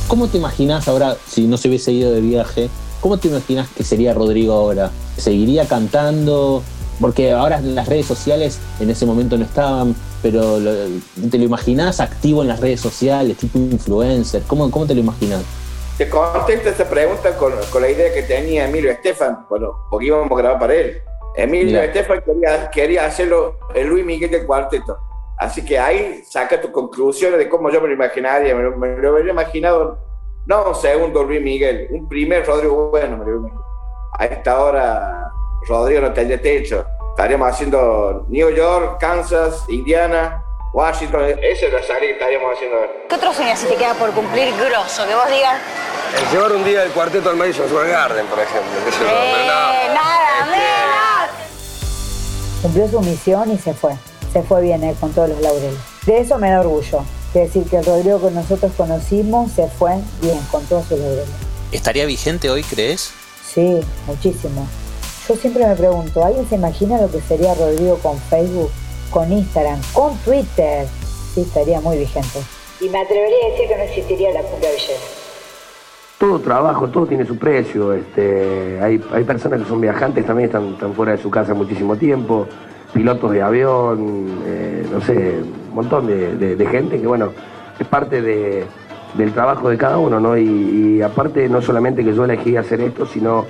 ¿Cómo 0.08 0.28
te 0.28 0.38
imaginas 0.38 0.88
ahora, 0.88 1.18
si 1.28 1.48
no 1.48 1.58
se 1.58 1.68
hubiese 1.68 1.92
ido 1.92 2.12
de 2.12 2.22
viaje, 2.22 2.70
cómo 3.02 3.18
te 3.18 3.28
imaginas 3.28 3.68
que 3.70 3.84
sería 3.84 4.14
Rodrigo 4.14 4.54
ahora? 4.54 4.92
¿Seguiría 5.18 5.68
cantando? 5.68 6.62
Porque 7.02 7.32
ahora 7.32 7.60
las 7.60 7.90
redes 7.90 8.06
sociales 8.06 8.60
en 8.80 8.92
ese 8.92 9.08
momento 9.08 9.36
no 9.36 9.46
estaban, 9.46 9.96
pero 10.22 10.58
¿te 10.58 11.38
lo 11.40 11.44
imaginás 11.44 12.00
activo 12.00 12.44
en 12.44 12.50
las 12.50 12.60
redes 12.60 12.82
sociales, 12.82 13.38
tipo 13.38 13.58
influencer? 13.58 14.44
¿Cómo, 14.44 14.70
cómo 14.70 14.86
te 14.86 14.94
lo 14.94 15.00
imaginas? 15.00 15.42
Te 15.98 16.08
contesto 16.08 16.70
esta 16.70 16.88
pregunta 16.88 17.36
con, 17.36 17.54
con 17.72 17.82
la 17.82 17.90
idea 17.90 18.14
que 18.14 18.22
tenía 18.24 18.68
Emilio 18.68 18.92
Estefan, 18.92 19.48
bueno, 19.50 19.72
porque 19.90 20.06
íbamos 20.06 20.32
a 20.32 20.36
grabar 20.36 20.60
para 20.60 20.76
él. 20.76 20.98
Emilio. 21.36 21.82
Estefan 21.82 22.22
quería, 22.22 22.70
quería 22.70 23.06
hacerlo 23.06 23.58
el 23.74 23.88
Luis 23.88 24.06
Miguel 24.06 24.30
del 24.30 24.46
cuarteto. 24.46 24.98
Así 25.38 25.66
que 25.66 25.78
ahí 25.78 26.24
saca 26.26 26.60
tus 26.62 26.72
conclusiones 26.72 27.38
de 27.40 27.50
cómo 27.50 27.70
yo 27.70 27.82
me 27.82 27.88
lo 27.90 27.94
imaginaría. 27.94 28.56
Me 28.56 28.64
lo, 28.64 28.78
me 28.78 28.96
lo 28.96 29.14
hubiera 29.14 29.32
imaginado, 29.32 29.98
no 30.46 30.64
un 30.70 30.76
segundo 30.76 31.24
Luis 31.24 31.42
Miguel, 31.42 31.88
un 31.92 32.08
primer 32.08 32.46
Rodrigo 32.46 32.90
Bueno. 32.90 33.18
Me 33.18 33.26
lo. 33.26 33.66
A 34.18 34.26
esta 34.26 34.64
hora, 34.64 35.30
Rodrigo 35.68 36.02
no 36.02 36.14
tendría 36.14 36.42
techo. 36.42 36.86
Estaríamos 37.10 37.50
haciendo 37.50 38.26
New 38.30 38.50
York, 38.50 38.98
Kansas, 39.00 39.66
Indiana, 39.68 40.42
Washington. 40.74 41.24
Esa 41.42 41.66
es 41.68 41.74
la 41.74 41.84
salida 41.84 42.00
que 42.08 42.12
estaríamos 42.14 42.54
haciendo. 42.56 42.78
¿Qué 43.10 43.16
otro 43.16 43.34
sueño 43.34 43.56
si 43.58 43.68
te 43.68 43.76
queda 43.76 43.94
por 43.96 44.12
cumplir 44.12 44.54
grosso? 44.56 45.06
Que 45.06 45.16
vos 45.16 45.30
digas, 45.30 45.58
El 46.18 46.30
llevar 46.34 46.52
un 46.54 46.64
día 46.64 46.84
el 46.84 46.92
cuarteto 46.92 47.30
al 47.30 47.36
Madison 47.36 47.68
Square 47.68 47.90
Garden, 47.90 48.26
por 48.28 48.40
ejemplo. 48.40 48.72
pero 49.00 49.06
no. 49.10 49.14
eh, 49.74 49.90
nada 49.94 50.46
menos. 50.52 51.30
Cumplió 52.62 52.88
su 52.88 53.00
misión 53.02 53.52
y 53.52 53.58
se 53.58 53.74
fue. 53.74 53.96
Se 54.36 54.44
fue 54.44 54.62
bien 54.64 54.84
eh, 54.84 54.94
con 55.00 55.14
todos 55.14 55.30
los 55.30 55.40
laureles. 55.40 55.80
De 56.06 56.20
eso 56.20 56.38
me 56.38 56.50
da 56.50 56.60
orgullo. 56.60 57.06
Quiere 57.32 57.48
decir 57.48 57.64
que 57.70 57.78
el 57.78 57.86
Rodrigo 57.86 58.20
que 58.20 58.32
nosotros 58.32 58.74
conocimos 58.76 59.50
se 59.54 59.70
fue 59.70 59.94
bien 60.22 60.38
con 60.52 60.62
todos 60.66 60.88
sus 60.88 61.00
laureles. 61.00 61.30
¿Estaría 61.72 62.06
vigente 62.06 62.50
hoy, 62.50 62.62
crees? 62.64 63.14
Sí, 63.42 63.80
muchísimo. 64.06 64.68
Yo 65.30 65.38
siempre 65.38 65.66
me 65.66 65.74
pregunto, 65.76 66.22
¿alguien 66.22 66.46
se 66.50 66.56
imagina 66.56 67.00
lo 67.00 67.10
que 67.10 67.22
sería 67.22 67.54
Rodrigo 67.56 67.98
con 68.00 68.18
Facebook, 68.18 68.70
con 69.10 69.32
Instagram, 69.32 69.80
con 69.94 70.18
Twitter? 70.18 70.86
Sí, 71.34 71.44
estaría 71.44 71.80
muy 71.80 71.98
vigente. 71.98 72.40
Y 72.82 72.90
me 72.90 73.00
atrevería 73.00 73.38
a 73.48 73.52
decir 73.52 73.70
que 73.70 73.78
no 73.78 73.84
existiría 73.84 74.34
la 74.34 74.42
cumbia 74.42 74.70
villera. 74.70 75.00
Todo 76.20 76.40
trabajo, 76.42 76.90
todo 76.90 77.06
tiene 77.06 77.26
su 77.26 77.38
precio. 77.38 77.94
Este, 77.94 78.82
hay, 78.82 79.02
hay 79.14 79.24
personas 79.24 79.62
que 79.62 79.70
son 79.70 79.80
viajantes, 79.80 80.26
también 80.26 80.48
están, 80.48 80.74
están 80.74 80.94
fuera 80.94 81.14
de 81.14 81.20
su 81.20 81.32
casa 81.32 81.54
muchísimo 81.54 81.96
tiempo, 81.96 82.46
pilotos 82.96 83.32
de 83.34 83.42
avión, 83.42 84.40
eh, 84.46 84.88
no 84.90 85.02
sé, 85.02 85.42
un 85.70 85.76
montón 85.76 86.08
de, 86.08 86.68
gente 86.72 87.00
que, 87.00 87.06
bueno, 87.06 87.32
es 87.78 87.86
parte 87.88 88.22
de- 88.22 88.64
del 89.16 89.34
trabajo 89.34 89.70
de 89.70 89.78
cada 89.78 89.98
uno, 89.98 90.20
¿no? 90.22 90.38
Y, 90.38 91.02
aparte, 91.02 91.50
no 91.50 91.62
solamente 91.62 92.04
que 92.06 92.14
yo 92.14 92.24
elegí 92.24 92.56
hacer 92.56 92.80
esto, 92.80 93.06
sino 93.06 93.46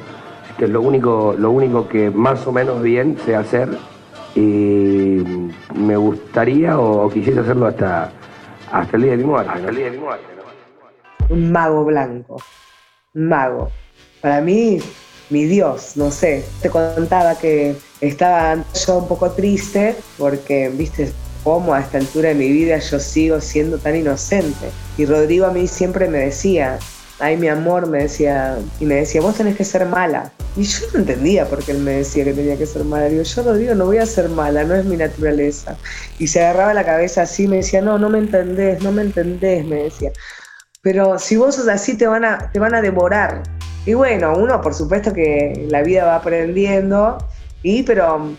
que 0.58 0.67
lo 0.67 0.81
único, 0.81 1.36
lo 1.38 1.51
único 1.51 1.88
que 1.88 2.10
más 2.10 2.45
o 2.47 2.51
menos 2.51 2.81
bien 2.81 3.17
sé 3.23 3.36
hacer 3.36 3.69
y 4.36 5.21
me 5.75 5.95
gustaría 5.95 6.79
o, 6.79 7.08
quisiese 7.10 7.39
hacerlo 7.41 7.67
hasta, 7.67 8.12
hasta 8.71 8.97
el 8.97 9.03
día 9.03 9.12
de 9.12 9.17
mi 9.17 9.23
muerte. 9.25 9.51
Hasta 9.53 9.69
el 9.69 9.75
día 9.75 9.86
de 9.86 9.91
mi 9.91 9.97
muerte. 9.99 10.25
un 11.29 11.51
mago 11.51 11.86
blanco, 11.86 12.38
mago. 13.13 13.69
Para 14.21 14.41
mí, 14.41 14.79
mi 15.29 15.45
Dios, 15.45 15.93
no 15.95 16.11
sé. 16.11 16.43
Te 16.61 16.69
contaba 16.69 17.38
que 17.38 17.75
estaba 18.01 18.63
yo 18.85 18.97
un 18.97 19.07
poco 19.07 19.31
triste 19.31 19.95
porque, 20.17 20.69
viste, 20.69 21.11
cómo 21.43 21.73
a 21.73 21.79
esta 21.79 21.99
altura 21.99 22.29
de 22.29 22.35
mi 22.35 22.49
vida 22.49 22.79
yo 22.79 22.99
sigo 22.99 23.39
siendo 23.41 23.77
tan 23.77 23.95
inocente. 23.95 24.69
Y 24.97 25.05
Rodrigo 25.05 25.45
a 25.45 25.51
mí 25.51 25.67
siempre 25.67 26.07
me 26.07 26.19
decía, 26.19 26.79
ay 27.19 27.38
mi 27.38 27.47
amor, 27.47 27.88
me 27.88 28.03
decía, 28.03 28.57
y 28.79 28.85
me 28.85 28.95
decía, 28.95 29.21
vos 29.21 29.35
tenés 29.35 29.55
que 29.55 29.63
ser 29.63 29.85
mala. 29.85 30.31
Y 30.57 30.63
yo 30.63 30.85
no 30.93 30.99
entendía 30.99 31.45
por 31.47 31.63
qué 31.63 31.71
él 31.71 31.79
me 31.79 31.91
decía 31.91 32.23
que 32.23 32.33
tenía 32.33 32.57
que 32.57 32.65
ser 32.65 32.83
mala. 32.83 33.05
Digo, 33.05 33.23
yo 33.23 33.43
Rodrigo 33.43 33.75
no 33.75 33.85
voy 33.85 33.97
a 33.97 34.05
ser 34.05 34.29
mala, 34.29 34.63
no 34.63 34.75
es 34.75 34.85
mi 34.85 34.97
naturaleza. 34.97 35.77
Y 36.17 36.27
se 36.27 36.41
agarraba 36.41 36.73
la 36.73 36.85
cabeza 36.85 37.23
así 37.23 37.47
me 37.47 37.57
decía, 37.57 37.81
no, 37.81 37.97
no 37.97 38.09
me 38.09 38.19
entendés, 38.19 38.81
no 38.81 38.91
me 38.91 39.01
entendés, 39.01 39.65
me 39.65 39.83
decía 39.83 40.11
pero 40.85 41.17
si 41.17 41.35
vos 41.35 41.55
sos 41.55 41.67
así 41.67 41.97
te 41.97 42.05
van 42.05 42.23
a, 42.23 42.51
te 42.51 42.59
van 42.59 42.75
a 42.75 42.79
devorar. 42.79 43.41
Y 43.86 43.93
bueno, 43.93 44.34
uno 44.36 44.62
por 44.62 44.74
supuesto 44.74 45.14
que 45.14 45.68
la 45.70 45.84
vida 45.84 46.05
va 46.05 46.16
aprendiendo, 46.16 47.18
y 47.62 47.84
pero 47.84 48.32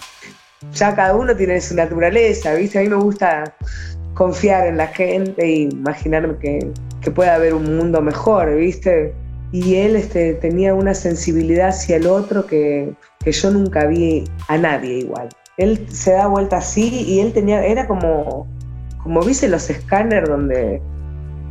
ya 0.72 0.94
cada 0.94 1.14
uno 1.14 1.36
tiene 1.36 1.60
su 1.60 1.74
naturaleza, 1.74 2.54
¿viste? 2.54 2.78
A 2.78 2.82
mí 2.82 2.88
me 2.88 2.96
gusta 2.96 3.54
confiar 4.14 4.66
en 4.66 4.76
la 4.76 4.88
gente 4.88 5.44
e 5.44 5.68
imaginarme 5.70 6.36
que, 6.38 6.70
que 7.00 7.10
puede 7.10 7.30
haber 7.30 7.54
un 7.54 7.76
mundo 7.76 8.00
mejor, 8.00 8.56
¿viste? 8.56 9.14
Y 9.52 9.76
él 9.76 9.94
este, 9.96 10.34
tenía 10.34 10.74
una 10.74 10.94
sensibilidad 10.94 11.68
hacia 11.68 11.96
el 11.96 12.06
otro 12.06 12.46
que, 12.46 12.92
que 13.22 13.32
yo 13.32 13.50
nunca 13.50 13.86
vi 13.86 14.24
a 14.48 14.58
nadie 14.58 14.98
igual. 14.98 15.28
Él 15.56 15.86
se 15.90 16.12
da 16.12 16.26
vuelta 16.26 16.58
así 16.58 17.04
y 17.06 17.20
él 17.20 17.32
tenía, 17.32 17.64
era 17.64 17.86
como, 17.86 18.48
como 19.02 19.22
viste 19.22 19.48
los 19.48 19.70
escáneres 19.70 20.28
donde 20.28 20.82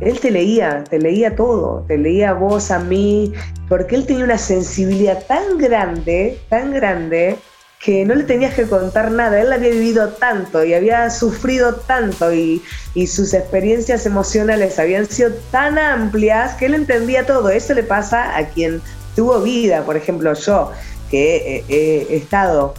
él 0.00 0.20
te 0.20 0.30
leía, 0.30 0.84
te 0.84 0.98
leía 0.98 1.34
todo, 1.34 1.84
te 1.88 1.96
leía 1.96 2.30
a 2.30 2.34
vos, 2.34 2.70
a 2.70 2.78
mí, 2.78 3.32
porque 3.68 3.96
él 3.96 4.06
tenía 4.06 4.24
una 4.24 4.38
sensibilidad 4.38 5.24
tan 5.26 5.58
grande, 5.58 6.38
tan 6.48 6.72
grande, 6.72 7.38
que 7.80 8.04
no 8.04 8.14
le 8.14 8.24
tenías 8.24 8.54
que 8.54 8.66
contar 8.66 9.10
nada. 9.10 9.40
Él 9.40 9.52
había 9.52 9.70
vivido 9.70 10.08
tanto 10.08 10.64
y 10.64 10.74
había 10.74 11.08
sufrido 11.10 11.74
tanto 11.74 12.32
y, 12.32 12.62
sus 13.06 13.34
experiencias 13.34 14.06
emocionales 14.06 14.78
habían 14.78 15.06
sido 15.06 15.30
tan 15.50 15.78
amplias 15.78 16.54
que 16.54 16.66
él 16.66 16.74
entendía 16.74 17.26
todo. 17.26 17.50
Eso 17.50 17.74
le 17.74 17.82
pasa 17.82 18.36
a 18.36 18.48
quien 18.48 18.80
tuvo 19.14 19.40
vida, 19.40 19.84
por 19.84 19.96
ejemplo 19.96 20.32
yo, 20.34 20.72
que 21.10 21.64
he, 21.68 22.16
estado 22.16 22.74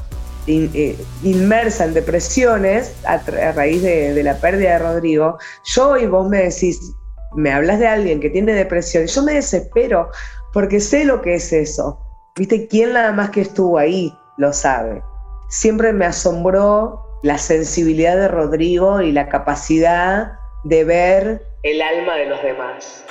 eh, 0.47 0.97
inmersa 1.23 1.85
en 1.85 1.93
depresiones 1.93 2.91
a, 3.05 3.17
raíz 3.53 3.81
de, 3.83 4.21
la 4.23 4.35
pérdida 4.37 4.73
de 4.73 4.79
Rodrigo. 4.79 5.37
Yo 5.65 5.97
y 5.97 6.07
vos 6.07 6.27
me 6.27 6.43
decís, 6.43 6.93
me 7.37 7.53
hablas 7.53 7.79
de 7.79 7.87
alguien 7.87 8.19
que 8.19 8.29
tiene 8.29 8.53
depresión 8.53 9.05
yo 9.05 9.23
me 9.23 9.35
desespero 9.35 10.09
porque 10.53 10.79
sé 10.79 11.05
lo 11.05 11.21
que 11.21 11.35
es 11.35 11.53
eso. 11.53 11.99
¿Viste? 12.35 12.67
¿Quién 12.67 12.93
nada 12.93 13.11
más 13.13 13.29
que 13.29 13.41
estuvo 13.41 13.77
ahí? 13.77 14.13
lo 14.37 14.53
sabe. 14.53 15.01
Siempre 15.49 15.91
me 15.93 16.05
asombró 16.05 17.03
la 17.23 17.37
sensibilidad 17.37 18.15
de 18.15 18.27
Rodrigo 18.27 19.01
y 19.01 19.11
la 19.11 19.27
capacidad 19.27 20.33
de 20.63 20.83
ver 20.83 21.41
el 21.63 21.81
alma 21.81 22.15
de 22.15 22.27
los 22.27 22.41
demás. 22.41 23.03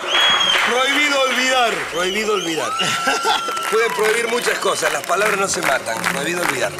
Prohibido 0.70 1.20
olvidar, 1.28 1.72
prohibido 1.92 2.34
olvidar. 2.34 2.70
Pueden 3.70 3.92
prohibir 3.92 4.28
muchas 4.30 4.58
cosas, 4.60 4.92
las 4.92 5.02
palabras 5.02 5.38
no 5.38 5.48
se 5.48 5.60
matan, 5.62 5.96
prohibido 6.12 6.42
olvidar. 6.42 6.72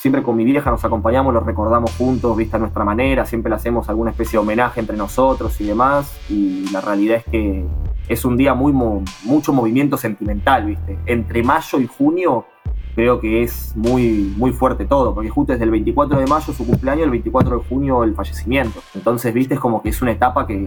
Siempre 0.00 0.22
con 0.22 0.34
mi 0.34 0.46
vieja 0.46 0.70
nos 0.70 0.82
acompañamos, 0.82 1.34
lo 1.34 1.40
recordamos 1.40 1.94
juntos, 1.94 2.34
vista 2.34 2.56
nuestra 2.56 2.84
manera, 2.84 3.26
siempre 3.26 3.50
le 3.50 3.56
hacemos 3.56 3.90
alguna 3.90 4.12
especie 4.12 4.32
de 4.32 4.38
homenaje 4.38 4.80
entre 4.80 4.96
nosotros 4.96 5.60
y 5.60 5.66
demás, 5.66 6.18
y 6.30 6.70
la 6.70 6.80
realidad 6.80 7.18
es 7.18 7.24
que 7.24 7.66
es 8.08 8.24
un 8.24 8.38
día 8.38 8.54
muy 8.54 8.72
mucho 8.72 9.52
movimiento 9.52 9.98
sentimental, 9.98 10.64
¿viste? 10.64 10.98
Entre 11.04 11.42
mayo 11.42 11.78
y 11.80 11.86
junio 11.86 12.46
creo 12.94 13.20
que 13.20 13.42
es 13.42 13.76
muy, 13.76 14.32
muy 14.38 14.52
fuerte 14.52 14.86
todo, 14.86 15.14
porque 15.14 15.28
justo 15.28 15.52
desde 15.52 15.66
el 15.66 15.70
24 15.70 16.18
de 16.18 16.26
mayo 16.26 16.50
su 16.50 16.66
cumpleaños, 16.66 17.04
el 17.04 17.10
24 17.10 17.58
de 17.58 17.64
junio 17.68 18.02
el 18.02 18.14
fallecimiento. 18.14 18.80
Entonces, 18.94 19.34
viste, 19.34 19.52
es 19.52 19.60
como 19.60 19.82
que 19.82 19.90
es 19.90 20.00
una 20.00 20.12
etapa 20.12 20.46
que, 20.46 20.66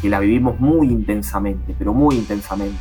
que 0.00 0.08
la 0.08 0.20
vivimos 0.20 0.58
muy 0.58 0.88
intensamente, 0.88 1.74
pero 1.78 1.92
muy 1.92 2.14
intensamente. 2.14 2.78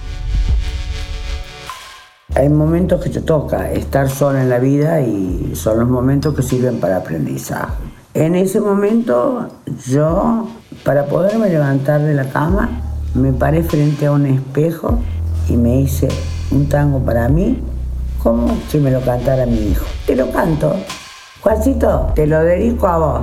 Hay 2.36 2.50
momentos 2.50 3.00
que 3.00 3.12
te 3.12 3.22
toca 3.22 3.72
estar 3.72 4.10
sola 4.10 4.42
en 4.42 4.50
la 4.50 4.58
vida 4.58 5.02
y 5.02 5.54
son 5.56 5.80
los 5.80 5.88
momentos 5.88 6.34
que 6.34 6.42
sirven 6.42 6.80
para 6.80 6.98
aprendizaje. 6.98 7.76
En 8.16 8.34
ese 8.34 8.60
momento 8.60 9.50
yo, 9.86 10.48
para 10.84 11.06
poderme 11.06 11.50
levantar 11.50 12.02
de 12.02 12.16
la 12.16 12.26
cama, 12.26 12.70
me 13.14 13.34
paré 13.34 13.62
frente 13.62 14.08
a 14.08 14.14
un 14.14 14.26
espejo 14.26 14.98
y 15.48 15.58
me 15.58 15.82
hice 15.82 16.08
un 16.50 16.68
tango 16.68 17.00
para 17.00 17.30
mí, 17.30 17.62
como 18.24 18.58
si 18.68 18.80
me 18.80 18.90
lo 18.90 19.02
cantara 19.02 19.46
mi 19.46 19.68
hijo. 19.68 19.86
Te 20.08 20.16
lo 20.16 20.32
canto. 20.32 20.76
Juancito, 21.42 22.14
te 22.16 22.26
lo 22.26 22.44
dedico 22.44 22.88
a 22.88 22.98
vos. 22.98 23.22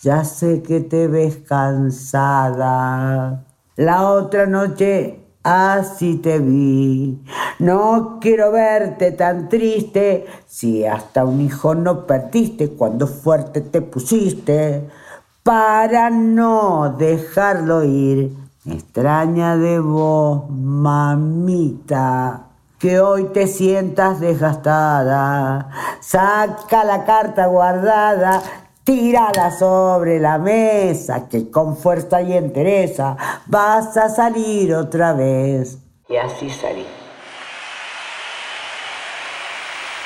Ya 0.00 0.22
sé 0.22 0.62
que 0.62 0.80
te 0.80 1.08
ves 1.08 1.38
cansada. 1.38 3.42
La 3.74 4.10
otra 4.10 4.46
noche 4.46 5.21
así 5.42 6.16
te 6.16 6.38
vi. 6.38 7.22
No 7.58 8.18
quiero 8.20 8.52
verte 8.52 9.12
tan 9.12 9.48
triste 9.48 10.26
si 10.46 10.84
hasta 10.84 11.24
un 11.24 11.40
hijo 11.40 11.74
no 11.74 12.06
perdiste 12.06 12.70
cuando 12.70 13.06
fuerte 13.06 13.60
te 13.60 13.82
pusiste 13.82 14.88
para 15.42 16.10
no 16.10 16.94
dejarlo 16.96 17.84
ir. 17.84 18.36
extraña 18.64 19.56
de 19.56 19.80
vos, 19.80 20.48
mamita, 20.48 22.42
que 22.78 23.00
hoy 23.00 23.24
te 23.32 23.48
sientas 23.48 24.20
desgastada. 24.20 25.68
Saca 26.00 26.84
la 26.84 27.04
carta 27.04 27.46
guardada, 27.46 28.40
tírala 28.84 29.50
sobre 29.56 30.18
la 30.18 30.38
mesa, 30.38 31.28
que 31.28 31.50
con 31.50 31.76
fuerza 31.76 32.22
y 32.22 32.32
entereza 32.32 33.16
vas 33.46 33.96
a 33.96 34.08
salir 34.08 34.74
otra 34.74 35.12
vez. 35.12 35.78
Y 36.08 36.16
así 36.16 36.50
salí. 36.50 36.84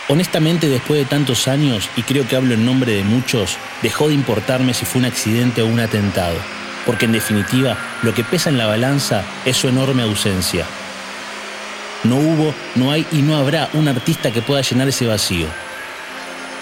Honestamente, 0.08 0.68
después 0.68 1.00
de 1.00 1.06
tantos 1.06 1.48
años, 1.48 1.90
y 1.96 2.02
creo 2.02 2.28
que 2.28 2.36
hablo 2.36 2.54
en 2.54 2.64
nombre 2.64 2.92
de 2.92 3.02
muchos, 3.02 3.58
dejó 3.82 4.06
de 4.06 4.14
importarme 4.14 4.72
si 4.72 4.84
fue 4.84 5.00
un 5.00 5.06
accidente 5.06 5.62
o 5.62 5.66
un 5.66 5.80
atentado, 5.80 6.36
porque 6.84 7.06
en 7.06 7.12
definitiva, 7.12 7.76
lo 8.02 8.14
que 8.14 8.22
pesa 8.22 8.48
en 8.48 8.56
la 8.56 8.66
balanza 8.66 9.24
es 9.44 9.56
su 9.56 9.66
enorme 9.66 10.04
ausencia. 10.04 10.64
No 12.04 12.16
hubo, 12.16 12.54
no 12.76 12.92
hay 12.92 13.04
y 13.10 13.22
no 13.22 13.36
habrá 13.36 13.68
un 13.72 13.88
artista 13.88 14.30
que 14.30 14.42
pueda 14.42 14.60
llenar 14.60 14.86
ese 14.86 15.08
vacío. 15.08 15.48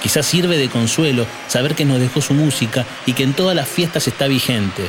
Quizás 0.04 0.26
sirve 0.26 0.58
de 0.58 0.68
consuelo 0.68 1.24
saber 1.48 1.74
que 1.74 1.86
nos 1.86 1.98
dejó 1.98 2.20
su 2.20 2.34
música 2.34 2.84
y 3.06 3.14
que 3.14 3.22
en 3.22 3.32
todas 3.32 3.56
las 3.56 3.66
fiestas 3.66 4.06
está 4.06 4.26
vigente. 4.26 4.82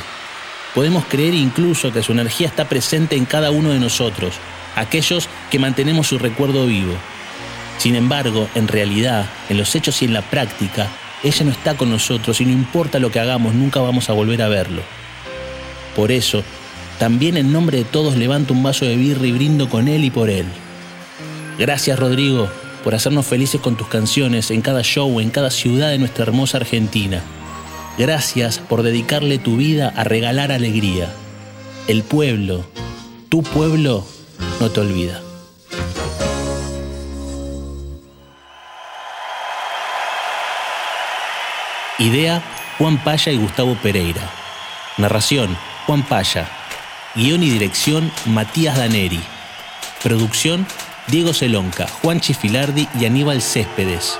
Podemos 0.74 1.06
creer 1.06 1.32
incluso 1.32 1.90
que 1.90 2.02
su 2.02 2.12
energía 2.12 2.48
está 2.48 2.68
presente 2.68 3.16
en 3.16 3.24
cada 3.24 3.50
uno 3.50 3.70
de 3.70 3.80
nosotros, 3.80 4.34
aquellos 4.74 5.26
que 5.50 5.58
mantenemos 5.58 6.08
su 6.08 6.18
recuerdo 6.18 6.66
vivo. 6.66 6.92
Sin 7.78 7.94
embargo, 7.94 8.50
en 8.54 8.68
realidad, 8.68 9.24
en 9.48 9.56
los 9.56 9.74
hechos 9.74 10.02
y 10.02 10.04
en 10.04 10.12
la 10.12 10.20
práctica, 10.20 10.90
ella 11.22 11.46
no 11.46 11.50
está 11.50 11.78
con 11.78 11.88
nosotros 11.88 12.42
y 12.42 12.44
no 12.44 12.52
importa 12.52 12.98
lo 12.98 13.10
que 13.10 13.18
hagamos, 13.18 13.54
nunca 13.54 13.80
vamos 13.80 14.10
a 14.10 14.12
volver 14.12 14.42
a 14.42 14.48
verlo. 14.48 14.82
Por 15.94 16.12
eso, 16.12 16.44
también 16.98 17.38
en 17.38 17.52
nombre 17.52 17.78
de 17.78 17.84
todos 17.84 18.16
levanto 18.16 18.52
un 18.52 18.62
vaso 18.62 18.84
de 18.84 18.96
birra 18.96 19.26
y 19.26 19.32
brindo 19.32 19.70
con 19.70 19.88
él 19.88 20.04
y 20.04 20.10
por 20.10 20.28
él. 20.28 20.44
Gracias 21.58 21.98
Rodrigo 21.98 22.50
por 22.86 22.94
hacernos 22.94 23.26
felices 23.26 23.60
con 23.60 23.74
tus 23.74 23.88
canciones 23.88 24.52
en 24.52 24.62
cada 24.62 24.82
show, 24.82 25.18
en 25.18 25.30
cada 25.30 25.50
ciudad 25.50 25.90
de 25.90 25.98
nuestra 25.98 26.22
hermosa 26.22 26.58
Argentina. 26.58 27.20
Gracias 27.98 28.60
por 28.60 28.84
dedicarle 28.84 29.38
tu 29.38 29.56
vida 29.56 29.92
a 29.96 30.04
regalar 30.04 30.52
alegría. 30.52 31.12
El 31.88 32.04
pueblo, 32.04 32.64
tu 33.28 33.42
pueblo, 33.42 34.06
no 34.60 34.70
te 34.70 34.78
olvida. 34.78 35.20
Idea, 41.98 42.40
Juan 42.78 43.02
Paya 43.02 43.32
y 43.32 43.36
Gustavo 43.36 43.76
Pereira. 43.82 44.30
Narración, 44.96 45.58
Juan 45.86 46.04
Paya. 46.04 46.48
Guión 47.16 47.42
y 47.42 47.50
dirección, 47.50 48.12
Matías 48.26 48.76
Daneri. 48.76 49.18
Producción, 50.04 50.68
Diego 51.08 51.32
Celonca, 51.32 51.86
Juan 52.02 52.20
Chifilardi 52.20 52.88
y 52.98 53.04
Aníbal 53.04 53.40
Céspedes. 53.40 54.18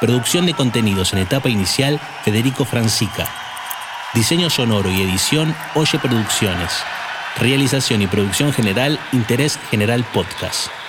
Producción 0.00 0.46
de 0.46 0.54
contenidos 0.54 1.12
en 1.12 1.20
etapa 1.20 1.48
inicial, 1.48 2.00
Federico 2.24 2.64
Francica. 2.64 3.28
Diseño 4.12 4.50
sonoro 4.50 4.90
y 4.90 5.02
edición, 5.02 5.54
Oye 5.74 5.98
Producciones. 6.00 6.72
Realización 7.38 8.02
y 8.02 8.08
producción 8.08 8.52
general, 8.52 8.98
Interés 9.12 9.58
General 9.70 10.04
Podcast. 10.12 10.79